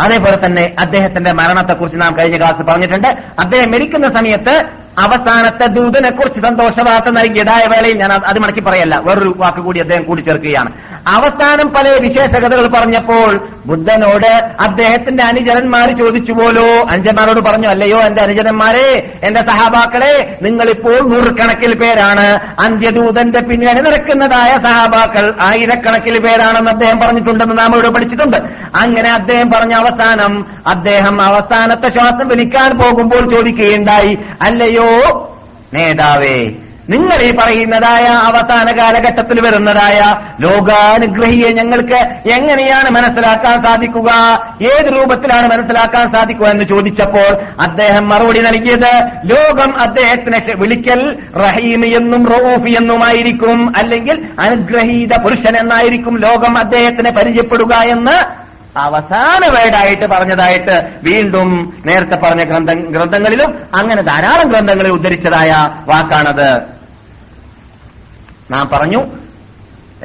[0.03, 3.09] അതേപോലെ തന്നെ അദ്ദേഹത്തിന്റെ മരണത്തെക്കുറിച്ച് നാം കഴിഞ്ഞ ക്ലാസ് പറഞ്ഞിട്ടുണ്ട്.
[3.40, 9.61] അദ്ദേഹം മരിക്കുന്ന സമയത്ത് അവസാനത്തെ ദൂതനെ കുറിച്ച് സന്തോഷവാർത്ത നൽകിയതായ വേളയിൽ ഞാൻ അത് മടക്കി പറയല്ല വേറൊരു വാക്ക്
[9.61, 10.70] കൂടി അദ്ദേഹം കൂടിച്ചേർക്കുകയാണ്
[11.07, 13.32] അവസാനം പല വിശേഷകതകൾ പറഞ്ഞപ്പോൾ
[13.66, 14.30] ബുദ്ധനോട്
[14.66, 22.26] അദ്ദേഹത്തിന്റെ അനുജനന്മാർ ചോദിച്ചു പോലോ അനുജന്മാരോട് പറഞ്ഞു അല്ലയോ എന്റെ അനുജനന്മാരെ എന്റെ സഹാബാക്കളെ നിങ്ങളിപ്പോൾ നൂറുകണക്കിൽ പേരാണ്.
[22.66, 28.36] അന്ത്യദൂതന്റെ പിന്നെ നിരക്കുന്നതായ സഹാബാക്കൾ ആയിരക്കണക്കിൽ പേരാണെന്ന് അദ്ദേഹം പറഞ്ഞിട്ടുണ്ടെന്ന് നാം ഇവിടെ പഠിച്ചിട്ടുണ്ട്.
[28.76, 34.82] അങ്ങനെ അദ്ദേഹം പറഞ്ഞ അവസാനം അദ്ദേഹം അവസാനത്തെ ശ്വാസം വലിക്കാൻ പോകുമ്പോൾ ചോദിക്കുകയുണ്ടായി അല്ലയോ
[35.74, 36.37] നേതാവേ
[36.91, 39.99] നിങ്ങൾ ഈ പറയുന്നതായ അവസാന കാലഘട്ടത്തിൽ വരുന്നതായ
[40.41, 41.99] ലോകാനുഗ്രഹിയെ ഞങ്ങൾക്ക്
[42.37, 44.11] എങ്ങനെയാണ് മനസ്സിലാക്കാൻ സാധിക്കുക?
[44.62, 47.30] ഏത് രൂപത്തിലാണ് മനസ്സിലാക്കാൻ സാധിക്കുക എന്ന് ചോദിച്ചപ്പോൾ
[47.62, 48.91] അദ്ദേഹം മറുപടി നൽകിയത്
[49.24, 51.03] ലോകം അദ്ദേഹത്തിനെ വിളിക്കൽ
[51.37, 58.16] റഹീം എന്നും റൌഫ് എന്നുമായിരിക്കും അല്ലെങ്കിൽ അനുഗ്രഹീത പുരുഷൻ എന്നായിരിക്കും ലോകം അദ്ദേഹത്തിനെ പരിചയപ്പെടുക എന്ന്
[58.76, 65.50] അവസാന വേർഡായിട്ട് പറഞ്ഞതായിട്ട് വീണ്ടും നേരത്തെ പറഞ്ഞ ഗ്രന്ഥ ഗ്രന്ഥങ്ങളിലും അങ്ങനെ ധാരാളം ഗ്രന്ഥങ്ങളിൽ ഉദ്ധരിച്ചതായ
[65.86, 66.62] വാക്കാണത്.
[68.50, 69.21] നാം പറഞ്ഞു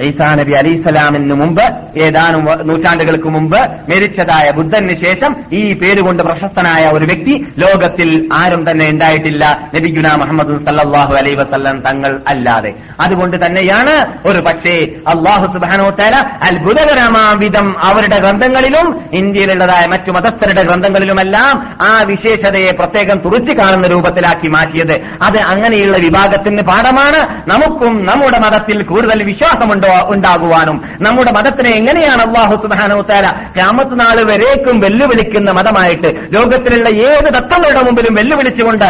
[0.02, 1.64] ഈസാ നബി അലിസ്ലാമിന് മുമ്പ്
[2.04, 9.68] ഏതാനും നൂറ്റാണ്ടുകൾക്ക് മുമ്പ് മരിച്ചതായ ബുദ്ധന് ശേഷം ഈ പേരുകൊണ്ട് പ്രശസ്തനായ ഒരു വ്യക്തി ലോകത്തിൽ ആരും തന്നെ ഉണ്ടായിട്ടില്ല.
[9.76, 12.74] നബി നബിഗുന മുഹമ്മദ് സല്ലാഹു അലൈ വസല്ലം തങ്ങൾ അല്ലാതെ.
[13.02, 22.72] അതുകൊണ്ട് തന്നെയാണ് ഒരു പക്ഷേ അള്ളാഹു സുബാനോത്തല അത്ഭുതകരമാവിധം അവരുടെ ഗ്രന്ഥങ്ങളിലും ഇന്ത്യയിലുള്ളതായ മറ്റു മതസ്ഥരുടെ ഗ്രന്ഥങ്ങളിലുമെല്ലാം ആ വിശേഷതയെ
[22.72, 24.94] പ്രത്യേകം തുറച്ചു കാണുന്ന രൂപത്തിലാക്കി മാറ്റിയത്.
[25.02, 27.50] അത് അങ്ങനെയുള്ള വിഭാഗത്തിന് പാഠമാണ്.
[27.50, 29.87] നമുക്കും നമ്മുടെ മതത്തിൽ കൂടുതൽ വിശ്വാസമുണ്ടോ.
[30.14, 30.78] ഉണ്ടാകുവാനും.
[31.02, 33.28] നമ്മുടെ മതത്തിനെ എങ്ങനെയാണ് അള്ളാഹു സുബാനോത്താല
[33.58, 38.88] ക്യാമത്ത് നാൾ വരേക്കും വെല്ലുവിളിക്കുന്ന മതമായിട്ട് ലോകത്തിലുള്ള ഏത് തത്വങ്ങളുടെ മുമ്പിലും വെല്ലുവിളിച്ചുകൊണ്ട്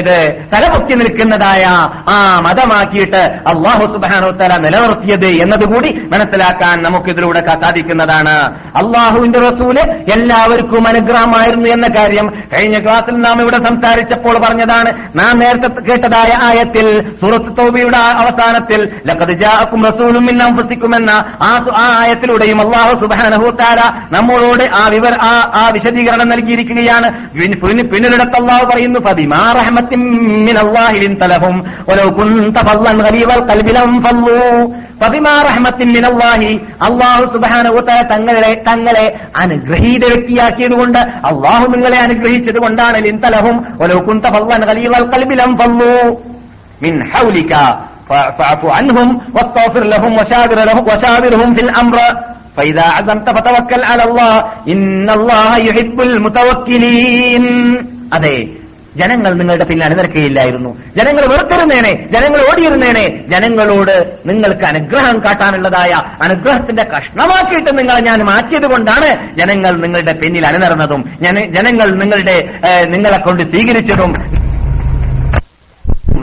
[0.00, 0.16] ഇത്
[0.54, 1.64] തലപൊക്കി നിൽക്കുന്നതായ
[2.14, 2.16] ആ
[2.48, 3.22] മതമാക്കിയിട്ട്
[3.52, 8.34] അള്ളാഹു സുബാനോത്താല നിലനിർത്തിയത് എന്നതുകൂടി മനസ്സിലാക്കാൻ നമുക്കിതിലൂടെ സാധിക്കുന്നതാണ്.
[8.82, 9.76] അള്ളാഹുവിന്റെ റസൂൽ
[10.14, 14.90] എല്ലാവർക്കും അനുഗ്രഹമായിരുന്നു എന്ന കാര്യം കഴിഞ്ഞ ക്ലാസ്സിൽ നാം ഇവിടെ സംസാരിച്ചപ്പോൾ പറഞ്ഞതാണ്.
[15.20, 16.86] നാം നേരത്തെ കേട്ടതായ ആയത്തിൽ
[17.20, 21.10] സൂറത്ത് തോബിയുടെ അവസാനത്തിൽ ലക്കത് ജാക്കും റസൂലും മിന്നംസിക്കുമെന്ന
[21.42, 23.80] ആ ആയത്തിലൂടെയും അള്ളാഹു സുബാനഹൂത്താര
[24.12, 27.08] നമ്മളോട് ആ വിവർ ആ വിശദീകരണം നൽകിയിരിക്കുകയാണ്.
[27.82, 29.00] പിന്നൊരിടത്ത് അള്ളാഹു പറയുന്നു
[38.10, 43.56] തങ്ങളെ തങ്ങളെ അനുഗ്രഹീത വ്യക്തിയാക്കിയതുകൊണ്ട് അള്ളാഹു നിങ്ങളെ അനുഗ്രഹിച്ചത് കൊണ്ടാണ് ലിൻ തലഹും
[44.04, 46.20] കുന്ത പല്ലൻ കലീവൽ കൽബിലം പല്ലു
[46.82, 47.54] മിൻ ഹൗലിക
[48.37, 51.97] فاعف عنهم واستغفر لهم وشاور لهم وشاورهم في الامر
[52.57, 54.33] فاذا عزمت فتوكل على الله
[54.67, 57.45] ان الله يحب المتوكلين
[58.13, 58.35] അതെ
[58.95, 63.93] ജനങ്ങൾ നിങ്ങളുടെ പിന്നിൽ അണിനിരക്കുകയില്ലായിരുന്നു ജനങ്ങൾ വെറുത്തിരുന്നേനെ ജനങ്ങൾ ഓടിയിരുന്നേനെ ജനങ്ങളോട്
[64.25, 71.87] നിങ്ങൾക്ക് അനുഗ്രഹം കാട്ടാനുള്ളതായ അനുഗ്രഹത്തിന്റെ കഷ്ണമാക്കിയിട്ട് നിങ്ങൾ ഞാൻ മാറ്റിയത് കൊണ്ടാണ് ജനങ്ങൾ നിങ്ങളുടെ പിന്നിൽ അണിനിറന്നതും ജന- ജനങ്ങൾ
[71.95, 72.35] നിങ്ങളുടെ
[72.69, 74.13] ഏഹ്, നിങ്ങളെ കൊണ്ട് സ്വീകരിച്ചതും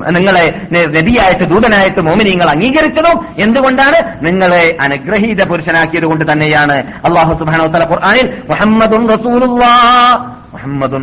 [0.09, 4.25] നിങ്ങളെ നദിയായിട്ട് ദൂതനായിട്ട് മോമിനിങ്ങൾ അംഗീകരിച്ചതും എന്തുകൊണ്ടാണ്?
[4.25, 6.77] നിങ്ങളെ അനുഗ്രഹീത പുരുഷനാക്കിയത് കൊണ്ട് തന്നെയാണ്.
[6.77, 10.35] അള്ളാഹു സുബാനോ തല ഖുർആനിൽ മുഹമ്മദുൻ റസൂലുള്ളാ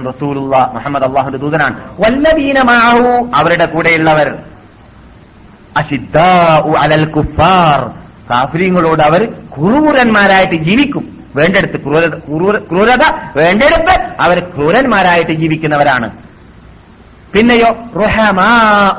[0.07, 1.75] റസൂലുള്ള മുഹമ്മദ് അള്ളാഹുന്റെ ദൂതനാണ്.
[2.01, 4.37] വല്ലവീനമാവു അവരുടെ കൂടെയുള്ളവർ.
[5.77, 7.89] അഷിദ്ദാഉ അലൽ കുഫാർ
[8.31, 11.19] കാഫിരീങ്ങളോട് അവർ ക്രൂരന്മാരായിട്ട് ജീവിക്കും.
[11.37, 16.28] വേണ്ടെടുത്ത് ക്രൂരത ക്രൂര- ക്രൂരത വേണ്ടെടുത്ത് അവർ ക്രൂരന്മാരായിട്ട് ജീവിക്കുന്നവരാണ്.
[17.33, 18.51] പിന്നെയോ റുഹമാ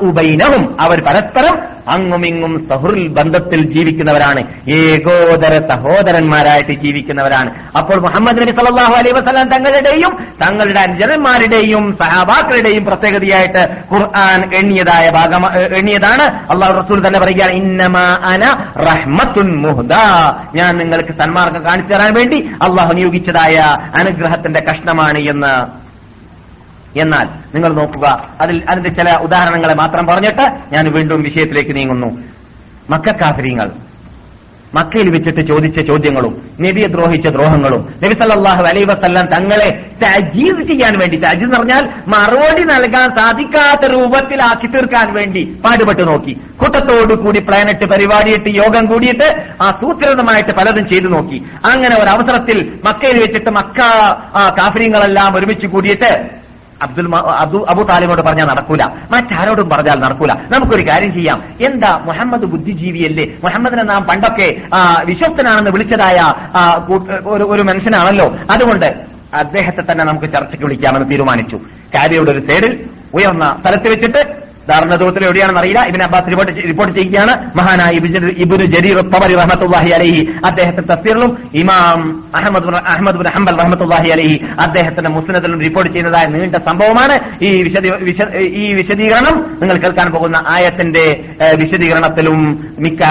[0.02, 4.70] ഉബൈനഹും അവർ പരസ്പരം അങ്ങുമിങ്ങും സഹുൽ ബന്ധത്തിൽ ജീവിക്കുന്നവരാണ്.
[4.70, 7.50] ഏകോദര സഹോദരന്മാരായിട്ട് ജീവിക്കുന്നവരാണ്.
[7.78, 10.12] അപ്പോൾ മുഹമ്മദ് നബി സല്ലല്ലാഹു അലൈഹി വസല്ലം തങ്ങളുടെയും
[10.42, 13.62] തങ്ങളുടെ അനുജന്മാരുടെയും സഹാബാക്കളുടെയും പ്രത്യേകതയായിട്ട്
[13.94, 15.42] ഖുർആൻ എണ്ണിയതായ ഭാഗം
[15.76, 16.22] എണ്ണിയതാണ്.
[16.22, 18.44] അള്ളാഹു റസൂൽ തന്നെ പറയുകയാണ് ഇന്നമാ അന
[18.82, 19.92] റഹ്മത്തുൻ മുഹ്ദ.
[20.54, 23.56] ഞാൻ നിങ്ങൾക്ക് സന്മാർഗം കാണിച്ചു തരാൻ വേണ്ടി അള്ളാഹു നിയോഗിച്ചതായ
[24.00, 25.89] അനുഗ്രഹത്തിന്റെ കഷ്ണമാണ് എന്ന്.
[26.98, 32.22] എന്നാൽ നിങ്ങൾ നോക്കുക അതിൽ അതിന്റെ ചില ഉദാഹരണങ്ങളെ മാത്രം പറഞ്ഞിട്ട് ഞാൻ വീണ്ടും വിഷയത്തിലേക്ക് നീങ്ങുന്നു.
[32.90, 33.70] മക്കാഫിരിങ്ങൾ.
[34.74, 41.16] മക്കയിൽ വെച്ചിട്ട് ചോദിച്ച ചോദ്യങ്ങളും നബിയെ ദ്രോഹിച്ച ദ്രോഹങ്ങളും നബി സല്ലാഹു അലൈ വസല്ലം തങ്ങളെ തജീസ് ചെയ്യാൻ വേണ്ടി
[41.16, 46.32] തജീസ് എന്ന് പറഞ്ഞാൽ മറുപടി നൽകാൻ സാധിക്കാത്ത രൂപത്തിലാക്കി തീർക്കാൻ വേണ്ടി പാടുപെട്ട് നോക്കി.
[46.32, 51.36] കൂട്ടത്തോടു കൂടി പ്ലാനറ്റ് പരിപാടിയിട്ട് യോഗം കൂടിയിട്ട് ആ ആസൂത്രിതമായിട്ട് പലതും ചെയ്തു നോക്കി.
[51.72, 53.78] അങ്ങനെ ഒരു അവസരത്തിൽ മക്കയിൽ വെച്ചിട്ട് മക്ക
[54.58, 56.39] കാഫര്യങ്ങളെല്ലാം ഒരുമിച്ച് കൂടിയിട്ട്
[56.82, 57.16] അബ്ദുൽ
[57.70, 58.82] അബു താലിബോട് പറഞ്ഞാൽ നടക്കൂല.
[58.84, 60.32] മറ്റാരോടും പറഞ്ഞാൽ നടക്കൂല.
[60.32, 61.42] നമുക്കൊരു കാര്യം ചെയ്യാം.
[61.60, 63.24] എന്താ മുഹമ്മദ് ബുദ്ധിജീവിയല്ലേ?
[63.44, 64.48] മുഹമ്മദിനെ നാം പണ്ടൊക്കെ
[65.04, 66.18] വിശ്വസ്തനാണെന്ന് വിളിച്ചതായ
[67.28, 68.26] ഒരു മനുഷ്യനാണല്ലോ.
[68.54, 71.56] അതുകൊണ്ട് അദ്ദേഹത്തെ തന്നെ നമുക്ക് ചർച്ചയ്ക്ക് വിളിക്കാമെന്ന് തീരുമാനിച്ചു.
[71.94, 72.72] കാര്യയുടെ ഒരു സൈഡിൽ
[73.14, 75.84] ഉയർന്ന സ്ഥലത്ത് വെച്ചിട്ട് ധാരണതോത്തിൽ എവിടെയാണെന്ന് അറിയില്ല.
[75.88, 77.50] ഇബിൻ അബ്ബാസ് റിപ്പോർട്ട് റിപ്പോർട്ട് ചെയ്യുകയാണ്.
[77.56, 84.40] മഹാനായ ഇബ്നു- ജരീർ തബരി റഹ്മത്തുള്ളാഹി അലഹി അദ്ദേഹത്തെ തഫ്സീറിലും ഇമാം അഹമ്മദ് അഹമ്മദ് ബിൻ ഹംബൽ റഹ്മത്തുള്ളാഹി അലൈഹി
[84.62, 87.44] അദ്ദേഹത്തിന്റെ മുസ്ലിത്തിലും റിപ്പോർട്ട് ചെയ്യുന്നതായ നീണ്ട സംഭവമാണ്.
[87.44, 87.72] ഈ
[88.38, 91.24] ഈ വിശദീകരണം നിങ്ങൾ കേൾക്കാൻ പോകുന്ന ആയത്തിന്റെ
[91.56, 93.02] വിശദീകരണത്തിലും മിക്ക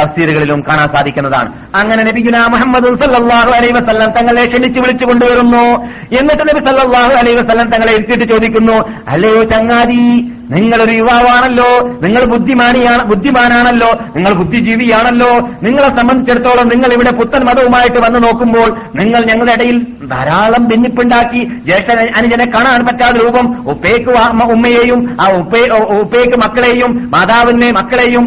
[0.00, 1.52] തഫ്സീറുകളിലും കാണാൻ സാധിക്കുന്നതാണ്.
[1.80, 5.84] അങ്ങനെ നബിഗുന മുഹമ്മദ് സല്ലാഹു അലൈ വസല്ലം തങ്ങളെ ക്ഷണിച്ചു വിളിച്ചു കൊണ്ടുവരുന്നു.
[6.20, 8.72] എന്നിട്ട് നബി സല്ലാഹു അലൈ വസല്ലം തങ്ങളെ ഇരുത്തിയിട്ട് ചോദിക്കുന്നു
[9.08, 11.70] അല്ലയോ ചങ്ങാതി നിങ്ങളൊരു യുവാവാണല്ലോ
[12.02, 15.30] നിങ്ങൾ ബുദ്ധിമാനിയാണ് ബുദ്ധിമാനാണല്ലോ നിങ്ങൾ ബുദ്ധിജീവിയാണല്ലോ
[15.62, 18.68] നിങ്ങളെ സംബന്ധിച്ചിടത്തോളം നിങ്ങൾ ഇവിടെ പുത്തൻ മതവുമായിട്ട് വന്നു നോക്കുമ്പോൾ
[19.00, 19.78] നിങ്ങൾ ഞങ്ങളുടെ ഇടയിൽ
[20.08, 21.88] ധാരാളം ഭിന്നിപ്പുണ്ടാക്കി ജ്യേഷ്ഠ
[22.18, 24.10] അനുജനെ കാണാൻ പറ്റാത്ത രൂപം ഉപ്പേക്ക്
[24.48, 25.62] ഉമ്മയെയും ആ ഉപ്പേ
[25.96, 28.24] ഉപ്പേക്ക് മക്കളെയും മാതാവിനെ മക്കളെയും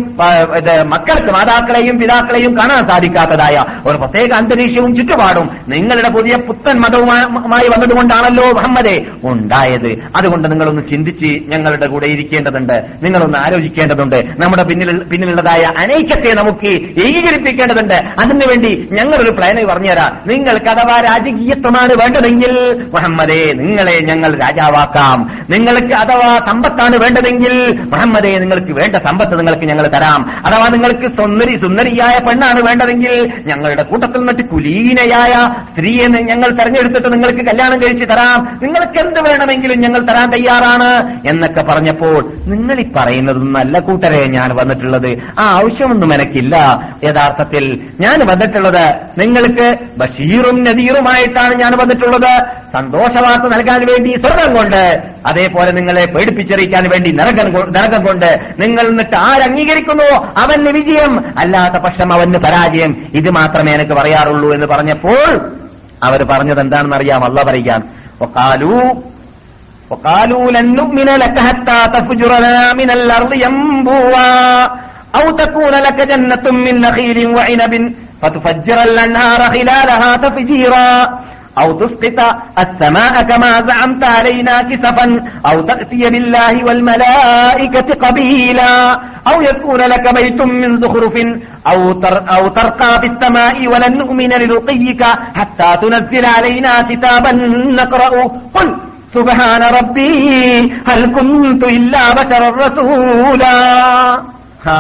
[0.94, 3.56] മക്കൾക്ക് മാതാക്കളെയും പിതാക്കളെയും കാണാൻ സാധിക്കാത്തതായ
[3.86, 9.92] ഒരു പ്രത്യേക അന്തരീക്ഷവും ചുറ്റുപാടും നിങ്ങളുടെ പുതിയ പുത്തൻ മതവുമായി വന്നതുകൊണ്ടാണല്ലോ മുഹമ്മദെ ഉണ്ടായത്.
[10.16, 14.16] അതുകൊണ്ട് നിങ്ങളൊന്ന് ചിന്തിച്ച് ഞങ്ങളുടെ കൂടെ ഇരിക്കേണ്ടതുണ്ട് നിങ്ങളൊന്ന് ആലോചിക്കേണ്ടതുണ്ട്.
[14.16, 16.72] നമ്മുടെ പിന്നിൽ പിന്നിലുള്ളതായ അനൈക്യത്തെ നമുക്ക്
[17.04, 17.94] ഏകീകരിപ്പിക്കേണ്ടതുണ്ട്.
[17.94, 20.18] അതിനുവേണ്ടി ഞങ്ങളൊരു പ്ലാന് പറഞ്ഞുതരാം.
[20.28, 25.46] നിങ്ങൾക്ക് അഥവാ രാജകീയത്വമാണ് വേണ്ടതെങ്കിൽ മുഹമ്മദേ നിങ്ങളെ ഞങ്ങൾ രാജാവാക്കാം.
[25.50, 30.46] നിങ്ങൾക്ക് അഥവാ സമ്പത്താണ് വേണ്ടതെങ്കിൽ മുഹമ്മദേ നിങ്ങൾക്ക് വേണ്ട സമ്പത്ത് നിങ്ങൾക്ക് ഞങ്ങൾ തരാം.
[30.46, 35.34] അഥവാ നിങ്ങൾക്ക് സുന്ദരി സുന്ദരിയായ പെണ്ണാണ് വേണ്ടതെങ്കിൽ ഞങ്ങളുടെ കൂട്ടത്തിൽ നിന്നിട്ട് കുലീനയായ
[35.74, 38.60] സ്ത്രീയെ ഞങ്ങൾ തെരഞ്ഞെടുത്തിട്ട് നിങ്ങൾക്ക് കല്യാണം കഴിച്ച് തരാം.
[38.64, 42.01] നിങ്ങൾക്ക് എന്ത് വേണമെങ്കിലും ഞങ്ങൾ തരാൻ തയ്യാറാണ് എന്നൊക്കെ പറഞ്ഞപ്പോൾ
[42.48, 45.08] നിങ്ങൾ ഈ പറയുന്നത് നല്ല കൂട്ടരെ ഞാൻ വന്നിട്ടുള്ളത്.
[45.40, 46.58] ആ ആവശ്യമൊന്നും എനിക്കില്ല.
[47.04, 48.86] യഥാർത്ഥത്തിൽ ഞാൻ വന്നിട്ടുള്ളത്
[49.18, 52.62] നിങ്ങൾക്ക് ബഷീറും നദീറുമായിട്ടാണ് ഞാൻ വന്നിട്ടുള്ളത്.
[52.74, 60.16] സന്തോഷവാർത്ത നൽകാൻ വേണ്ടി സ്വർഗം കൊണ്ട് അതേപോലെ നിങ്ങളെ പേടിപ്പിച്ചറിയിക്കാൻ വേണ്ടി നരകം നരകം കൊണ്ട് നിങ്ങൾ എന്നിട്ട് ആരംഗീകരിക്കുന്നു?
[60.16, 62.96] അവന് വിജയം അല്ലാത്ത പക്ഷം അവന് പരാജയം.
[63.14, 65.52] ഇത് മാത്രമേ എനിക്ക് പറയാറുള്ളൂ എന്ന് പറഞ്ഞപ്പോൾ
[66.04, 67.84] അവർ പറഞ്ഞത് എന്താണെന്ന് അറിയാം അല്ല പറയാൻ
[69.92, 74.42] وقالوا لن نؤمن لك حتى تفجر لنا من الأرض ينبوعا
[75.18, 77.74] أو تكون لك جنة من نخيل وعنب
[78.22, 80.90] فتفجر الأنهار خلالها تفجيرا
[81.62, 82.20] أو تسقط
[82.64, 85.08] السماء كما زعمت علينا كسفا
[85.50, 88.74] أو تأتي بالله والملائكة قبيلا
[89.30, 91.16] أو يكون لك بيت من زخرف
[91.72, 95.04] أو, تر أو ترقى في السماء ولن نؤمن لرقيك
[95.38, 97.32] حتى تنزل علينا كتابا
[97.82, 98.32] نقرأه.
[98.56, 98.91] قل!
[99.14, 100.10] സുബഹാന റബ്ബി
[100.90, 101.06] ഹൽ
[101.66, 102.08] ഇല്ലാ
[102.44, 103.44] റസൂല.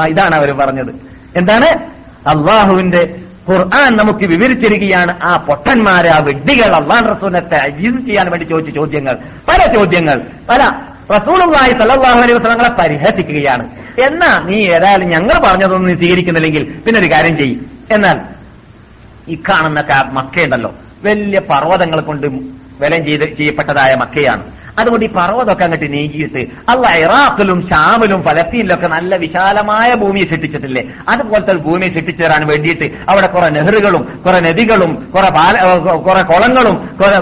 [0.07, 0.89] ഇതാണ് അവർ പറഞ്ഞത്.
[1.35, 1.83] എന്താണ്?
[2.27, 3.15] അള്ളാഹുവിന്റെ
[3.49, 5.19] ഖുർആൻ നമുക്ക് വിവരിച്ചിരിക്കുകയാണ്.
[5.23, 9.13] ആ പൊട്ടന്മാരെ ആ വിഡ്ഢികൾ അള്ളാൻ റസൂലിനെ അജീസ് ചെയ്യാൻ വേണ്ടി ചോദിച്ച ചോദ്യങ്ങൾ.
[9.47, 10.21] പല ചോദ്യങ്ങൾ.
[10.49, 10.79] പല.
[11.11, 13.63] റസൂളുമായി സല്ലാഹു അലൈഹി വസ്ലങ്ങളെ പരിഹസിക്കുകയാണ്.
[14.01, 17.65] എന്നാ നീ ഏതായാലും ഞങ്ങൾ പറഞ്ഞതൊന്നും നീ സ്വീകരിക്കുന്നില്ലെങ്കിൽ പിന്നെ ഒരു കാര്യം ചെയ്യും.
[17.91, 18.19] എന്നാൽ
[19.29, 20.73] ഈ കാണുന്ന മക്കയുണ്ടല്ലോ.
[21.03, 24.43] വലിയ പർവതങ്ങൾ കൊണ്ട് വിലം ചെയ്ത് ചെയ്യപ്പെട്ടതായ മക്കയാണ്.
[24.79, 30.83] അതുകൊണ്ട് ഈ പർവതമൊക്കെ അങ്ങോട്ട് നീങ്ങിയിട്ട് അല്ല ഇറാഖിലും ഷാമിലും ഫലസ്തീനിലൊക്കെ നല്ല വിശാലമായ ഭൂമിയെ സൃഷ്ടിച്ചിട്ടില്ലേ?
[31.09, 36.75] അതുപോലത്തെ ഒരു ഭൂമിയെ സൃഷ്ടിച്ചു തരാൻ വേണ്ടിയിട്ട് അവിടെ കുറെ നെഹ്റുകളും കുറെ നദികളും കുറെ പാല കുറെ കുളങ്ങളും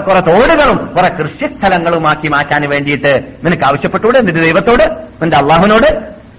[0.06, 3.12] കുറെ തോടുകളും കുറെ കൃഷിസ്ഥലങ്ങളുമാക്കി മാറ്റാൻ വേണ്ടിയിട്ട്
[3.44, 4.18] നിനക്ക് ആവശ്യപ്പെട്ടൂടെ?
[4.18, 4.84] നിന്റെ ദൈവത്തോട്?
[5.22, 5.88] നിന്റെ അള്ളാഹുവിനോട്?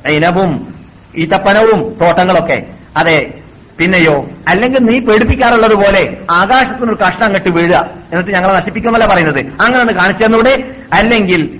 [0.09, 0.73] ഇനവും
[1.17, 2.63] ഈത്തപ്പനവും തോട്ടങ്ങളൊക്കെ.
[2.97, 3.40] അതെ
[3.81, 4.29] പിന്നെയോ?
[4.47, 7.75] അല്ലെങ്കിൽ നീ പേടിപ്പിക്കാറുള്ളത് പോലെ ആകാശത്തിനൊരു കഷ്ണം കെട്ടി വീഴുക.
[8.13, 9.39] എന്നിട്ട് ഞങ്ങളെ നശിപ്പിക്കുമല്ല പറയുന്നത്?
[9.39, 10.75] അങ്ങനെ ഒന്ന് കാണിച്ചെന്നൂടെ?
[10.93, 11.59] അല്ലെങ്കിൽ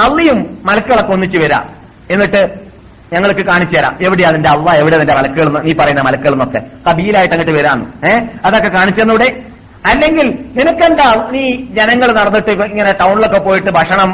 [0.00, 1.68] അള്ളിയും മലക്കുകളൊക്കെ ഒന്നിച്ചു വരാം.
[2.10, 2.66] എന്നിട്ട്
[3.12, 3.96] ഞങ്ങൾക്ക് കാണിച്ചു തരാം.
[4.02, 6.62] എവിടെയാ അതിന്റെ അവ എവിടെ അതിന്റെ മലക്കുകൾ നീ പറയുന്ന മലക്കുകൾ എന്നൊക്കെ.
[6.90, 8.08] കബീലായിട്ട് അങ്ങോട്ട് വരാന്ന്.
[8.08, 9.42] ഏഹ് അതൊക്കെ കാണിച്ചെന്നൂടെ?
[9.84, 11.42] അല്ലെങ്കിൽ നിനക്കെന്താ നീ
[11.76, 14.10] ജനങ്ങൾ നടന്നിട്ട് ഇങ്ങനെ ടൗണിലൊക്കെ പോയിട്ട് ഭക്ഷണം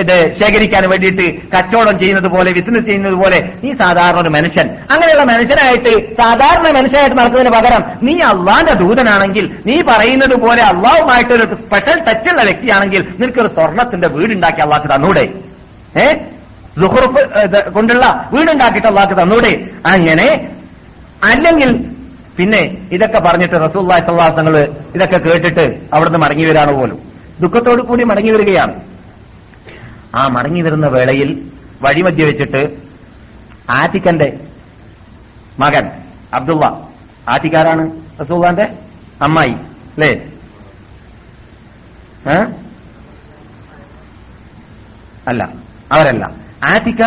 [0.00, 4.66] ഇത് ശേഖരിക്കാൻ വേണ്ടിയിട്ട് കച്ചവടം ചെയ്യുന്നത് പോലെ ബിസിനസ് ചെയ്യുന്നത് പോലെ നീ സാധാരണ ഒരു മനുഷ്യൻ.
[4.92, 12.42] അങ്ങനെയുള്ള മനുഷ്യനായിട്ട് സാധാരണ മനുഷ്യനായിട്ട് നടക്കുന്നതിന് പകരം നീ അള്ളാന്റെ ദൂതനാണെങ്കിൽ നീ പറയുന്നത് പോലെ അള്ളാഹുമായിട്ടൊരു സ്പെഷ്യൽ ടച്ചുള്ള
[12.42, 15.24] വ്യക്തിയാണെങ്കിൽ നിനക്കൊരു സ്വർണത്തിന്റെ വീടുണ്ടാക്കി അള്ളാഹ് തന്നൂടെ?
[15.96, 16.06] ഏ?
[16.76, 17.20] സുഹൃപ്പ്
[17.72, 19.52] കൊണ്ടുള്ള വീടുണ്ടാക്കിയിട്ട് അള്ളാഹ് തന്നൂടെ?
[19.86, 20.28] അങ്ങനെ
[21.24, 21.70] അല്ലെങ്കിൽ
[22.38, 24.54] പിന്നെ ഇതൊക്കെ പറഞ്ഞിട്ട് റസൂല്ലാ സല്ലാസങ്ങൾ
[24.94, 25.64] ഇതൊക്കെ കേട്ടിട്ട്
[25.94, 26.98] അവിടുന്ന് മടങ്ങി വരാണ് പോലും.
[27.40, 28.74] ദുഃഖത്തോടു കൂടി മടങ്ങി വരികയാണ്
[30.18, 31.30] ആ മടങ്ങി വരുന്ന വേളയിൽ
[31.82, 32.62] വഴിമധ്യ വെച്ചിട്ട്
[33.70, 34.28] ആറ്റിക്കന്റെ
[35.58, 35.84] മകൻ
[36.34, 36.64] അബ്ദുള്ള
[37.28, 37.84] ആറ്റിക്കാരാണ്
[38.20, 38.66] റസൂള്ളാന്റെ
[39.22, 39.54] അമ്മായി
[39.94, 40.12] അല്ലേ?
[45.28, 45.42] അല്ല
[45.92, 46.24] അവരല്ല.
[46.64, 47.02] ആറ്റിക്ക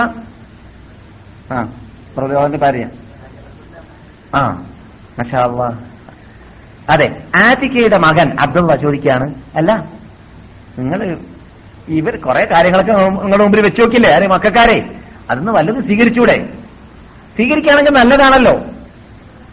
[1.51, 1.57] ആ
[2.17, 2.85] പ്രലോഭന്റെ ഭാര്യ.
[4.35, 4.41] ആ.
[6.89, 9.85] അതെ ആറ്റിക്കയുടെ മകൻ അബ്ദുള്ള ചോദിക്കുകയാണ് അല്ല
[10.79, 11.17] നിങ്ങൾ
[11.87, 14.89] ഇവർ കുറെ കാര്യങ്ങളൊക്കെ നിങ്ങളുടെ മുമ്പിൽ വെച്ചു നോക്കില്ലേ അരെ മക്കാരെ?
[15.31, 16.45] അതൊന്ന് വല്ലതും സ്വീകരിച്ചൂടെ?
[17.35, 18.51] സ്വീകരിക്കുകയാണെങ്കിൽ നല്ലതാണല്ലോ.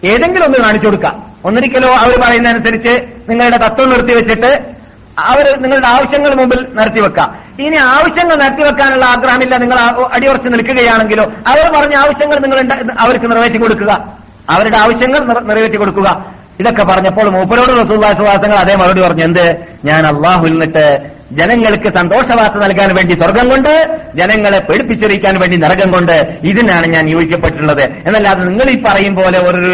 [0.05, 1.35] ഏതെങ്കിലും ഒന്ന് കാണിച്ചു കൊടുക്കാം.
[1.45, 4.75] ഒന്നിരിക്കലോ അവർ പറയുന്ന അനുസരിച്ച് നിങ്ങളുടെ തത്വം നിർത്തി വെച്ചിട്ട്
[5.19, 9.57] അവർ നിങ്ങളുടെ ആവശ്യങ്ങൾ മുമ്പിൽ നിർത്തിവെക്കാം ഇനി ആവശ്യങ്ങൾ നിർത്തിവെക്കാനുള്ള ആഗ്രഹമില്ല.
[9.57, 9.79] നിങ്ങൾ
[10.13, 14.24] അടിയുറച്ച് നിൽക്കുകയാണെങ്കിലോ അവർ പറഞ്ഞ ആവശ്യങ്ങൾ നിങ്ങൾ അവർക്ക് നിറവേറ്റി കൊടുക്കുക.
[14.53, 16.09] അവരുടെ ആവശ്യങ്ങൾ നിറവേറ്റി കൊടുക്കുക.
[16.61, 19.47] ഇതൊക്കെ പറഞ്ഞപ്പോൾ മൂപ്പരോട് റസൂല്ലാസുവാസങ്ങൾ അതേ മറുപടി പറഞ്ഞു എന്ത്?
[19.85, 23.71] ഞാൻ അള്ളാഹു നിന്നിട്ട് ജനങ്ങൾക്ക് സന്തോഷവാർത്ത നൽകാൻ വേണ്ടി സ്വർഗം കൊണ്ട്
[24.15, 27.83] ജനങ്ങളെ പേടിപ്പിച്ചെറിയിക്കാൻ വേണ്ടി നരകം കൊണ്ട് ഇതിനാണ് ഞാൻ നിയോഗിക്കപ്പെട്ടിട്ടുള്ളത്.
[27.83, 29.73] എന്നല്ലാതെ നിങ്ങൾ ഈ പറയും പോലെ ഒരു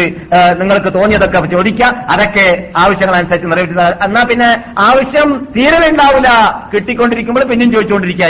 [0.61, 1.93] നിങ്ങൾക്ക് തോന്നിയതൊക്കെ ചോദിക്കാം.
[2.09, 2.47] അതൊക്കെ
[2.77, 4.49] ആവശ്യങ്ങളനുസരിച്ച് നിറവേറ്റുന്ന എന്നാ പിന്നെ
[4.89, 6.29] ആവശ്യം തീരെ ഉണ്ടാവില്ല.
[6.73, 8.25] കിട്ടിക്കൊണ്ടിരിക്കുമ്പോൾ പിന്നെയും ചോദിച്ചുകൊണ്ടിരിക്കുക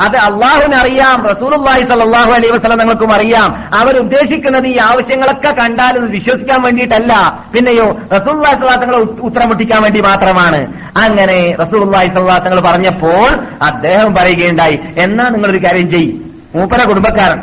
[0.00, 3.80] അത് അള്ളാഹുവിന് അറിയാം റസൂലുള്ളാഹി സല്ലാഹു അലൈഹി വസല്ലം ഞങ്ങൾക്കും അറിയാം.
[3.80, 7.42] അവർ ഉദ്ദേശിക്കുന്നത് ഈ ആവശ്യങ്ങളൊക്കെ കണ്ടാൽ വിശ്വസിക്കാൻ വേണ്ടിയിട്ടല്ല.
[7.52, 10.60] പിന്നെയോ സ്വല്ലല്ലാഹു തങ്ങളെ ഉത്തരം മുട്ടിക്കാൻ വേണ്ടി മാത്രമാണ്.
[11.02, 13.28] അങ്ങനെ സ്വല്ലല്ലാഹു തങ്ങൾ പറഞ്ഞപ്പോൾ
[13.62, 17.38] അദ്ദേഹം പറയുകയുണ്ടായി എന്നാ നിങ്ങളൊരു കാര്യം ചെയ്യും മൂപ്പര കുടുംബക്കാരൻ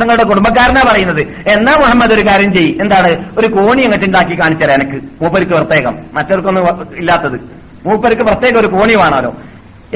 [0.00, 1.20] തങ്ങളുടെ കുടുംബക്കാരനാ പറയുന്നത്.
[1.46, 3.10] എന്നാ മുഹമ്മദ് ഒരു കാര്യം ചെയ്യും എന്താണ്?
[3.38, 4.98] ഒരു കോണി അങ്ങോട്ട് ഉണ്ടാക്കി കാണിച്ചു തരാം എനിക്ക്.
[5.22, 5.96] മൂപ്പർക്ക് പ്രത്യേകം.
[6.14, 7.40] മറ്റവർക്കൊന്നും ഇല്ലാത്തത്.
[7.86, 9.34] മൂപ്പർക്ക് പ്രത്യേകം ഒരു കോണി വേണമല്ലോ.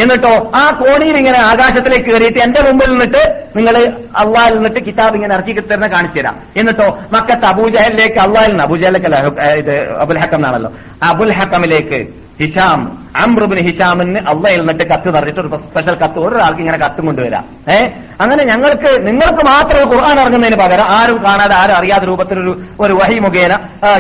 [0.03, 3.23] എന്നിട്ടോ ആ കോണിയിൽ ഇങ്ങനെ ആകാശത്തിലേക്ക് കയറിയിട്ട് എന്റെ മുമ്പിൽ നിന്നിട്ട്
[3.57, 3.75] നിങ്ങൾ
[4.23, 6.37] അള്ളാഹിൽ നിന്നിട്ട് കിതാബ് ഇങ്ങനെ ഇറക്കി തരുന്ന കാണിച്ചു തരാം.
[6.57, 9.19] എന്നിട്ടോ മക്കത്ത് അബൂജഹലിലേക്ക് അള്ളാഹിൽ നിന്ന് അബൂജഹലക്കല്ല
[9.63, 10.71] ഇത് അബുൽ ഹക്കം എന്നാണല്ലോ.
[11.11, 12.01] അബുൽ ഹക്കമിലേക്ക്
[12.41, 12.81] ഹിഷാം
[13.23, 17.45] അംറുബിൻ ഹിഷാമിന് അള്ളയിൽ നിന്നിട്ട് കത്ത് നിറഞ്ഞിട്ട് ഒരു സ്പെഷ്യൽ കത്ത് ഒരാൾക്ക് ഇങ്ങനെ കത്തും കൊണ്ടുവരാം.
[17.75, 17.79] ഏ?
[18.21, 23.19] അങ്ങനെ ഞങ്ങൾക്ക് നിങ്ങൾക്ക് മാത്രം ഖുർആൻ ഇറങ്ങുന്നതിന് പകരം ആരും കാണാതെ ആരും അറിയാത്ത രൂപത്തിൽ ഒരു ഒരു വഹി
[23.19, 23.53] മുഖേന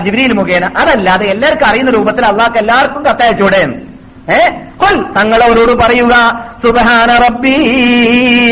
[0.04, 3.62] ജിബ്രീൽ മുഖേന അതല്ലാതെ എല്ലാവർക്കും അറിയുന്ന രൂപത്തിൽ അള്ളാഹ്ക്ക് എല്ലാവർക്കും കത്തയച്ചൂടെ
[4.32, 4.38] ഏ?
[4.76, 5.02] കൊൽ.
[5.16, 6.14] തങ്ങൾ അവരോട് പറയുക
[6.62, 7.54] സുബഹാന റബ്ബി.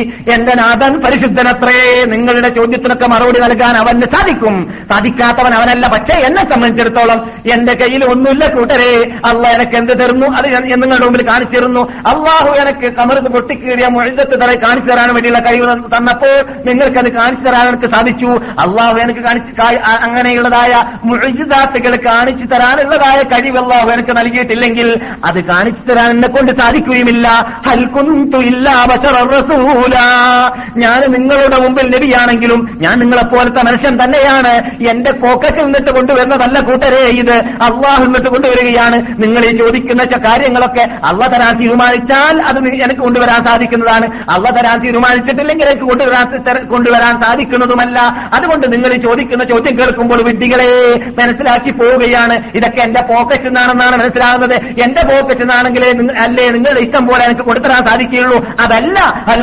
[0.04, 4.74] എന്റെ നാഥൻ പരിശുദ്ധനത്രേ നിങ്ങളുടെ ചോദ്യത്തിനൊക്കെ മറുപടി നൽകാൻ അവന് സാധിക്കും.
[4.92, 9.12] സാധിക്കാത്തവൻ അവനല്ല പക്ഷേ എന്നെ സംബന്ധിച്ചിടത്തോളം എന്റെ കയ്യിൽ ഒന്നുമില്ല കൂട്ടരെ.
[9.24, 10.26] അല്ല എനിക്ക് എന്ത് തരുന്നു?
[10.26, 10.46] അത്
[10.82, 11.80] നിങ്ങളുടെ മുമ്പിൽ കാണിച്ചു തരുന്നു.
[11.80, 17.68] അള്ളാഹു എനിക്ക് കമർന്ന് പൊട്ടിക്കീറിയ മുഴുവത്ത് തറ കാണിച്ചു തരാൻ വേണ്ടിയുള്ള കഴിവ് തന്ന- തന്നപ്പോൾ നിങ്ങൾക്കത് കാണിച്ചു തരാൻ
[17.68, 18.26] എനിക്ക് സാധിച്ചു.
[18.42, 19.20] അള്ളാഹു എനിക്ക്
[19.84, 27.28] അങ്ങനെയുള്ളതായ മുഴുതാത്തുകൾ കാണിച്ചു തരാനുള്ളതായ കഴിവ് അള്ളാഹു എനിക്ക് നൽകിയിട്ടില്ലെങ്കിൽ അത് കാണിച്ചു തരാൻ എന്നെ കൊണ്ട് സാധിക്കുകയുമില്ല.
[27.68, 29.28] ഹൽ കുന്തു ഇല്ലാ ബശറർ
[29.86, 29.98] റസൂല
[30.76, 34.54] ഞാൻ നിങ്ങളുടെ മുമ്പിൽ നബിയാണെങ്കിലും ഞാൻ നിങ്ങളെപ്പോലത്തെ മനുഷ്യൻ തന്നെയാണ്.
[34.90, 37.36] എന്റെ പോക്കറ്റിൽ നിന്നിട്ട് കൊണ്ടുവരുന്നതല്ല കൂട്ടരെ ഇത്.
[37.66, 38.98] അള്ളാഹു നിന്നിട്ട് കൊണ്ടുവരികയാണ്.
[39.22, 44.06] നിങ്ങൾ ഈ ചോദിക്കുന്ന കാര്യങ്ങളൊക്കെ അള്ള തരാൻ തീരുമാനിച്ചാൽ അത് എനിക്ക് കൊണ്ടുവരാൻ സാധിക്കുന്നതാണ്.
[44.30, 46.26] അള്ള തരാൻ തീരുമാനിച്ചിട്ടില്ലെങ്കിൽ എനിക്ക് കൊണ്ടുവരാൻ
[46.64, 47.98] കൊണ്ടുവരാൻ സാധിക്കുന്നതുമല്ല.
[48.38, 50.70] അതുകൊണ്ട് നിങ്ങൾ ഈ ചോദിക്കുന്ന ചോദ്യം കേൾക്കുമ്പോൾ വിഡ്ഢികളെ
[51.20, 52.36] മനസ്സിലാക്കി പോവുകയാണ്.
[52.54, 54.56] ഇതൊക്കെ എന്റെ പോക്കറ്റിൽ നിന്നാണെന്നാണ് മനസ്സിലാകുന്നത്.
[54.86, 55.90] എന്റെ പോക്കറ്റിൽ നിന്നാണെങ്കിലേ
[56.24, 58.38] അല്ലേ നിങ്ങളുടെ ഇഷ്ടം പോലെ എനിക്ക് കൊടുത്തരാൻ സാധിക്കുകയുള്ളൂ.
[58.64, 58.98] അതല്ല
[59.32, 59.42] അൽ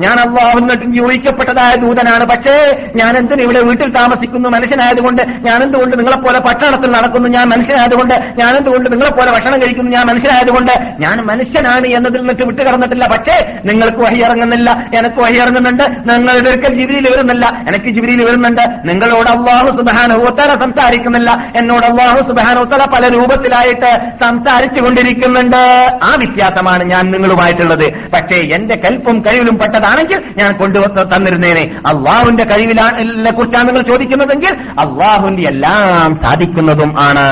[0.00, 2.24] ഞാൻ അള്ളാഹു നിയോഗിക്കപ്പെട്ടതായ ദൂതനാണ്.
[2.24, 4.48] പക്ഷേ ഞാൻ എന്തിനു ഇവിടെ വീട്ടിൽ താമസിക്കുന്നു?
[4.48, 7.28] മനുഷ്യനായതുകൊണ്ട് ഞാൻ എന്തുകൊണ്ട് നിങ്ങളെപ്പോലെ പട്ടണത്തിൽ നടക്കുന്നു?
[7.28, 9.90] ഞാൻ മനുഷ്യനായതുകൊണ്ട് ഞാൻ എന്തുകൊണ്ട് നിങ്ങളെപ്പോലെ ഭക്ഷണം കഴിക്കുന്നു?
[9.90, 13.06] ഞാൻ മനുഷ്യനായതുകൊണ്ട് ഞാൻ മനുഷ്യനാണ് എന്നതിൽ നിന്നിട്ട് വിട്ടുകടന്നിട്ടില്ല.
[13.06, 17.46] പക്ഷേ നിങ്ങൾക്ക് വഹി ഇറങ്ങുന്നില്ല എനിക്ക് വഹി ഇറങ്ങുന്നുണ്ട് നിങ്ങളുടെ ഒരിക്കൽ ജിബിരിയിൽ വരുന്നില്ല.
[17.68, 18.88] എനിക്ക് ജിബിരിയിൽ വരുന്നുണ്ട്.
[18.88, 21.52] നിങ്ങളോട് അള്ളാഹു സുബാനുഹോത്തല സംസാരിക്കുന്നില്ല.
[21.56, 25.56] എന്നോട് അള്ളാഹു സുബാനുഹോത്തല പല രൂപത്തിലായിട്ട് സംസാരിച്ചു കൊണ്ടിരിക്കുന്നുണ്ട്
[26.04, 31.64] ആ വ്യത്യാസമാണ് ഞാൻ നിങ്ങളുമായിട്ടുള്ളത് പക്ഷേ എന്റെ കൽപ്പും കഴിവിലും പെട്ടതാണെങ്കിൽ ഞാൻ കൊണ്ടു തന്നിരുന്നേനെ.
[31.86, 37.26] അള്ളാഹുവിന്റെ കഴിവിലെ കുറിച്ചാണ് നിങ്ങൾ ചോദിക്കുന്നതെങ്കിൽ അള്ളാഹുവിന്റെ എല്ലാം സാധിക്കുന്നതും ആണ്.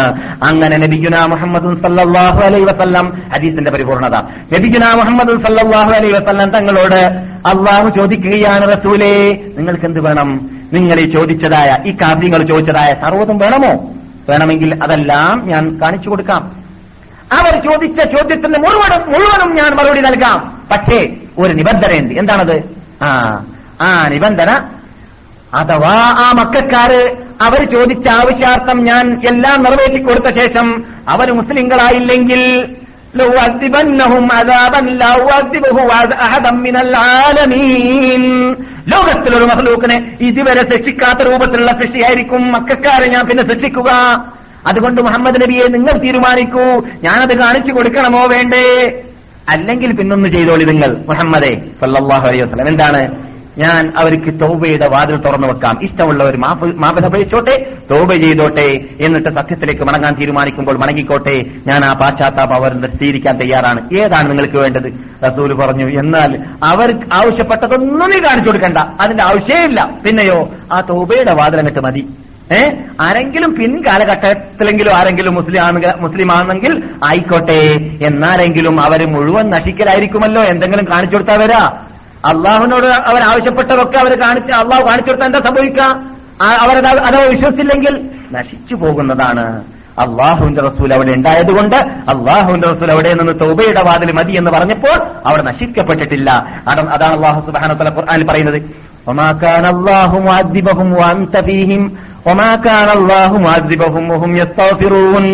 [0.44, 4.16] അങ്ങനെ നബിഗുന മുഹമ്മദ് സല്ലാഹു അലൈ വസല്ലം ഹദീസിന്റെ പരിപൂർണത.
[4.54, 7.00] നബിഗുന മുഹമ്മദ് സല്ലാഹു അലൈ വസല്ലം തങ്ങളോട്
[7.52, 9.14] അള്ളാഹു ചോദിക്കുകയാണ് റസൂലേ
[9.58, 10.50] നിങ്ങൾക്ക് എന്ത് വേണം?
[10.72, 13.72] നിങ്ങൾ ഈ ചോദിച്ചതായ ഈ കാര്യങ്ങൾ ചോദിച്ചതായ സർവതും വേണമോ?
[14.28, 16.63] വേണമെങ്കിൽ അതെല്ലാം ഞാൻ കാണിച്ചു കൊടുക്കാം.
[17.30, 20.60] അവർ ചോദിച്ച ചോദ്യത്തിന് മുഴുവനും മുഴുവനും ഞാൻ മറുപടി നൽകാം.
[20.70, 20.98] പക്ഷേ
[21.38, 22.14] ഒരു നിബന്ധനയുണ്ട്.
[22.14, 22.56] എന്താണത്?
[23.02, 23.08] ആ
[23.80, 24.50] ആ നിബന്ധന
[25.54, 27.02] അഥവാ ആ മക്കാര്
[27.40, 32.42] അവർ ചോദിച്ച ആവശ്യാർത്ഥം ഞാൻ എല്ലാം നിറവേറ്റി കൊടുത്ത ശേഷം അവർ മുസ്ലിങ്ങളായില്ലെങ്കിൽ
[38.86, 43.90] ലോകത്തിലൊരു മഹലൂക്കിനെ ഇതുവരെ ശിക്ഷിക്കാത്ത രൂപത്തിലുള്ള ശിക്ഷയായിരിക്കും മക്കാരെ ഞാൻ പിന്നെ ശിക്ഷിക്കുക
[44.66, 46.62] അതുകൊണ്ട് മുഹമ്മദ് നബിയെ നിങ്ങൾ തീരുമാനിക്കൂ.
[47.04, 48.66] ഞാനത് കാണിച്ചു കൊടുക്കണമോ വേണ്ടേ?
[49.48, 52.68] അല്ലെങ്കിൽ പിന്നൊന്ന് ചെയ്തോളി നിങ്ങൾ മുഹമ്മദെ സല്ലല്ലാഹു അലൈഹി വസല്ലം.
[52.68, 53.24] എന്താണ്?
[53.58, 55.78] ഞാൻ അവർക്ക് തോബയുടെ വാതിൽ തുറന്നു വെക്കാം.
[55.82, 61.44] ഇഷ്ടമുള്ളവർ മാപന ഉപയോഗിച്ചോട്ടെ തോബ ചെയ്തോട്ടെ എന്നിട്ട് സത്യത്തിലേക്ക് മടങ്ങാൻ തീരുമാനിക്കുമ്പോൾ മടങ്ങിക്കോട്ടെ.
[61.66, 63.80] ഞാൻ ആ പാശ്ചാത്താപ അവർ സ്വീകരിക്കാൻ തയ്യാറാണ്.
[63.94, 64.88] ഏതാണ് നിങ്ങൾക്ക് വേണ്ടത്?
[65.26, 66.30] റസൂൽ പറഞ്ഞു എന്നാൽ
[66.72, 68.78] അവർ ആവശ്യപ്പെട്ടതൊന്നും നീ കാണിച്ചു കൊടുക്കണ്ട.
[68.78, 72.06] അതിന്റെ ആവശ്യമില്ല പിന്നെയോ ആ തോബയുടെ വാതിൽ മതി.
[72.52, 72.72] ഏ?
[73.00, 75.62] ആരെങ്കിലും പിൻകാലഘട്ടത്തിലെങ്കിലും ആരെങ്കിലും മുസ്ലിം
[76.00, 77.90] മുസ്ലിം ആണെങ്കിൽ ആയിക്കോട്ടെ.
[78.02, 80.42] എന്നാരെങ്കിലും അവർ മുഴുവൻ നശിക്കലായിരിക്കുമല്ലോ.
[80.42, 81.66] എന്തെങ്കിലും കാണിച്ചു കൊടുത്താൽ വരാ.
[82.24, 85.82] അള്ളാഹുവിനോട് അവർ ആവശ്യപ്പെട്ടതൊക്കെ അവർ കാണിച്ച് അള്ളാഹു കാണിച്ചു കൊടുത്താൽ എന്താ സംഭവിക്കുക
[86.42, 88.10] അവരത് അഥവാ വിശ്വസിച്ചില്ലെങ്കിൽ?
[88.32, 89.64] നശിച്ചു പോകുന്നതാണ്.
[89.98, 96.30] അള്ളാഹുവിന്റെ റസൂൽ അവിടെ ഉണ്ടായതുകൊണ്ട് അള്ളാഹുവിന്റെ റസൂൽ അവിടെ നിന്ന് തൗബയുടെ വാതിൽ മതി എന്ന് പറഞ്ഞപ്പോൾ അവിടെ നശിക്കപ്പെട്ടിട്ടില്ല.
[96.68, 97.72] അതാണ് അള്ളാഹു സുബാന
[98.30, 98.62] പറയുന്നത്.
[102.25, 105.25] وما كان الله معذبهم وأنت فيهم وما كان الله معذبهم وهم يستغفرون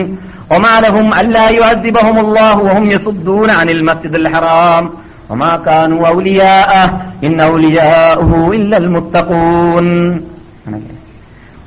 [0.51, 4.83] وما لهم ألا يعذبهم الله وهم يصدون عن المسجد الحرام
[5.29, 6.87] وما كانوا أولياءه
[7.23, 9.87] إن أولياءه إلا المتقون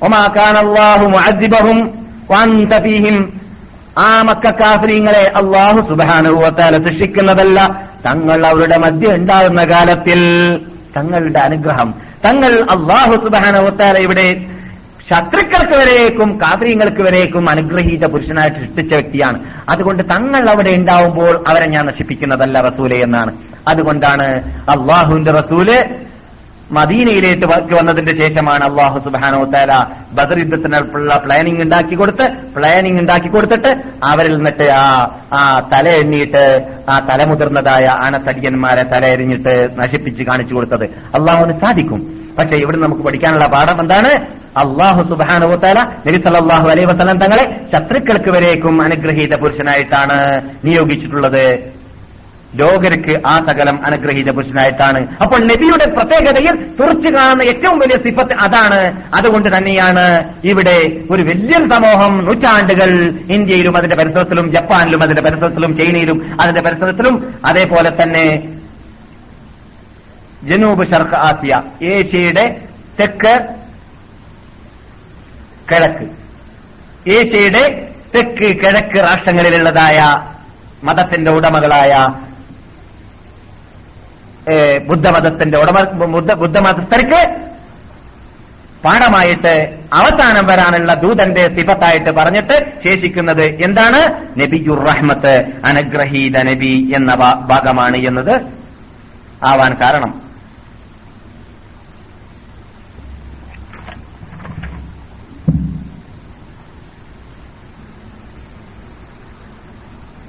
[0.02, 1.76] وما كان الله معذبهم
[2.28, 3.16] وأنت فيهم
[3.96, 7.58] ആ മക്ക കാഫര്യങ്ങളെ അള്ളാഹു സുബാനുവത്താല ശിക്ഷിക്കുന്നതല്ല
[8.06, 10.20] തങ്ങൾ അവരുടെ മധ്യ ഉണ്ടാകുന്ന കാലത്തിൽ
[10.96, 11.88] തങ്ങളുടെ അനുഗ്രഹം
[12.26, 14.28] തങ്ങൾ അള്ളാഹു സുബാനുവത്താല ഇവിടെ
[15.09, 19.39] ശത്രുക്കൾക്ക് വരേക്കും കാത്രീയങ്ങൾക്ക് വരേക്കും അനുഗ്രഹീത പുരുഷനായിട്ട് സൃഷ്ടിച്ച വ്യക്തിയാണ്.
[19.69, 23.31] അതുകൊണ്ട് തങ്ങൾ അവിടെ ഉണ്ടാവുമ്പോൾ അവരെ ഞാൻ നശിപ്പിക്കുന്നതല്ല റസൂലെ എന്നാണ്.
[23.67, 24.27] അതുകൊണ്ടാണ്
[24.75, 25.69] അള്ളാഹുവിന്റെ റസൂൽ
[26.71, 29.73] മദീനയിലേക്ക് വന്നതിന്റെ ശേഷമാണ് അള്ളാഹു സുബാനോ താല
[30.13, 32.25] ബദർ യുദ്ധത്തിനുള്ള പ്ലാനിംഗ് ഉണ്ടാക്കി കൊടുത്ത്
[32.55, 33.71] പ്ലാനിംഗ് ഉണ്ടാക്കി കൊടുത്തിട്ട്
[34.05, 34.85] അവരിൽ നിന്നിട്ട് ആ
[35.33, 40.85] ആ തല എണ്ണിയിട്ട് ആ തലമുതിർന്നതായ ആനത്തടിയന്മാരെ തല എറിഞ്ഞിട്ട് നശിപ്പിച്ച് കാണിച്ചു കൊടുത്തത്.
[40.85, 42.22] അള്ളാഹുവിന് സാധിക്കും.
[42.39, 44.11] പക്ഷെ ഇവിടെ നമുക്ക് പഠിക്കാനുള്ള പാഠം എന്താണ്?
[44.63, 50.19] അള്ളാഹു സുബാനുഭൂത്താല നബി സല്ലല്ലാഹു അലൈഹി വസല്ലം തങ്ങളെ ശത്രുക്കൾക്ക് വരേക്കും അനുഗ്രഹീത പുരുഷനായിട്ടാണ്
[50.65, 51.73] നിയോഗിച്ചിട്ടുള്ളത്.
[52.61, 54.99] ലോകർക്ക് ആ സകലം അനുഗ്രഹീത പുരുഷനായിട്ടാണ്.
[55.23, 58.81] അപ്പോൾ നബിയുടെ പ്രത്യേകതയിൽ തുറച്ചു കാണുന്ന ഏറ്റവും വലിയ സിഫത്ത് അതാണ്.
[59.17, 60.03] അതുകൊണ്ട് തന്നെയാണ്
[60.43, 60.77] ഇവിടെ
[61.11, 62.89] ഒരു വലിയ സമൂഹം നൂറ്റാണ്ടുകൾ
[63.33, 68.52] ഇന്ത്യയിലും അതിന്റെ പരിസരത്തിലും ജപ്പാനിലും അതിന്റെ പരിസരത്തിലും ചൈനയിലും അതിന്റെ പരിസരത്തിലും അതേപോലെ തന്നെ
[70.43, 72.61] ജനൂബ് ഷർക്ക് ആസിയ ഏഷ്യയുടെ
[72.99, 73.35] തെക്ക്
[75.71, 76.05] കിഴക്ക്.
[77.09, 77.63] ഏഷ്യയുടെ
[78.15, 79.99] തെക്ക് കിഴക്ക് രാഷ്ട്രങ്ങളിലുള്ളതായ
[80.83, 81.93] മതത്തിന്റെ ഉടമകളായ
[84.87, 87.21] ബുദ്ധമതത്തിന്റെ ഉടമ ബുദ്ധ ബുദ്ധമതസ്ഥർക്ക്
[88.85, 89.53] പാഠമായിട്ട്
[89.93, 94.01] അവസാനം വരാനുള്ള ദൂതന്റെ സിഫത്തായിട്ട് പറഞ്ഞിട്ട് ശേഷിക്കുന്നത് എന്താണ്?
[94.39, 95.33] നബിയുർ റഹ്മത്ത്
[95.65, 97.15] അനുഗ്രഹീത നബി എന്ന
[97.51, 98.35] ഭാഗമാണ് എന്നത്.
[99.47, 100.32] ആവാൻ കാരണം.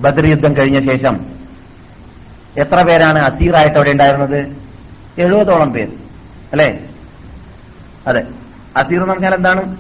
[0.04, 1.20] ബദർ യുദ്ധം കഴിഞ്ഞ ശേഷം
[2.58, 4.36] എത്ര പേരാണ് അസീറായിട്ട് അവിടെ ഉണ്ടായിരുന്നത്?
[5.20, 5.88] എഴുപതോളം പേര്.
[6.52, 6.78] അല്ലേ?
[8.08, 8.22] അതെ.
[8.76, 9.76] അസീർ എന്ന് പറഞ്ഞാൽ എന്താണ്?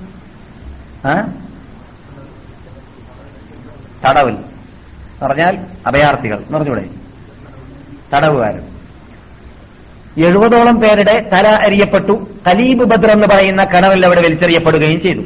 [4.06, 4.36] തടവിൽ.
[5.22, 6.36] പറഞ്ഞാൽ അഭയാർത്ഥികൾ.
[6.36, 6.84] എന്ന് പറഞ്ഞൂടെ
[8.16, 8.74] തടവുകാരൻ
[10.26, 12.12] എഴുപതോളം പേരുടെ തല അരിയപ്പെട്ടു.
[12.46, 15.20] കലീബ് ബദർ എന്ന് പറയുന്ന കണവിൽ അവിടെ വലിച്ചെറിയപ്പെടുകയും ചെയ്തു.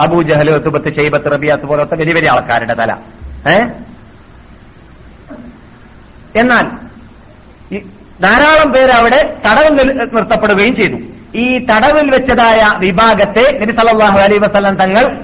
[0.00, 2.96] അബൂ ജഹൽ തുബത്ത് ഷെയ്ബത്ത് റബിയാത്ത് പോലത്തെ വലിയ വലിയ ആൾക്കാരുടെ തല.
[3.56, 3.66] ഏ?
[6.36, 6.88] എന്നാൽ
[8.22, 10.96] ധാരാളം പേര് അവിടെ തടവിൽ നിർത്തപ്പെടുകയും ചെയ്തു.
[11.38, 15.16] ഈ തടവിൽ വെച്ചതായ വിഭാഗത്തെ നബി സല്ലല്ലാഹു അലൈഹി വസല്ലം തങ്ങൾ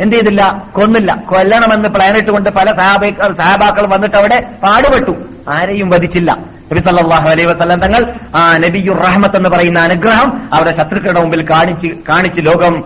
[0.00, 0.64] എന്ത് ചെയ്തില്ല?
[0.72, 1.22] കൊന്നില്ല.
[1.28, 5.10] കൊല്ലണമെന്ന് പ്ലാനിട്ട് കൊണ്ട് പല സഹാബികൾ സഹാബാക്കൾ വന്നിട്ട് അവിടെ പാടുപെട്ടു.
[5.48, 6.32] ആരെയും വധിച്ചില്ല.
[6.40, 11.86] നബി സല്ലാഹു അലൈ വസല്ലം തങ്ങൾ ആ നബിയുർ റഹ്മത്ത് എന്ന് പറയുന്ന അനുഗ്രഹം അവരുടെ ശത്രുക്കളുടെ മുമ്പിൽ കാണിച്ച്
[11.86, 12.80] കാണിച്ച് ലോകം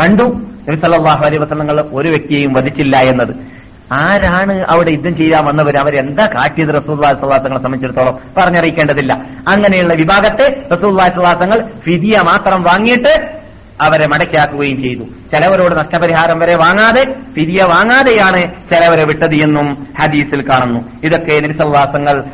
[0.00, 0.22] കണ്ടു.
[0.68, 3.59] നബി സല്ലാഹു അലൈ വസല്ലം തങ്ങൾ ഒരു വ്യക്തിയെയും വധിച്ചില്ല എന്നത്.
[3.92, 8.18] ആരാണ് അവിടെ യുദ്ധം ചെയ്യാൻ വന്നവർ അവരെന്താ കാട്ടിയത് റസൂല്ലാ സ്വലാസങ്ങളെ സംബന്ധിച്ചിടത്തോളം?
[8.38, 9.12] പറഞ്ഞറിയിക്കേണ്ടതില്ല.
[9.52, 13.40] അങ്ങനെയുള്ള വിഭാഗത്തെ റസൂല്ലാ സ്വലാസങ്ങൾ ഫിദിയ മാത്രം വാങ്ങിയിട്ട്
[13.80, 15.04] അവരെ മടക്കാക്കുകയും ചെയ്തു.
[15.04, 17.04] ചിലവരോട് നഷ്ടപരിഹാരം വരെ വാങ്ങാതെ
[17.38, 20.80] ഫിദിയ വാങ്ങാതെയാണ് ചിലവരെ വിട്ടത് എന്നും ഹദീസിൽ കാണുന്നു.
[21.04, 22.24] ഇതൊക്കെ നിരിസവാസങ്ങൾ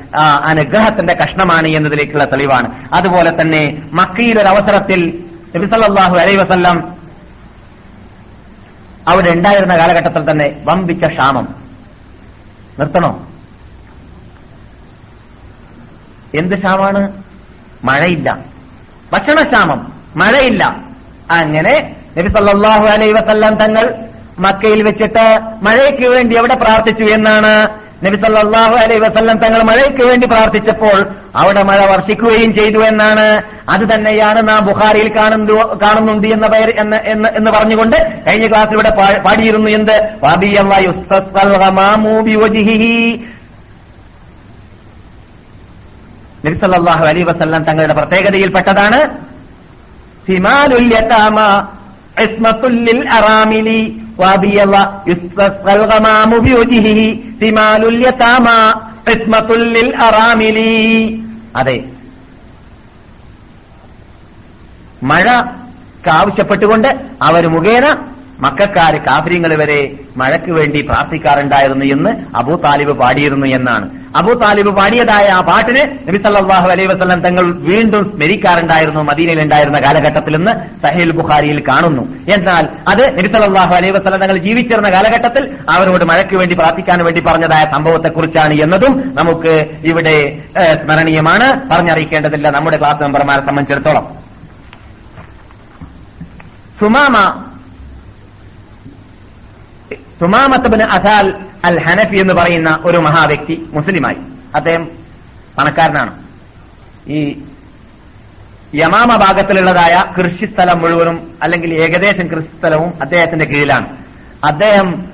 [0.45, 2.95] അനുഗ്രഹത്തിന്റെ കഷ്ണമാണ് എന്നതിലേക്കുള്ള തെളിവാണ്.
[2.95, 5.25] അതുപോലെ തന്നെ മക്കയിലൊരവസരത്തിൽ
[5.57, 6.96] നബിസല്ലാഹു അലൈ വസല്ലം
[9.09, 11.55] അവിടെ ഉണ്ടായിരുന്ന കാലഘട്ടത്തിൽ തന്നെ വമ്പിച്ച ക്ഷാമം.
[12.79, 13.27] നിർത്തണോ?
[16.35, 17.23] എന്ത് ക്ഷാമാണ്?
[17.85, 18.39] മഴയില്ല.
[19.13, 19.93] ഭക്ഷണക്ഷാമം.
[20.17, 20.65] മഴയില്ല.
[21.31, 22.29] അങ്ങനെ നബി
[22.89, 24.07] അലൈഹി വസല്ലം തങ്ങൾ
[24.39, 28.17] മക്കയിൽ വെച്ചിട്ട് മഴയ്ക്ക് വേണ്ടി എവിടെ പ്രാർത്ഥിച്ചു എന്നാണ് നബി
[28.85, 30.99] അലൈ വസല്ലം തങ്ങൾ മഴയ്ക്ക് വേണ്ടി പ്രാർത്ഥിച്ചപ്പോൾ
[31.37, 33.27] അവിടെ മഴ വർഷിക്കുകയും ചെയ്തു എന്നാണ്.
[33.71, 36.73] അത് തന്നെയാണ് നാം ബുഹാരിയിൽ കാണുന്നു കാണുന്നുണ്ട് എന്ന പേര്
[37.37, 38.91] എന്ന് പറഞ്ഞുകൊണ്ട് കഴിഞ്ഞ ക്ലാസ് ഇവിടെ
[39.27, 39.97] പാടിയിരുന്നു എന്ത്?
[46.47, 49.01] നബിസല്ലാഹു അലൈ വസല്ലം തങ്ങളുടെ പ്രത്യേകതയിൽപ്പെട്ടതാണ്
[50.27, 51.39] സിമാലുൽ യതാമ
[52.23, 54.06] ഇസ്മത്തുൽ ലിൽ അറാമിലി.
[61.57, 61.77] അതെ.
[65.03, 65.27] മഴ
[66.13, 66.89] ആവശ്യപ്പെട്ടുകൊണ്ട്
[67.23, 67.87] അവർ മുഖേന
[68.45, 73.87] മക്കാര് കാഫര്യങ്ങൾ വരെ മഴയ്ക്ക് വേണ്ടി പ്രാർത്ഥിക്കാറുണ്ടായിരുന്നു എന്ന് അബൂ താലിബ് പാടിയിരുന്നു എന്നാണ്.
[74.21, 80.37] അബൂ താലിബ് പാടിയതായ ആ പാട്ടിന് നബി സല്ലല്ലാഹു അലൈഹി വസല്ലം തങ്ങൾ വീണ്ടും സ്മരിക്കാറുണ്ടായിരുന്നു മദീനയിൽ ഉണ്ടായിരുന്ന കാലഘട്ടത്തിൽ
[80.37, 80.53] നിന്ന്
[80.85, 82.03] സഹേൽ ബുഖാരിയിൽ കാണുന്നു.
[82.37, 85.45] എന്നാൽ അത് നബി സല്ലല്ലാഹു അലൈഹി വസല്ലം തങ്ങൾ ജീവിച്ചിരുന്ന കാലഘട്ടത്തിൽ
[85.77, 90.17] അവരോട് മഴയ്ക്ക് വേണ്ടി പ്രാർത്ഥിക്കാൻ വേണ്ടി പറഞ്ഞതായ സംഭവത്തെക്കുറിച്ചാണ് എന്നതും നമുക്ക് ഇവിടെ
[90.83, 91.69] സ്മരണീയമാണ്.
[91.71, 92.51] പറഞ്ഞറിയിക്കേണ്ടതില്ല.
[92.51, 94.07] നമ്മുടെ ക്ലാസ് മെമ്പർമാരെ സംബന്ധിച്ചിടത്തോളം.
[96.81, 97.17] സുമാമ
[100.21, 104.17] സുമാമത്തബിന് അസാൽ അൽ ഹനഫി എന്ന് പറയുന്ന ഒരു മഹാവ്യക്തി മുസ്ലിമായി.
[104.57, 104.89] അദ്ദേഹം
[105.59, 106.23] പണക്കാരനാണ്.
[107.13, 107.43] ഈ
[108.75, 113.97] യമാമ ഭാഗത്തിലുള്ളതായ കൃഷിസ്ഥലം മുഴുവനും അല്ലെങ്കിൽ ഏകദേശം കൃഷിസ്ഥലവും അദ്ദേഹത്തിന്റെ കീഴിലാണ്.
[114.49, 115.05] അദ്ദേഹം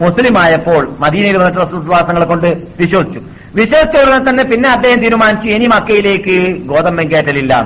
[0.00, 2.46] മുസ്ലിമായപ്പോൾ മദീനയിൽ വന്നിട്ട് റസൂസ്വാസങ്ങളെ കൊണ്ട്
[2.80, 3.20] വിശ്വസിച്ചു.
[3.54, 7.56] വിശ്വസിച്ച ഉടനെ തന്നെ പിന്നെ അദ്ദേഹം തീരുമാനിച്ചു ഇനി മക്കയിലേക്ക് ഗോതമ്പൻ കയറ്റലില്ല.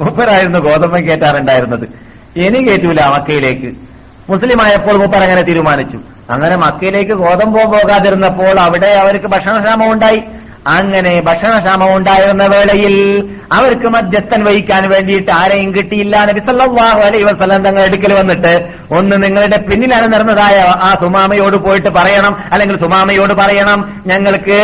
[0.00, 1.88] മൂപ്പരായിരുന്നു ഗോതമ്പൻ കയറ്റാറുണ്ടായിരുന്നത്.
[2.36, 3.95] ഇനി കയറ്റൂല മക്കയിലേക്ക്.
[4.30, 5.98] മുസ്ലിമായപ്പോൾ മൂപ്പർ അങ്ങനെ തീരുമാനിച്ചു.
[6.30, 10.22] അങ്ങനെ മക്കയിലേക്ക് ഗോതമ്പോ പോകാതിരുന്നപ്പോൾ അവിടെ അവർക്ക് ഭക്ഷണക്ഷാമം ഉണ്ടായി.
[10.66, 12.94] അങ്ങനെ ഭക്ഷണക്ഷാമം ഉണ്ടായിരുന്ന വേളയിൽ
[13.52, 16.24] അവർക്ക് മധ്യസ്ഥൻ വഹിക്കാൻ വേണ്ടിയിട്ട് ആരെയും കിട്ടിയില്ല.
[16.24, 18.52] നബിസല്ലാഹു അലൈ വസ്ലം തങ്ങൾ എടുക്കൽ വന്നിട്ട്
[18.94, 24.58] ഒന്ന് നിങ്ങളുടെ പിന്നിലാണ് നിർന്നതായ ആ സുമാമയോട് പോയിട്ട് പറയണം അല്ലെങ്കിൽ സുമാമയോട് പറയണം ഞങ്ങൾക്ക്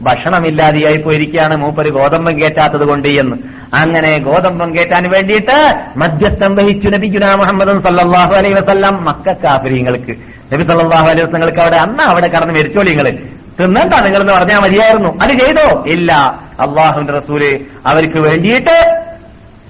[0.00, 3.36] ഭക്ഷണമില്ലാതെയായി പോയിരിക്കുകയാണ് മൂപ്പര് ഗോതമ്പം കേറ്റാത്തത് കൊണ്ട് എന്ന്.
[3.80, 10.10] അങ്ങനെ ഗോതമ്പം കേറ്റാൻ വേണ്ടിയിട്ട് മധ്യസ്ഥം വഹിച്ചു നബിഗുന മുഹമ്മദ് സല്ലാഹു അലൈ വസല്ലം മക്ക കാഫര്യങ്ങൾക്ക്
[10.54, 13.10] നബി സല്ലാഹു അലൈഹി വസ്ലങ്ങൾക്ക് അവിടെ അന്ന് അവിടെ കടന്ന് മരിച്ചോളി നിങ്ങൾ
[13.60, 15.08] തിന്നണ്ട നിങ്ങൾ എന്ന് പറഞ്ഞാൽ മതിയായിരുന്നു.
[15.08, 15.84] അത് ചെയ്തോ?
[15.86, 16.12] ഇല്ല.
[16.66, 19.06] അള്ളാഹുവിന്റെ റസൂൽ അവർക്ക് വേണ്ടിയിട്ട്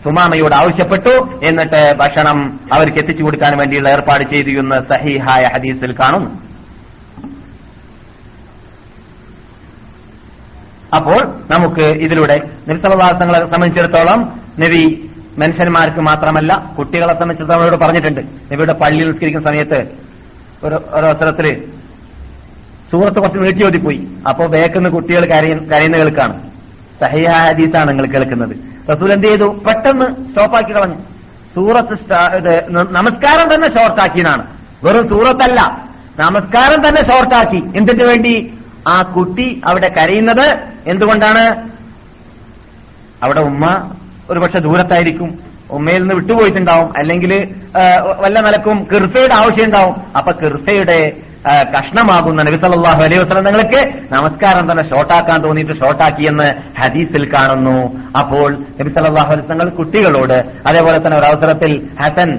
[0.05, 1.41] സുമാമയോട് ആവശ്യപ്പെട്ടു.
[1.45, 6.46] എന്നിട്ട് ഭക്ഷണം അവർക്ക് എത്തിച്ചു കൊടുക്കാൻ വേണ്ടിയുള്ള ഏർപ്പാട് ചെയ്തു എന്ന് സഹിഹായ ഹദീസിൽ കാണുന്നു
[10.95, 18.21] അപ്പോൾ നമുക്ക് ഇതിലൂടെ നിർത്തലവാസങ്ങളെ സംബന്ധിച്ചിടത്തോളം നബി മനുഷ്യന്മാർക്ക് മാത്രമല്ല കുട്ടികളെ സംബന്ധിച്ചിടത്തോളം അവരോട് പറഞ്ഞിട്ടുണ്ട്.
[18.21, 19.87] നബിയുടെ പള്ളിയിൽ നിസ്കരിക്കുന്ന സമയത്ത്
[20.65, 21.65] ഒരു ഒരവസരത്തിൽ
[22.93, 26.43] സുഹൃത്ത് കുറച്ച് നീട്ടി ഓടിപ്പോയി അപ്പോ ബേക്കുന്ന കുട്ടികൾ കരയ- കരയുന്ന കേൾക്കാണ്.
[27.05, 28.57] സഹിയായ ഹദീസാണ് നിങ്ങൾ കേൾക്കുന്നത്.
[28.93, 29.45] റസൂൽ എന്ത് ചെയ്തു?
[29.45, 30.95] പെട്ടെന്ന് സ്റ്റോപ്പാക്കി കളഞ്ഞു.
[31.55, 31.99] സൂറത്ത്
[32.71, 34.47] നമസ്കാരം തന്നെ ഷോർട്ടാക്കിയതാണ്
[34.85, 35.89] വെറും സൂറത്തല്ല.
[36.19, 38.59] നമസ്കാരം തന്നെ ഷോർട്ടാക്കി എന്തിനു വേണ്ടി?
[38.93, 40.47] ആ കുട്ടി അവിടെ കരയുന്നത്
[40.93, 41.45] എന്തുകൊണ്ടാണ്?
[43.25, 43.65] അവിടെ ഉമ്മ
[44.31, 45.31] ഒരുപക്ഷെ ദൂരത്തായിരിക്കും.
[45.77, 46.89] ഉമ്മയിൽ നിന്ന് വിട്ടുപോയിട്ടുണ്ടാവും.
[47.01, 47.33] അല്ലെങ്കിൽ
[48.23, 49.95] വല്ല നിലക്കും കിർസയുടെ ആവശ്യമുണ്ടാവും.
[50.19, 50.99] അപ്പൊ കിർസയുടെ
[51.75, 53.81] കഷ്ണമാകുന്ന നബി സല്ലല്ലാഹു അലൈഹി വസ്ലം നിങ്ങൾക്ക്
[54.15, 56.49] നമസ്കാരം തന്നെ ഷോർട്ടാക്കാൻ തോന്നിയിട്ട് ഷോർട്ടാക്കിയെന്ന്
[56.81, 57.79] ഹദീസിൽ കാണുന്നു.
[58.21, 58.49] അപ്പോൾ
[58.79, 60.39] നബി സല്ലല്ലാഹു അലൈഹി വസ്ലങ്ങൾ കുട്ടികളോട്
[60.69, 61.73] അതേപോലെ തന്നെ ഒരു അവസരത്തിൽ
[62.03, 62.31] ഹസൻ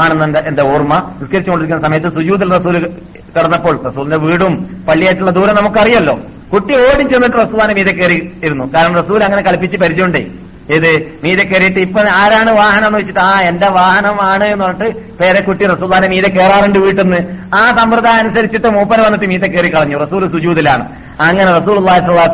[0.00, 1.18] ആണെന്നെ എന്റെ ഓർമ്മ.
[1.20, 2.90] നിസ്കരിച്ചുകൊണ്ടിരിക്കുന്ന സമയത്ത് സുജൂദൽ റസൂൽ
[3.38, 6.20] കടന്നപ്പോൾ റസൂലിന്റെ വീടും പള്ളിയായിട്ടുള്ള ദൂരം നമുക്കറിയല്ലോ.
[6.52, 8.64] കുട്ടി ഓടി ചെന്നിട്ട് റസൂലാനെ മീതെ കയറി ഇരുന്നു.
[8.64, 10.26] കാരണം റസൂൽ അങ്ങനെ കളിപ്പിച്ച് പരിചയമുണ്ടേ.
[10.70, 11.18] ഏത്?
[11.24, 16.08] മീതെ കയറിയിട്ട് ഇപ്പൊ ആരാണ് വാഹനം എന്ന് വെച്ചിട്ട് ആ എന്റെ വാഹനമാണ് എന്ന് പറഞ്ഞിട്ട് പേരെ കുട്ടി റസൂലാനെ
[16.08, 17.38] മീതെ കയറാറുണ്ട് വീട്ടിൽ നിന്ന്.
[17.56, 19.98] ആ സമ്പ്രദായം അനുസരിച്ചിട്ട് മൂപ്പന വന്നിട്ട് മീതെ കയറി കളഞ്ഞു.
[19.98, 21.78] റസൂൽ സുജൂദിലാണ് അങ്ങനെ റസൂൽ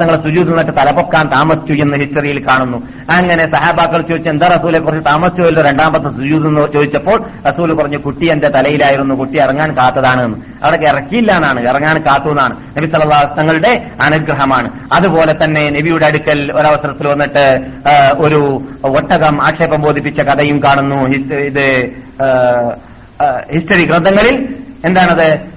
[0.01, 2.79] തങ്ങളെ സുജൂദിൽ നിന്നിട്ട് തലപ്പൊക്കാൻ താമസിച്ചു എന്ന് ഹിസ്റ്ററിയിൽ കാണുന്നു.
[3.13, 7.19] അങ്ങനെ സഹാബാക്കൾ ചോദിച്ചു എന്താ റസൂലെ കുറിച്ച് താമസിച്ചുവല്ലോ രണ്ടാമത്തെ സുജൂദ് എന്ന് ചോദിച്ചപ്പോൾ
[7.49, 10.37] റസൂൽ പറഞ്ഞു കുട്ടി എന്റെ തലയിലായിരുന്നു കുട്ടി ഇറങ്ങാൻ കാത്തതാണ് എന്ന്.
[10.37, 12.57] അവിടെ ഇറക്കിയില്ല എന്നാണ് ഇറങ്ങാൻ കാത്തു എന്നാണ്.
[12.79, 14.69] നബി അലൈഹി തങ്ങളുടെ അനുഗ്രഹമാണ്.
[14.97, 17.47] അതുപോലെ തന്നെ നബിയുടെ അടുക്കൽ ഒരവസരത്തിൽ വന്നിട്ട്
[18.19, 21.01] ഒരു ഒട്ടകം ആക്ഷേപം ബോധിപ്പിച്ച കഥയും കാണുന്നു.
[21.51, 21.67] ഇത്
[23.55, 24.55] ഹിസ്റ്ററി ഗ്രന്ഥങ്ങളിൽ
[24.85, 25.52] എന്താണത്?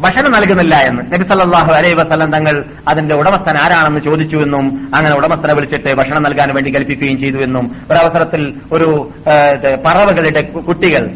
[0.00, 1.02] ഭക്ഷണം നൽകുന്നില്ല എന്ന്.
[1.12, 6.54] നബി സല്ലല്ലാഹു അലൈഹി വസല്ലം തങ്ങൾ അതിന്റെ ഉടമസ്ഥൻ ആരാണെന്ന് ചോദിച്ചു എന്നും അങ്ങനെ ഉടമസ്ഥനെ വിളിച്ചിട്ട് ഭക്ഷണം നൽകാൻ
[6.54, 9.10] വേണ്ടി കൽപ്പിക്കുകയും ചെയ്തു എന്നും ഒരവസരത്തിൽ ഒരു
[9.86, 11.10] പറവകളുടെ കുട്ടികൾ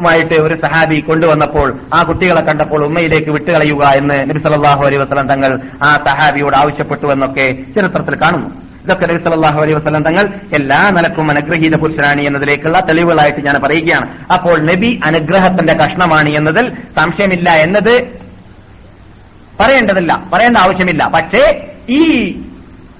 [0.00, 4.38] ുമായിട്ട് ഒരു സഹാബി കൊണ്ടുവന്നപ്പോൾ ആ കുട്ടികളെ കണ്ടപ്പോൾ ഉമ്മയിലേക്ക് വിട്ടുകളയുക എന്ന് നബി
[4.96, 8.50] വസല്ലം തങ്ങൾ ആ സഹാബിയോട് ആവശ്യപ്പെട്ടുവെന്നൊക്കെ ചരിത്രത്തിൽ കാണുന്നു.
[8.84, 14.10] ഇതൊക്കെ നബി സല്ലല്ലാഹു അലൈഹി വസല്ലം തങ്ങൾ എല്ലാ നിലക്കും അനുഗ്രഹീത പുരുഷനാണ് എന്നതിലേക്കുള്ള തെളിവുകളായിട്ട് ഞാൻ പറയുകയാണ്.
[14.34, 18.02] അപ്പോൾ നബി അനുഗ്രഹത്തിന്റെ കഷ്ണമാണ് എന്നതിൽ സംശയമില്ല എന്നത്
[19.60, 20.22] പറയേണ്ടതില്ല.
[20.34, 21.08] പറയേണ്ട ആവശ്യമില്ല.
[21.08, 22.30] പക്ഷേ ഈ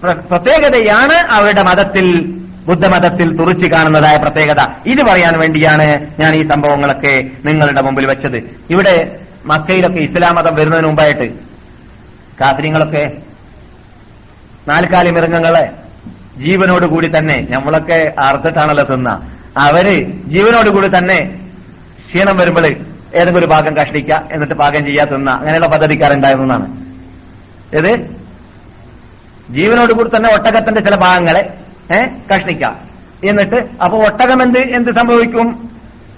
[0.03, 2.35] പ്ര- പ്രത്യേകതയാണ് അവരുടെ മതത്തിൽ
[2.67, 4.67] ബുദ്ധമതത്തിൽ തുറച്ചു കാണുന്നതായ പ്രത്യേകത.
[4.87, 8.37] ഇത് പറയാൻ വേണ്ടിയാണ് ഞാൻ ഈ സംഭവങ്ങളൊക്കെ നിങ്ങളുടെ മുമ്പിൽ വെച്ചത്.
[8.71, 11.33] ഇവിടെ മക്കയിലൊക്കെ ഇസ്ലാം മതം വരുന്നതിന് മുമ്പായിട്ട്
[12.41, 13.11] കാത്തിരിങ്ങളൊക്കെ
[14.69, 15.73] നാൽക്കാലി മൃഗങ്ങളെ
[16.37, 19.11] ജീവനോട് കൂടി തന്നെ നമ്മളൊക്കെ അറുത്തിട്ടാണല്ലോ തിന്ന.
[19.59, 19.87] അവർ
[20.27, 21.19] ജീവനോടുകൂടി തന്നെ
[22.07, 22.67] ക്ഷീണം വരുമ്പോൾ
[23.17, 25.31] ഏതെങ്കിലും ഒരു ഭാഗം കഷ്ടിക്കുക എന്നിട്ട് പാകം ചെയ്യാ തിന്ന.
[25.31, 26.67] അങ്ങനെയുള്ള പദ്ധതിക്കാരുണ്ടായിരുന്നതാണ്.
[27.77, 28.23] എന്നാണ്
[29.51, 31.55] ജീവനോട് കൂടി തന്നെ ഒട്ടകത്തിന്റെ ചില ഭാഗങ്ങളെ
[31.95, 32.75] ഏഹ് കഷ്ണിക്കാം
[33.29, 35.73] എന്നിട്ട് അപ്പൊ ഒട്ടകം എന്ത് എന്ത് സംഭവിക്കും?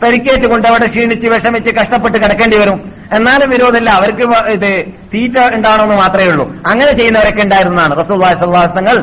[0.04, 2.92] പരിക്കേറ്റ് കൊണ്ട് അവിടെ ക്ഷീണിച്ച് വിഷമിച്ച് കഷ്ടപ്പെട്ട് കിടക്കേണ്ടി വരും.
[3.12, 3.90] എന്നാലും വിരോധമില്ല.
[3.90, 6.48] അവർക്ക് ഇത് തീറ്റ ഉണ്ടാവണമെന്ന് മാത്രമേ ഉള്ളൂ.
[6.48, 7.96] അങ്ങനെ ചെയ്യുന്നവരൊക്കെ ഉണ്ടായിരുന്നതാണ്.
[7.98, 9.02] റസൂൽ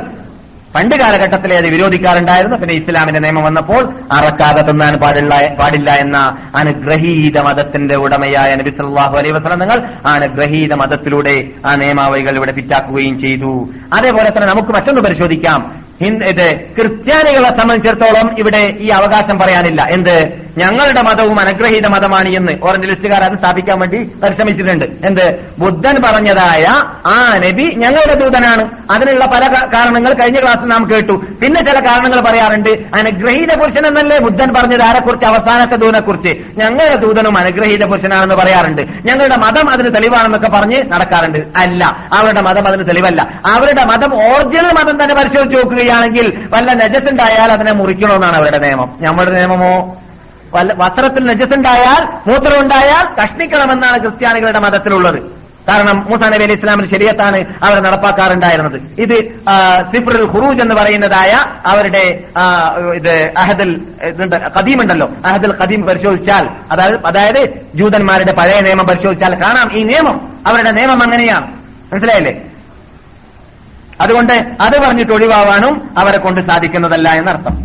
[0.76, 2.57] പണ്ട് കാലഘട്ടത്തിലെ അത് വിരോധിക്കാറുണ്ടായിരുന്നു.
[2.57, 3.86] പിന്നെ ഇസ്ലാമിന്റെ നിയമം വന്നപ്പോൾ
[4.19, 6.18] അറക്കാതെ തിന്നാൻ പാടില്ല പാടില്ല എന്ന
[6.56, 13.19] അനുഗ്രഹീത മതത്തിന്റെ ഉടമയായ നബി സല്ലാഹു അലൈഹി വസല്ലം തങ്ങൾ ആ അനുഗ്രഹീത മതത്തിലൂടെ ആ നിയമാവലികൾ ഇവിടെ പിറ്റാക്കുകയും
[13.19, 13.69] ചെയ്തു.
[13.94, 15.90] അതേപോലെ തന്നെ നമുക്ക് മറ്റൊന്ന് പരിശോധിക്കാം.
[16.01, 19.88] ഇത് ക്രിസ്ത്യാനികളെ സംബന്ധിച്ചിടത്തോളം ഇവിടെ ഈ അവകാശം പറയാനില്ല.
[19.91, 20.41] എന്ത്?
[20.57, 24.85] ഞങ്ങളുടെ മതവും അനുഗ്രഹീത മതമാണ് എന്ന് ഓറഞ്ച് ലിസ്റ്റുകാർ അത് സ്ഥാപിക്കാൻ വേണ്ടി പരിശ്രമിച്ചിട്ടുണ്ട്.
[24.85, 25.39] എന്ത്?
[25.59, 26.61] ബുദ്ധൻ പറഞ്ഞതായ
[27.07, 28.69] ആ നബി ഞങ്ങളുടെ ദൂതനാണ്.
[28.91, 31.11] അതിനുള്ള പല കാരണങ്ങൾ കഴിഞ്ഞ ക്ലാസ്സിൽ നാം കേട്ടു.
[31.11, 32.69] പിന്നെ ചില കാരണങ്ങൾ പറയാറുണ്ട്.
[32.69, 34.81] അനുഗ്രഹീത പുരുഷൻ എന്നല്ലേ ബുദ്ധൻ പറഞ്ഞത്?
[34.81, 35.26] ആരെക്കുറിച്ച്?
[35.26, 36.30] അവസാനത്തെ ദൂതനെക്കുറിച്ച്.
[36.57, 38.81] ഞങ്ങളുടെ ദൂതനും അനുഗ്രഹീത പുരുഷനാണെന്ന് പറയാറുണ്ട്.
[38.81, 41.38] ഞങ്ങളുടെ മതം അതിന് തെളിവാണെന്നൊക്കെ പറഞ്ഞ് നടക്കാറുണ്ട്.
[41.38, 41.85] അല്ല
[42.18, 43.22] അവരുടെ മതം അതിന് തെളിവല്ല.
[43.55, 48.89] അവരുടെ മതം ഒറിജിനൽ മതം തന്നെ പരിശോധിച്ച് നോക്കുകയാണെങ്കിൽ വല്ല നജത്തുണ്ടായാൽ അതിനെ മുറിക്കണമെന്നാണ് അവരുടെ നിയമം.
[49.01, 49.73] നമ്മുടെ നിയമമോ?
[50.55, 55.19] വല്ല വസ്ത്രത്തിൽ നജത്തുണ്ടായാൽ മൂത്രമുണ്ടായാൽ കഷ്ണിക്കണമെന്നാണ് ക്രിസ്ത്യാനികളുടെ മതത്തിലുള്ളത്.
[55.69, 58.77] കാരണം മൂസാ നബി അലി ഇസ്ലാമിന് ശരിയത്താണ് അവർ നടപ്പാക്കാറുണ്ടായിരുന്നത്.
[59.01, 59.18] ഇത്
[59.91, 61.34] സിഫ്രുൽ ഖുറൂജ് എന്ന് പറയുന്നതായ
[61.72, 62.03] അവരുടെ
[62.95, 63.72] ഇത് അഹദൽ
[64.57, 67.41] കദീമുണ്ടല്ലോ അഹദൽ ഖദീം പരിശോധിച്ചാൽ അതായത് അതായത്
[67.76, 71.47] ജൂതന്മാരുടെ പഴയ നിയമം പരിശോധിച്ചാൽ കാണാം ഈ നിയമം അവരുടെ നിയമം അങ്ങനെയാണ്.
[71.93, 72.34] മനസ്സിലായില്ലേ?
[74.02, 77.56] അതുകൊണ്ട് അത് പറഞ്ഞിട്ട് ഒഴിവാവാനും അവരെ കൊണ്ട് സാധിക്കുന്നതല്ല എന്നർത്ഥം.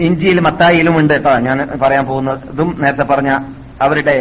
[0.00, 3.30] ഇഞ്ചിയിലും മത്തായിലും ഉണ്ട് കേട്ടോ ഞാൻ പറയാൻ പോകുന്നതും നേരത്തെ പറഞ്ഞ
[3.82, 4.16] അവരുടെ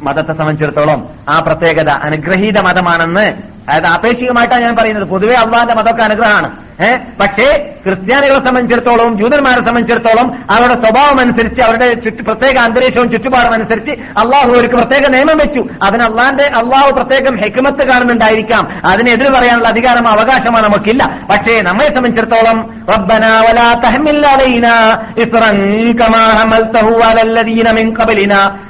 [0.00, 5.04] മതത്തെ സംബന്ധിച്ചിടത്തോളം ആ പ്രത്യേകത അനുഗ്രഹീത മതമാണെന്ന് അതായത് ആപേക്ഷികമായിട്ടാണ് ഞാൻ പറയുന്നത്.
[5.04, 6.64] പൊതുവെ അള്ളാന്റെ മതമൊക്കെ അനുഗ്രഹമാണ്.
[6.84, 14.46] ഏഹ് പക്ഷേ ക്രിസ്ത്യാനികളെ സംബന്ധിച്ചിടത്തോളം ജൂതന്മാരെ സംബന്ധിച്ചിടത്തോളം അവരുടെ സ്വഭാവം അനുസരിച്ച് അവരുടെ പ്രത്യേക അന്തരീക്ഷവും ചുറ്റുപാടും അനുസരിച്ച് അള്ളാഹു
[14.46, 15.66] അവർക്ക് പ്രത്യേക നിയമം വെച്ചു.
[15.82, 18.68] അതിന് അള്ളാന്റെ അള്ളാഹു പ്രത്യേകം ഹെക്കുമത്ത് കാണുന്നുണ്ടായിരിക്കാം.
[18.92, 21.20] അതിനെതിരെ പറയാനുള്ള അധികാരം അവകാശമോ നമുക്കില്ല.
[21.30, 22.84] പക്ഷേ നമ്മെ സംബന്ധിച്ചിടത്തോളം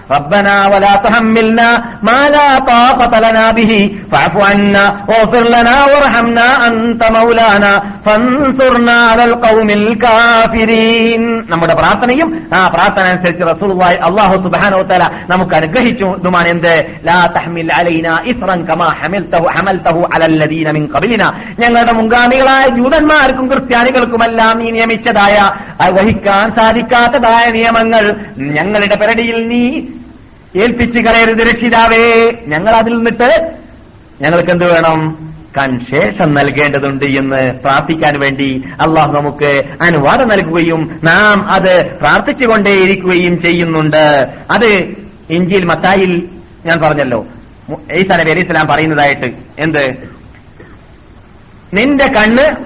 [0.09, 1.69] ربنا ولا تحمل علينا إصرا كما حملته على الذين من قبلنا ربنا ولا تحملنا
[2.03, 3.71] ما لا طاقة لنا به
[4.11, 7.73] فاعف عنا واغفر لنا وارحمنا أنت مولانا
[8.05, 11.21] فانصرنا على القوم الكافرين
[11.51, 12.27] നമ്മുടെ പ്രാർത്ഥനയും
[12.57, 16.73] ആ പ്രാർത്ഥന അനുസരിച്ച് റസൂലുള്ളാഹി അല്ലാഹു സുബ്ഹാനഹു വതആല നമുക്ക് അനുഗ്രഹിച്ചു ഇതുമാണ് എന്ത്
[17.09, 21.23] ലാ തഹ്മിൽ അലൈന ഇസ്റൻ കമാ ഹമൽതഹു ഹമൽതഹു അലൽ ലദീന മിൻ ഖബലിന
[21.63, 25.37] ഞങ്ങളുടെ മുൻഗാമികളായ ജൂതന്മാർക്കും ക്രിസ്ത്യാനികൾക്കുമെല്ലാം നീ നിയമിച്ചതായ
[25.83, 28.05] അത് വഹിക്കാൻ സാധിക്കാത്തതായ നിയമങ്ങൾ
[28.57, 29.63] ഞങ്ങളുടെ പെരടിയിൽ നീ
[30.56, 32.30] ഏൽപ്പിച്ചു കളയരുത് രക്ഷിതാവേ.
[32.46, 33.52] ഞങ്ങൾ അതിൽ നിന്നിട്ട്
[34.20, 35.18] ഞങ്ങൾക്ക് എന്ത് വേണം?
[35.58, 44.28] കൺശേഷം നൽകേണ്ടതുണ്ട് എന്ന് പ്രാർത്ഥിക്കാൻ വേണ്ടി അള്ളാഹു നമുക്ക് അനുവാദം നൽകുകയും നാം അത് പ്രാർത്ഥിച്ചുകൊണ്ടേയിരിക്കുകയും ചെയ്യുന്നുണ്ട്.
[44.54, 44.94] അത്
[45.30, 46.28] ഇഞ്ചിയിൽ മത്തായിൽ
[46.66, 47.26] ഞാൻ പറഞ്ഞല്ലോ.
[47.94, 49.26] ഈസാ നബി അലൈഹി സ്വലാം പറയുന്നതായിട്ട്.
[49.58, 50.08] എന്ത്?
[51.74, 52.64] നിന്റെ കണ്ണ്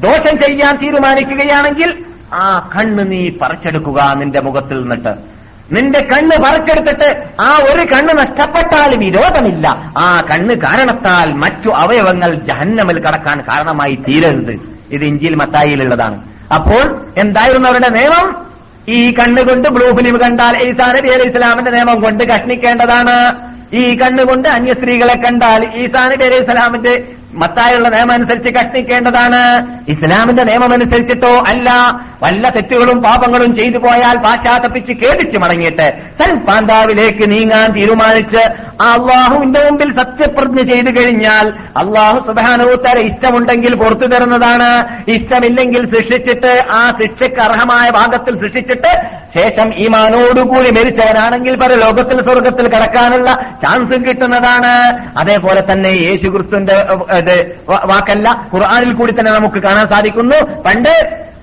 [0.00, 5.31] ദോഷം ചെയ്യാൻ തീരുമാനിക്കുകയാണെങ്കിൽ ആ കണ്ണ് നീ പറിച്ചെടുക്കുക നിന്റെ മുഖത്തിൽ നിന്നിട്ട്.
[5.72, 7.08] നിന്റെ കണ്ണ് പറക്കെടുത്തിട്ട്
[7.40, 9.66] ആ ഒരു കണ്ണ് നഷ്ടപ്പെട്ടാൽ വിരോധമില്ല
[9.98, 14.54] ആ കണ്ണ് കാരണത്താൽ മറ്റു അവയവങ്ങൾ ജഹന്നമിൽ കടക്കാൻ കാരണമായി തീരരുത്.
[14.92, 16.18] ഇത് ഇഞ്ചിയിൽ മത്തായിലുള്ളതാണ്
[16.54, 16.82] അപ്പോൾ
[17.18, 18.52] എന്തായിരുന്നു അവരുടെ നിയമം?
[18.88, 23.16] ഈ കണ്ണുകൊണ്ട് ബ്ലൂ ഫിലിം കണ്ടാൽ ഈസാ നബി ഇസ്ലാമിന്റെ നിയമം കൊണ്ട് കഷ്ണിക്കേണ്ടതാണ്.
[23.74, 29.42] ഈ കണ്ണുകൊണ്ട് അന്യ സ്ത്രീകളെ കണ്ടാൽ ഈസാ നബി ഇസ്ലാമിന്റെ മത്തായുള്ള നിയമം അനുസരിച്ച് കഷ്ണിക്കേണ്ടതാണ്.
[29.88, 31.70] ഇസ്ലാമിന്റെ നിയമം അനുസരിച്ചിട്ടോ അല്ല.
[32.24, 35.86] വല്ല തെറ്റുകളും പാപങ്ങളും ചെയ്തു പോയാൽ പാശ്ചാത്തപ്പിച്ച് കേടിച്ച് മടങ്ങിയിട്ട്
[36.18, 38.42] സൽപാന്താവിലേക്ക് നീങ്ങാൻ തീരുമാനിച്ച്
[38.90, 41.46] അള്ളാഹുവിന്റെ മുമ്പിൽ സത്യപ്രതിജ്ഞ ചെയ്തു കഴിഞ്ഞാൽ
[41.82, 44.70] അള്ളാഹു സുധാനവുത്തര ഇഷ്ടമുണ്ടെങ്കിൽ പുറത്തു തരുന്നതാണ്.
[45.16, 48.92] ഇഷ്ടമില്ലെങ്കിൽ ശിക്ഷിച്ചിട്ട് ആ ശിക്ഷയ്ക്ക് അർഹമായ ഭാഗത്തിൽ ശിക്ഷിച്ചിട്ട്
[49.36, 53.30] ശേഷം ഈമാനോടുകൂടി മരിച്ചവനാണെങ്കിൽ പല ലോകത്തിൽ സ്വർഗത്തിൽ കടക്കാനുള്ള
[53.64, 54.74] ചാൻസും കിട്ടുന്നതാണ്.
[55.18, 56.78] അതേപോലെ തന്നെ യേശു ക്രിസ്തുവിന്റെ
[57.92, 60.40] വാക്കല്ല ഖുർആാനിൽ കൂടി തന്നെ നമുക്ക് കാണാൻ സാധിക്കുന്നു.
[60.68, 60.94] പണ്ട്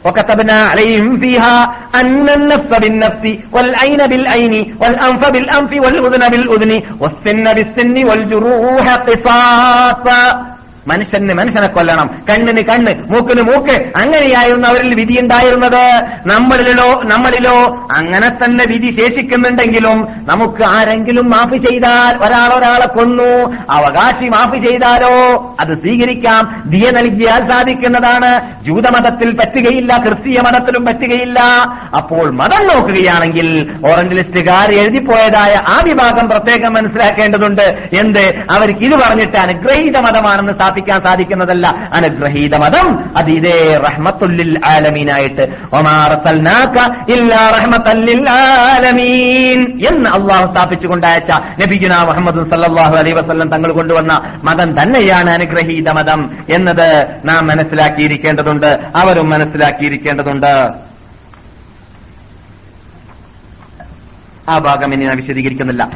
[0.05, 1.55] وكتبنا عليهم فيها
[2.01, 3.23] أن النفس بالنفس
[3.53, 6.71] والعين بالعين والأنف بالأنف والأذن بالأذن
[7.01, 10.05] والسن بالسن والجروح قصاص
[10.87, 12.09] മനുഷ്യന് മനുഷ്യനെ കൊല്ലണം.
[12.29, 13.75] കണ്ണിന് കണ്ണ് മൂക്കിന് മൂക്ക്.
[13.97, 16.01] അങ്ങനെയായിരുന്നു അവരിൽ വിധി ഉണ്ടായിരുന്നത്.
[16.27, 23.55] നമ്മളിലോ നമ്മളിലോ അങ്ങനെ തന്നെ വിധി ശേഷിക്കുന്നുണ്ടെങ്കിലും നമുക്ക് ആരെങ്കിലും മാഫ് ചെയ്താൽ ഒരാൾ ഒരാളെ കൊന്നു.
[23.69, 25.43] അവകാശി മാഫ് ചെയ്താലോ?
[25.59, 26.63] അത് സ്വീകരിക്കാം.
[26.65, 28.63] ദിയ നൽകിയാൽ സാധിക്കുന്നതാണ്.
[28.63, 31.39] ജൂതമതത്തിൽ പറ്റുകയില്ല ക്രിസ്തീയ മതത്തിലും പറ്റുകയില്ല.
[31.97, 37.87] അപ്പോൾ മതം നോക്കുകയാണെങ്കിൽ ഓറഞ്ച് ലിസ്റ്റുകാർ എഴുതിപ്പോയതായ ആ വിഭാഗം പ്രത്യേകം മനസ്സിലാക്കേണ്ടതുണ്ട്.
[37.99, 38.39] എന്ത്?
[38.57, 41.67] അവർക്ക് ഇത് പറഞ്ഞിട്ട് അനുഗ്രഹീത മതമാണെന്ന് സ്ഥാപിക്കാൻ സാധിക്കുന്നതല്ല.
[41.67, 43.17] അനുഗ്രഹീത മതം.
[43.17, 45.41] അത് ഇതേ റഹ്മത്തുല്ലിൽ ആലമീനായിട്ട്.
[49.87, 57.17] എന്ന് അള്ളാഹു സ്ഥാപിച്ചുകൊണ്ടയച്ച നബിഗുന മുഹമ്മദ് സല്ലാഹു അലൈ വസ്ലം തങ്ങൾ കൊണ്ടുവന്ന മതം തന്നെയാണ് അനുഗ്രഹീത മതം എന്നത്
[57.25, 58.67] നാം മനസ്സിലാക്കിയിരിക്കേണ്ടതുണ്ട്.
[58.95, 60.69] അവരും മനസ്സിലാക്കിയിരിക്കേണ്ടതുണ്ട്.
[64.49, 65.89] ആ ഭാഗം ഇനി ഞാൻ വിശദീകരിക്കുന്നില്ല.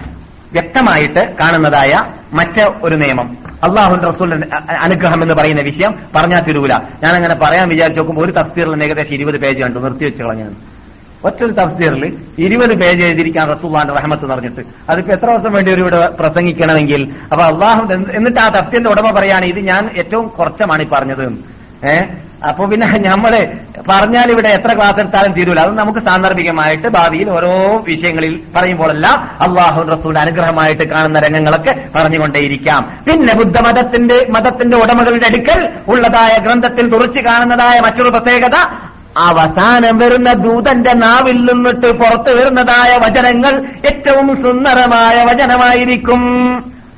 [0.54, 1.94] വ്യക്തമായിട്ട് കാണുന്നതായ
[2.34, 3.28] മറ്റ് ഒരു നിയമം.
[3.68, 4.48] അള്ളാഹു റസൂലിന്റെ
[4.80, 9.38] അനുഗ്രഹം എന്ന് പറയുന്ന വിഷയം പറഞ്ഞാൽ തിരുവില്ല ഞാൻ അങ്ങനെ പറയാൻ വിചാരിച്ചു നോക്കുമ്പോൾ ഒരു തഫ്സീറിൽ ഏകദേശം ഇരുപത്
[9.44, 10.48] പേജ് കണ്ടു നിർത്തിവെച്ച് കളഞ്ഞു
[11.28, 12.04] ഒറ്റൊരു തഫ്സീറിൽ
[12.40, 14.62] ഇരുപത് പേജ് എഴുതിയിരിക്കാൻ റസൂള്ളാന്റെ റഹമത്ത് പറഞ്ഞിട്ട്.
[14.92, 17.02] അതിപ്പോ എത്ര ദിവസം വേണ്ടി ഒരു ഇവിടെ പ്രസംഗിക്കണമെങ്കിൽ?
[17.32, 21.26] അപ്പൊ അള്ളാഹു എന്നിട്ട് ആ തഫ്സീറിന്റെ ഉടമ പറയാണ് ഇത് ഞാൻ ഏറ്റവും കുറച്ചമാണ് ഈ പറഞ്ഞത്.
[21.90, 21.94] ഏ
[22.50, 23.48] അപ്പൊ പിന്നെ നമ്മൾ
[23.90, 25.60] പറഞ്ഞാൽ ഇവിടെ എത്ര ക്ലാസ് എടുത്താലും തീരൂല.
[25.60, 32.82] അത് നമുക്ക് സാന്ദർഭികമായിട്ട് ഭാവിയിൽ ഓരോ വിഷയങ്ങളിൽ പറയുമ്പോഴെല്ലാം അള്ളാഹു റസൂൽ അനുഗ്രഹമായിട്ട് കാണുന്ന രംഗങ്ങളൊക്കെ പറഞ്ഞുകൊണ്ടേയിരിക്കാം.
[33.08, 38.58] പിന്നെ ബുദ്ധമതത്തിന്റെ മതത്തിന്റെ ഉടമകളുടെ അടുക്കൽ ഉള്ളതായ ഗ്രന്ഥത്തിൽ തുറച്ചു കാണുന്നതായ മറ്റൊരു പ്രത്യേകത
[39.20, 43.54] അവസാനം വരുന്ന ദൂതന്റെ നാവിൽ നിന്നിട്ട് പുറത്തു വരുന്നതായ വചനങ്ങൾ
[43.86, 46.22] ഏറ്റവും സുന്ദരമായ വചനമായിരിക്കും.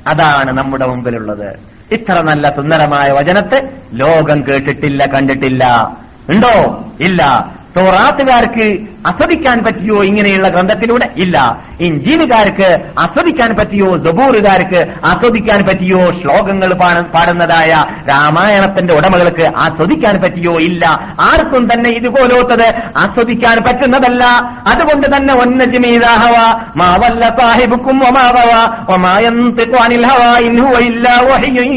[0.08, 1.75] അതാണ് നമ്മുടെ മുമ്പിലുള്ളത്.
[1.92, 5.64] ഇത്ര നല്ല സുന്ദരമായ വചനത്തെ ലോകം കേട്ടിട്ടില്ല കണ്ടിട്ടില്ല.
[6.30, 6.84] ഉണ്ടോ?
[7.00, 7.52] ഇല്ല.
[7.78, 11.08] തോറാത്തുകാർക്ക് ആസ്വദിക്കാൻ പറ്റിയോ ഇങ്ങനെയുള്ള ഗ്രന്ഥത്തിലൂടെ?
[11.16, 11.60] ഇല്ല.
[11.80, 16.74] ഇഞ്ചീലുകാർക്ക് ആസ്വദിക്കാൻ പറ്റിയോ ജബൂറുകാർക്ക് ആസ്വദിക്കാൻ പറ്റിയോ ശ്ലോകങ്ങൾ
[17.14, 17.72] പാടുന്നതായ
[18.08, 20.52] രാമായണത്തിന്റെ ഉടമകൾക്ക് ആസ്വദിക്കാൻ പറ്റിയോ?
[20.52, 20.86] ഇല്ല.
[21.20, 24.24] ആർക്കും തന്നെ ഇതുപോലത്തത് ആസ്വദിക്കാൻ പറ്റുന്നതല്ല.
[24.66, 26.34] അതുകൊണ്ട് തന്നെ ഒന്നജിമീതാഹവ
[26.76, 28.52] മാവല്ല സാഹിബുക്കും ഒമാവവ
[28.94, 31.76] ഒമായന്തിഖു അനിൽ ഹവാ ഇൻ ഹുവ ഇല്ലാ വഹയ്യുൻ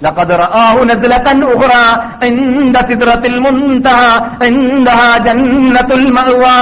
[0.00, 1.84] لقد رآه نزلة أخرى
[2.22, 4.12] عند سدرة المنتهى
[4.44, 6.58] عندها جنة المأوى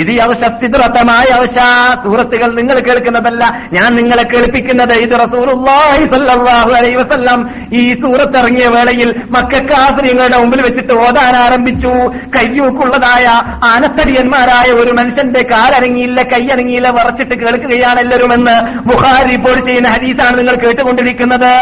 [0.00, 1.56] ഇത് യവശ സിദ്രത്തമായ യവശ
[2.02, 3.42] സുഹൃത്തുക്കൾ നിങ്ങൾ കേൾക്കുന്നതല്ല
[3.76, 7.40] ഞാൻ നിങ്ങളെ കേൾപ്പിക്കുന്നത് ഇത് റസൂലുള്ളാഹി സ്വല്ലല്ലാഹു അലൈഹി വസല്ലം
[7.72, 11.92] ഈ സൂറത്ത് ഇറങ്ങിയ വേളയിൽ മക്കാശ്രീങ്ങളുടെ മുമ്പിൽ വെച്ചിട്ട് ഓതാൻ ആരംഭിച്ചു
[12.36, 13.26] കയ്യൂക്കുള്ളതായ
[13.72, 18.56] ആനത്തടിയന്മാരായ ഒരു മനുഷ്യന്റെ കാലനങ്ങിയില്ല കൈയനങ്ങിയില്ല വിറച്ചിട്ട് കേൾക്കുകയാണ് എല്ലാവരുമെന്ന്
[18.88, 21.52] ബുഹാരി റിപ്പോർട്ട് ചെയ്യുന്ന ഹദീസാണ് നിങ്ങൾ കേട്ടുകൊണ്ടിരിക്കുന്നത്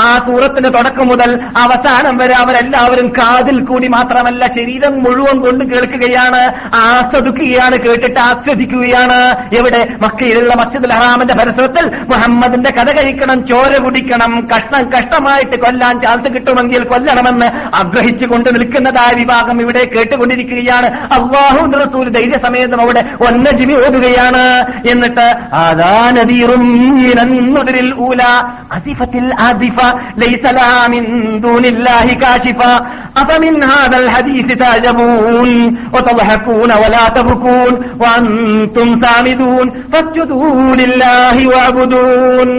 [0.00, 0.10] ആ
[0.59, 6.41] സൂറത്തിന്റെ തുടക്കം മുതൽ അവസാനം വരെ അവരെല്ലാവരും കാതിൽ കൂടി മാത്രമല്ല ശരീരം മുഴുവൻ കൊണ്ട് കേൾക്കുകയാണ്
[6.75, 9.19] ആസ്വദിക്കുകയാണ് കേട്ടിട്ട് ആസ്വദിക്കുകയാണ്.
[9.57, 9.81] എവിടെ?
[10.01, 17.47] മക്കയിലുള്ള മസ്ജിദ് ഹറാമിന്റെ പരിസരത്തിൽ മുഹമ്മദിന്റെ കഥ കഴിക്കണം ചോര കുടിക്കണം കഷ്ണം കഷ്ടമായിട്ട് കൊല്ലാൻ ചാൻസ് കിട്ടുമെങ്കിൽ കൊല്ലണമെന്ന്
[17.75, 20.89] ആഗ്രഹിച്ചുകൊണ്ട് നിൽക്കുന്നതായ വിഭാഗം ഇവിടെ കേട്ടുകൊണ്ടിരിക്കുകയാണ്.
[21.15, 24.45] അള്ളാഹു റസൂൽ ധൈര്യസമേതം അവിടെ ഒന്നജിമി ഓടുകയാണ്
[24.91, 26.63] എന്നിട്ട് ആദാ നദീറും
[27.03, 28.23] മിനന്നുദിരിൽ ഊല
[28.71, 29.79] അസിഫത്തിൽ ആദിഫ
[30.23, 31.03] ലൈസ لها من
[31.41, 32.73] دون الله كاشفا؟
[33.17, 42.49] أفمن هذا الحديث تعجبون؟ وتضحكون ولا تبكون؟ وأنتم سامدون؟ فاسجدوا لله واعبدون.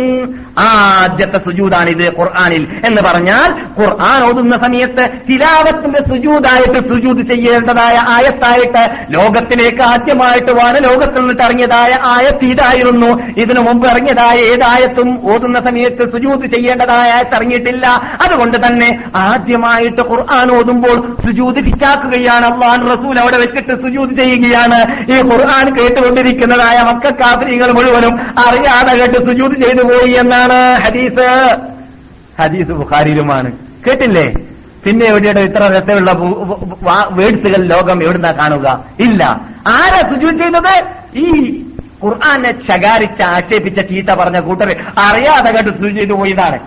[0.58, 2.66] ആദ്യത്തെ സുജൂദാണിത് ഖുർആാനിൽ.
[2.86, 3.48] എന്ന് പറഞ്ഞാൽ
[3.80, 8.82] ഖുർആൻ ഓതുന്ന സമയത്ത് തിലാവത്തിന്റെ സുജൂദായിട്ട് സുജൂദ് ചെയ്യേണ്ടതായ ആയത്തായിട്ട്
[9.14, 13.40] ലോകത്തിലേക്ക് ആദ്യമായിട്ട് വാനലോകത്തിൽ നിന്നിട്ട് ഇറങ്ങിയതായ ആയത്ത് ഇതായിരുന്നു.
[13.40, 17.86] ഇതിനു മുമ്പ് ഇറങ്ങിയതായ ഏതായത്തും ഓതുന്ന സമയത്ത് സുജൂദ് ചെയ്യേണ്ടതായ ആയത്ത് ഇറങ്ങിയിട്ടില്ല.
[18.24, 24.80] അതുകൊണ്ട് തന്നെ ആദ്യമായിട്ട് ഖുർആൻ ഓതുമ്പോൾ സുജൂദ് ഫിറ്റാക്കുകയാണ് അള്ളാൻ റസൂൽ അവിടെ വെച്ചിട്ട് സുജൂദ് ചെയ്യുകയാണ്.
[25.12, 31.58] ഈ ഖുർആൻ കേട്ടുകൊണ്ടിരിക്കുന്നതായ മക്കാഫിരികൾ മുഴുവനും അറിയാതെ കേട്ട് സുജൂദ് ചെയ്തു പോയി എന്നാണ് ഹദീസ്.
[32.42, 33.52] ഹദീസ് ബുഖാരിയിലുമാണ്.
[33.86, 34.32] കേട്ടില്ലേ?
[34.84, 36.12] പിന്നെ എവിടെയാണ് ഇത്ര രസമുള്ള
[37.10, 38.84] വേഡ്സുകൾ ലോകം എവിടുന്നാ കാണുക?
[39.00, 39.24] ഇല്ല.
[39.72, 40.84] ആരാ സുജു ചെയ്യുന്നത്?
[41.18, 41.62] ഈ
[42.04, 46.58] ഖുർആാനെ ശകാരിച്ച് ആക്ഷേപിച്ച ചീത്ത പറഞ്ഞ കൂട്ടർ അറിയാതെ കേട്ട് സുജു ചെയ്തു പോയതാണ്.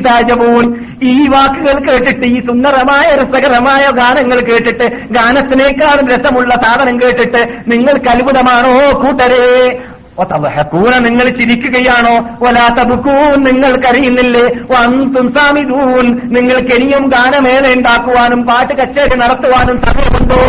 [0.00, 8.98] താജമൂൻ ഈ വാക്കുകൾ കേട്ടിട്ട് ഈ സുന്ദരമായ രസകരമായ ഗാനങ്ങൾ കേട്ടിട്ട് ഗാനത്തിനേക്കാളും രസമുള്ള സാധനം കേട്ടിട്ട് നിങ്ങൾക്ക് അത്ഭുതമാണോ
[8.98, 9.78] കൂട്ടരെ?
[10.22, 12.14] ഒത്തവഹക്കൂന നിങ്ങൾ ചിരിക്കുകയാണോ?
[12.46, 16.06] ഒലാത്തബുക്കൂൻ നിങ്ങൾ കരയുന്നില്ലേ വന്തും സാമിദൂൻ
[16.36, 20.42] നിങ്ങൾക്ക് ഇനിയും ഗാനമേള ഉണ്ടാക്കുവാനും പാട്ട് കച്ചേരി നടത്തുവാനും സമയമുണ്ടോ.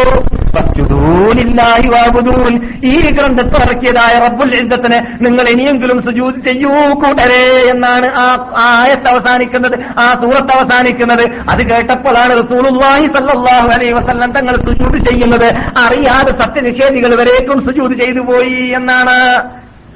[2.84, 8.26] ഈ ഗ്രന്ഥത്തിൽ ഇറക്കിയതായ റബ്ബുൽ ലിംഗത്തിന് നിങ്ങൾ ഇനിയെങ്കിലും സുജൂദ് ചെയ്യൂ കൂടരേ എന്നാണ് ആ
[8.65, 11.23] ആയത്ത് അവസാനിക്കുന്നത് ആ സൂറത്ത് അവസാനിക്കുന്നത്.
[11.52, 15.49] അത് കേട്ടപ്പോഴാണ് റസൂലുള്ളാഹി സല്ലാഹു അലൈഹി വസല്ലം തങ്ങൾ സുജൂദ് ചെയ്യുന്നത്.
[15.85, 19.18] അറിയാതെ സത്യനിഷേധികൾ വരേക്കും സുജൂദ് ചെയ്തു പോയി എന്നാണ്.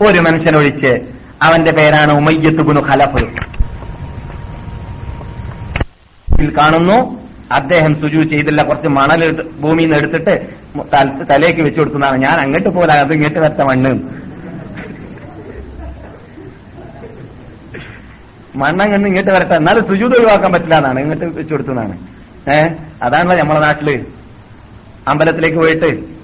[0.07, 1.11] ഒരു മനുഷ്യനൊഴിച്ച്
[1.41, 3.23] അവന്റെ പേരാണ് ഉമയ്യത്തുബുനു ഖലഫ്
[6.33, 7.21] ഇതിൽ കാണുന്നു
[7.51, 10.47] അദ്ദേഹം സുജു ചെയ്തില്ല കുറച്ച് മണൽ ഭൂമിയിൽ നിന്ന് എടുത്തിട്ട്
[10.93, 12.17] തല- തലേക്ക് വെച്ചു കൊടുക്കുന്നതാണ്.
[12.17, 14.21] ഞാൻ അങ്ങോട്ട് പോലെ അത് ഇങ്ങോട്ട് വരത്ത മണ്ണ്.
[18.55, 19.55] മണ്ണങ്ങ് ഇങ്ങോട്ട് വരട്ടെ.
[19.55, 20.99] എന്നാലും സുജൂത് ഒഴിവാക്കാൻ പറ്റില്ല എന്നാണ്.
[20.99, 21.97] ഇങ്ങോട്ട് വെച്ചു കൊടുക്കുന്നതാണ്.
[22.53, 22.69] ഏഹ്
[23.03, 24.05] അതാണല്ലോ നമ്മളെ നാട്ടിൽ.
[25.07, 26.20] അമ്പലത്തിലേക്ക് പോയിട്ട്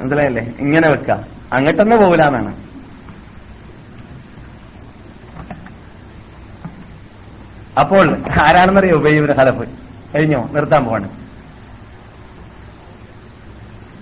[0.00, 0.52] മനസ്സിലായല്ലേ?
[0.58, 1.10] ഇങ്ങനെ വെക്ക.
[1.52, 2.68] അങ്ങോട്ടൊന്നും പോവില്ല എന്നാണ്.
[7.80, 8.96] അപ്പോൾ ആരാണെന്നറിയോ?
[8.96, 9.68] ഉപയോഗിക്കുന്ന ഹലഫ്.
[10.16, 10.48] കഴിഞ്ഞോ?
[10.52, 11.08] നിർത്താൻ പോവാണ്.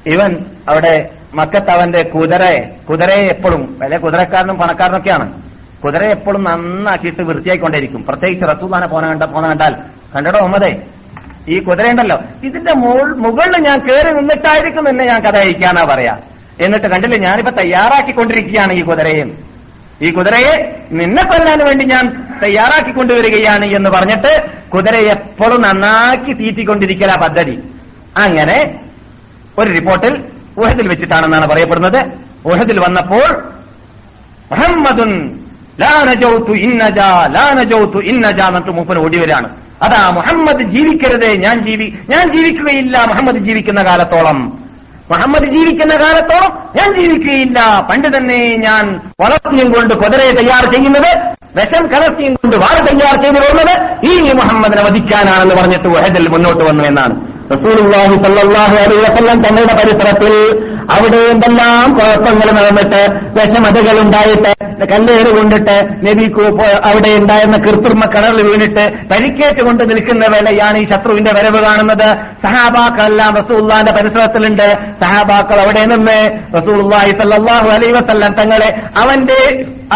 [0.07, 5.43] ഇവൻ അവിടെ മക്കത്ത് അവന്റെ കുതിരയെ കുതിരയെ എപ്പോഴും വലിയ കുതിരക്കാരനും പണക്കാരനൊക്കെയാണ്.
[5.85, 8.05] കുതിരയെ എപ്പോഴും നന്നാക്കിയിട്ട് വൃത്തിയായിക്കൊണ്ടേയിരിക്കും.
[8.05, 9.75] പ്രത്യേകിച്ച് റസൂദാനെ പോന കണ്ട പോന കണ്ടാൽ.
[10.17, 10.87] കണ്ടടോ ഒമ്മതേ
[11.49, 12.19] ഈ കുതിരയുണ്ടല്ലോ.
[12.45, 16.19] ഇതിന്റെ മുകളിൽ ഞാൻ കയറി നിന്നിട്ടായിരിക്കും നിന്നെ ഞാൻ കഥ അയക്കാന്നാ പറയാ.
[16.61, 19.25] എന്നിട്ട് കണ്ടില്ലേ ഞാനിപ്പോ തയ്യാറാക്കിക്കൊണ്ടിരിക്കുകയാണ് ഈ കുതിരയെ.
[20.03, 27.63] ഈ കുതിരയെ നിന്നെ കൊല്ലാൻ വേണ്ടി ഞാൻ തയ്യാറാക്കി തയ്യാറാക്കിക്കൊണ്ടുവരികയാണ് എന്ന് പറഞ്ഞിട്ട് കുതിരയെ എപ്പോഴും നന്നാക്കി തീറ്റിക്കൊണ്ടിരിക്കല പദ്ധതി.
[28.19, 28.81] അങ്ങനെ
[29.59, 30.25] ഒരു റിപ്പോർട്ടിൽ
[30.61, 32.07] ഊഹത്തിൽ വെച്ചിട്ടാണെന്നാണ് പറയപ്പെടുന്നത്.
[32.49, 33.45] ഊഹത്തിൽ വന്നപ്പോൾ
[34.53, 35.41] മുഹമ്മദുൻ
[35.81, 36.99] ലാനജൌത്തു ഇന്നജ
[37.31, 43.83] ലാനജൌത്തു ഇന്നജ എന്നിട്ട് മൂപ്പൻ ഓടി വരാണ് അതാ മുഹമ്മദ് ജീവിക്കരുതേ ഞാൻ ജീവി ഞാൻ ജീവിക്കുകയില്ല മുഹമ്മദ് ജീവിക്കുന്ന
[43.83, 44.39] കാലത്തോളം.
[45.11, 47.87] മുഹമ്മദ് ജീവിക്കുന്ന കാലത്തോളം ഞാൻ ജീവിക്കുകയില്ല.
[47.91, 48.85] പണ്ട് തന്നെ ഞാൻ
[49.23, 51.11] വളർത്തിയും കൊണ്ട് കുതിരയെ തയ്യാർ ചെയ്യുന്നത്
[51.59, 53.75] വിഷം കലർത്തിയും കൊണ്ട് വാഴ തയ്യാർ ചെയ്തു പോകുന്നത്
[54.11, 57.15] ഈ മുഹമ്മദിനെ വധിക്കാനാണെന്ന് പറഞ്ഞിട്ട് വഹദിൽ മുന്നോട്ട് വന്നു എന്നാണ്.
[57.53, 57.77] റസൂൽ
[59.05, 60.35] വസല്ലം തങ്ങളുടെ പരിസരത്തിൽ
[60.95, 63.01] അവിടെ എന്തെല്ലാം കുഴപ്പങ്ങൾ നടന്നിട്ട്
[63.37, 64.53] വിഷമതകൾ ഉണ്ടായിട്ട്
[64.93, 65.77] കല്ലേറ് കൊണ്ടിട്ട്
[66.07, 66.45] നബിക്ക്
[66.89, 72.09] അവിടെ ഉണ്ടായിരുന്ന കൃത്രിമ കടൽ വീണിട്ട് പരിക്കേറ്റ് കൊണ്ട് നിൽക്കുന്ന വേളയാണ് ഈ ശത്രുവിന്റെ വരവ് കാണുന്നത്.
[72.45, 74.69] സഹാബാക്കളെല്ലാം റസൂള്ളാന്റെ പരിസരത്തിലുണ്ട്.
[75.05, 76.19] സഹാബാക്കൾ അവിടെ നിന്ന്
[76.59, 78.69] റസൂള്ളി സല്ലാഹു അലൈ വസല്ലം തങ്ങളെ
[79.03, 79.41] അവന്റെ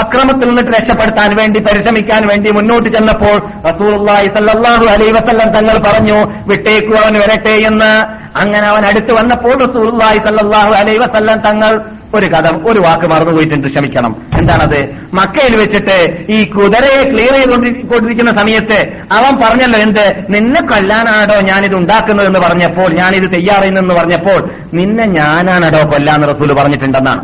[0.01, 3.37] അക്രമത്തിൽ നിന്നിട്ട് രക്ഷപ്പെടുത്താൻ വേണ്ടി പരിശ്രമിക്കാൻ വേണ്ടി മുന്നോട്ട് ചെന്നപ്പോൾ
[3.69, 6.19] റസൂള്ളി സല്ലാഹു അലൈ വസല്ലം തങ്ങൾ പറഞ്ഞു
[6.51, 11.81] വിട്ടേക്കു അവൻ വരട്ടെ എന്ന് അങ്ങനെ അവൻ അടുത്ത് വന്നപ്പോൾ റസൂലുള്ളാഹി സല്ലല്ലാഹു അലൈഹി വസല്ലം തങ്ങൾ
[12.15, 14.17] ഒരു കഥ ഒരു വാക്ക് മറന്നുപോയിട്ടുണ്ട് ക്ഷമിക്കണം.
[14.39, 14.93] എന്താണത്?
[15.15, 20.27] മക്കയിൽ വെച്ചിട്ട് ഈ കുതിരയെ ക്ലിയർ ചെയ്തുകൊണ്ടിരിക്കുന്ന സമയത്ത് അവൻ പറഞ്ഞല്ലോ എന്ത്?
[20.31, 27.21] നിന്നെ കൊല്ലാനാണോ ഞാനിത് ഉണ്ടാക്കുന്നത് എന്ന് പറഞ്ഞപ്പോൾ ഞാനിത് തയ്യാറെന്ന് പറഞ്ഞപ്പോൾ നിന്നെ ഞാനാണടോ കൊല്ലാന്ന് റസൂൽ പറഞ്ഞിട്ടുണ്ടെന്നാണ്.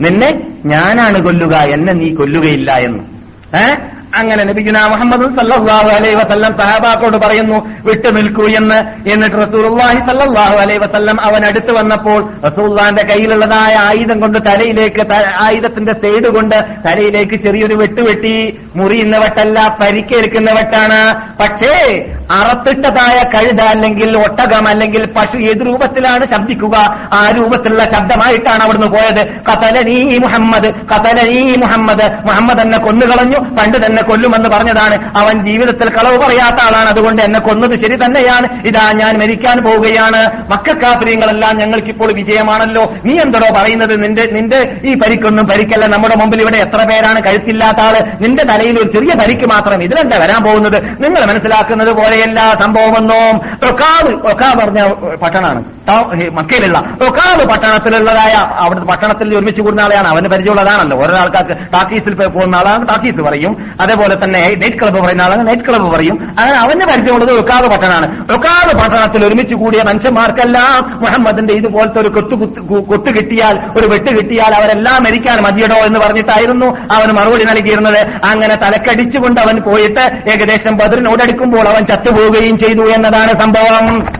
[0.00, 2.98] നിന്നെ ഞാനാണ് കൊല്ലുക എന്നെ നീ കൊല്ലുകയില്ല എന്ന്.
[3.58, 3.93] ഏ?
[4.14, 8.78] അങ്ങനെ നബിഗുന മുഹമ്മദ് സല്ലാഹു അലൈ വസല്ലം സഹാബാക്കോട് പറയുന്നു വിട്ടു നിൽക്കൂ എന്ന്.
[9.12, 15.04] എന്നിട്ട് റസൂലുള്ളാഹി സല്ലാഹു അലൈ വസല്ലം അവൻ അടുത്ത് വന്നപ്പോൾ റസൂള്ളാന്റെ കയ്യിലുള്ളതായ ആയുധം കൊണ്ട് തലയിലേക്ക്
[15.46, 18.36] ആയുധത്തിന്റെ സൈഡ് കൊണ്ട് തലയിലേക്ക് ചെറിയൊരു വെട്ടുവെട്ടി
[19.80, 21.00] പരിക്കേൽക്കുന്ന വട്ടാണ്
[21.40, 21.74] പക്ഷേ
[22.32, 26.76] അറത്തിട്ടതായ കഴുത അല്ലെങ്കിൽ ഒട്ടകം അല്ലെങ്കിൽ പശു ഏത് രൂപത്തിലാണ് ശബ്ദിക്കുക?
[27.14, 29.26] ആ രൂപത്തിലുള്ള ശബ്ദമായിട്ടാണ് അവിടുന്ന് പോയത്.
[29.26, 32.26] കതലനീ മുഹമ്മദ് കതലനീ മുഹമ്മദ്.
[32.26, 35.22] മുഹമ്മദ് എന്നെ കൊന്നുകളഞ്ഞു പണ്ട് തന്നെ കൊല്ലുമെന്ന് പറഞ്ഞതാണ്.
[35.22, 36.88] അവൻ ജീവിതത്തിൽ കളവ് പറയാത്ത ആളാണ്.
[36.88, 38.66] അതുകൊണ്ട് എന്നെ കൊന്നത് ശരി തന്നെയാണ്.
[38.66, 40.50] ഇതാ ഞാൻ മരിക്കാൻ പോവുകയാണ്.
[40.50, 42.94] മക്കാപ്രിയങ്ങളെല്ലാം ഞങ്ങൾക്കിപ്പോൾ വിജയമാണല്ലോ.
[43.04, 44.02] നീ എന്തടോ പറയുന്നത്?
[44.02, 45.86] നിന്റെ നിന്റെ ഈ പരിക്കൊന്നും പരിക്കല്ല.
[45.86, 48.04] നമ്മുടെ മുമ്പിൽ ഇവിടെ എത്ര പേരാണ് കഴുത്തില്ലാത്ത ആൾ?
[48.20, 50.84] നിന്റെ തലയിൽ ഒരു ചെറിയ പരിക്ക് മാത്രം ഇതിലെന്താ വരാൻ പോകുന്നത്?
[50.84, 53.36] നിങ്ങൾ മനസ്സിലാക്കുന്നത് പോലെയല്ല സംഭവമെന്നും
[53.70, 54.92] ഒക്കാവ് ഒക്കാവ് പറഞ്ഞ
[55.22, 55.64] പട്ടണമാണ്.
[56.32, 56.78] മക്കയിലുള്ള.
[56.78, 58.34] ഒക്കാവ് പട്ടണത്തിലുള്ളതായ
[58.64, 60.08] അവിടുത്തെ പട്ടണത്തിൽ ഒരുമിച്ച് കൂടുന്ന ആളെയാണ്.
[60.08, 60.96] അവന് പരിചയമുള്ളതാണല്ലോ.
[60.96, 63.56] ഓരോ ആൾക്കാർക്ക് ടാക്കീസിൽ പോകുന്ന ആളാണ് ടാക്കീസ് പറയും.
[63.80, 66.28] അതേപോലെ തന്നെ നൈറ്റ് ക്ലബ്ബ് പറയുന്ന ആളാണ് നൈറ്റ് ക്ലബ്ബ് പറയും.
[66.28, 68.22] അങ്ങനെ അവന് പരിചയമുള്ളത് ഒക്കാവ് പട്ടണമാണ്.
[68.32, 72.34] ഒക്കാവ് പട്ടണത്തിൽ ഒരുമിച്ച് കൂടിയ മനുഷ്യന്മാർക്കെല്ലാം മുഹമ്മദിന്റെ ഇതുപോലത്തെ ഒരു കൊത്തു
[72.70, 78.06] കൊത്തു കിട്ടിയാൽ ഒരു വെട്ട് കിട്ടിയാൽ അവരെല്ലാം മരിക്കാൻ മതിയടോ എന്ന് പറഞ്ഞിട്ടായിരുന്നു അവന് മറുപടി നൽകിയിരുന്നത്.
[78.24, 84.16] അങ്ങനെ തലക്കടിച്ചുകൊണ്ട് അവൻ പോയിട്ട് ഏകദേശം ബദറിനോടടുക്കുമ്പോൾ അവൻ ചത്തുപോവുകയും ചെയ്തു എന്നതാണ് സംഭവം പ്രതി-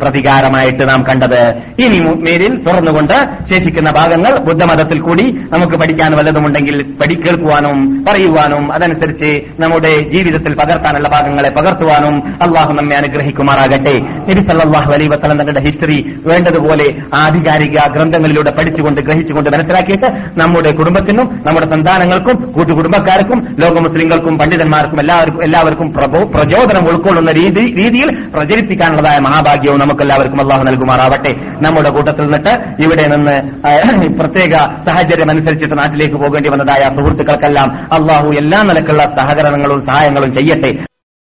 [0.00, 1.40] പ്രതികാരമായിട്ട് നാം കണ്ടത്.
[1.84, 3.16] ഇനി മേരിൽ തുറന്നുകൊണ്ട്
[3.50, 7.78] ശേഷിക്കുന്ന ഭാഗങ്ങൾ ബുദ്ധമതത്തിൽ കൂടി നമുക്ക് പഠിക്കാൻ വല്ലതുമുണ്ടെങ്കിൽ പഠി കേൾക്കുവാനും
[8.08, 9.30] പറയുവാനും അതനുസരിച്ച്
[9.62, 12.14] നമ്മുടെ ജീവിതത്തിൽ പകർത്താനുള്ള ഭാഗങ്ങളെ പകർത്തുവാനും
[12.46, 13.94] അള്ളാഹു നമ്മെ അനുഗ്രഹിക്കുമാറാകട്ടെ.
[14.28, 14.42] നബി
[14.94, 20.08] അലൈ വസല്ലം തങ്ങളുടെ ഹിസ്റ്ററി വേണ്ടതുപോലെ ആധികാരിക ഗ്രന്ഥങ്ങളിലൂടെ പഠിച്ചുകൊണ്ട് ഗ്രഹിച്ചുകൊണ്ട് മനസ്സിലാക്കിയിട്ട്
[20.40, 25.88] നമ്മുടെ കുടുംബത്തിനും നമ്മുടെ സന്താനങ്ങൾക്കും കൂട്ടുകുടുംബക്കാർക്കും ലോക മുസ്ലിങ്ങൾക്കും പണ്ഡിതന്മാർക്കും എല്ലാവർക്കും എല്ലാവർക്കും
[26.34, 29.18] പ്രചോദനം ഉൾക്കൊള്ളുന്ന രീതി രീതിയിൽ പ്രചരിപ്പിക്കാനുള്ളതായ
[29.58, 31.32] മഹാഭാഗ്യവും നമുക്കെല്ലാവർക്കും അള്ളാഹു നൽകുമാറാവട്ടെ.
[31.64, 32.52] നമ്മുടെ കൂട്ടത്തിൽ നിന്നിട്ട്
[32.84, 33.36] ഇവിടെ നിന്ന്
[34.20, 34.54] പ്രത്യേക
[34.86, 40.72] സാഹചര്യം അനുസരിച്ചിട്ട് നാട്ടിലേക്ക് പോകേണ്ടി വന്നതായ സുഹൃത്തുക്കൾക്കെല്ലാം അള്ളാഹു എല്ലാ നിലക്കുള്ള സഹകരണങ്ങളും സഹായങ്ങളും ചെയ്യട്ടെ.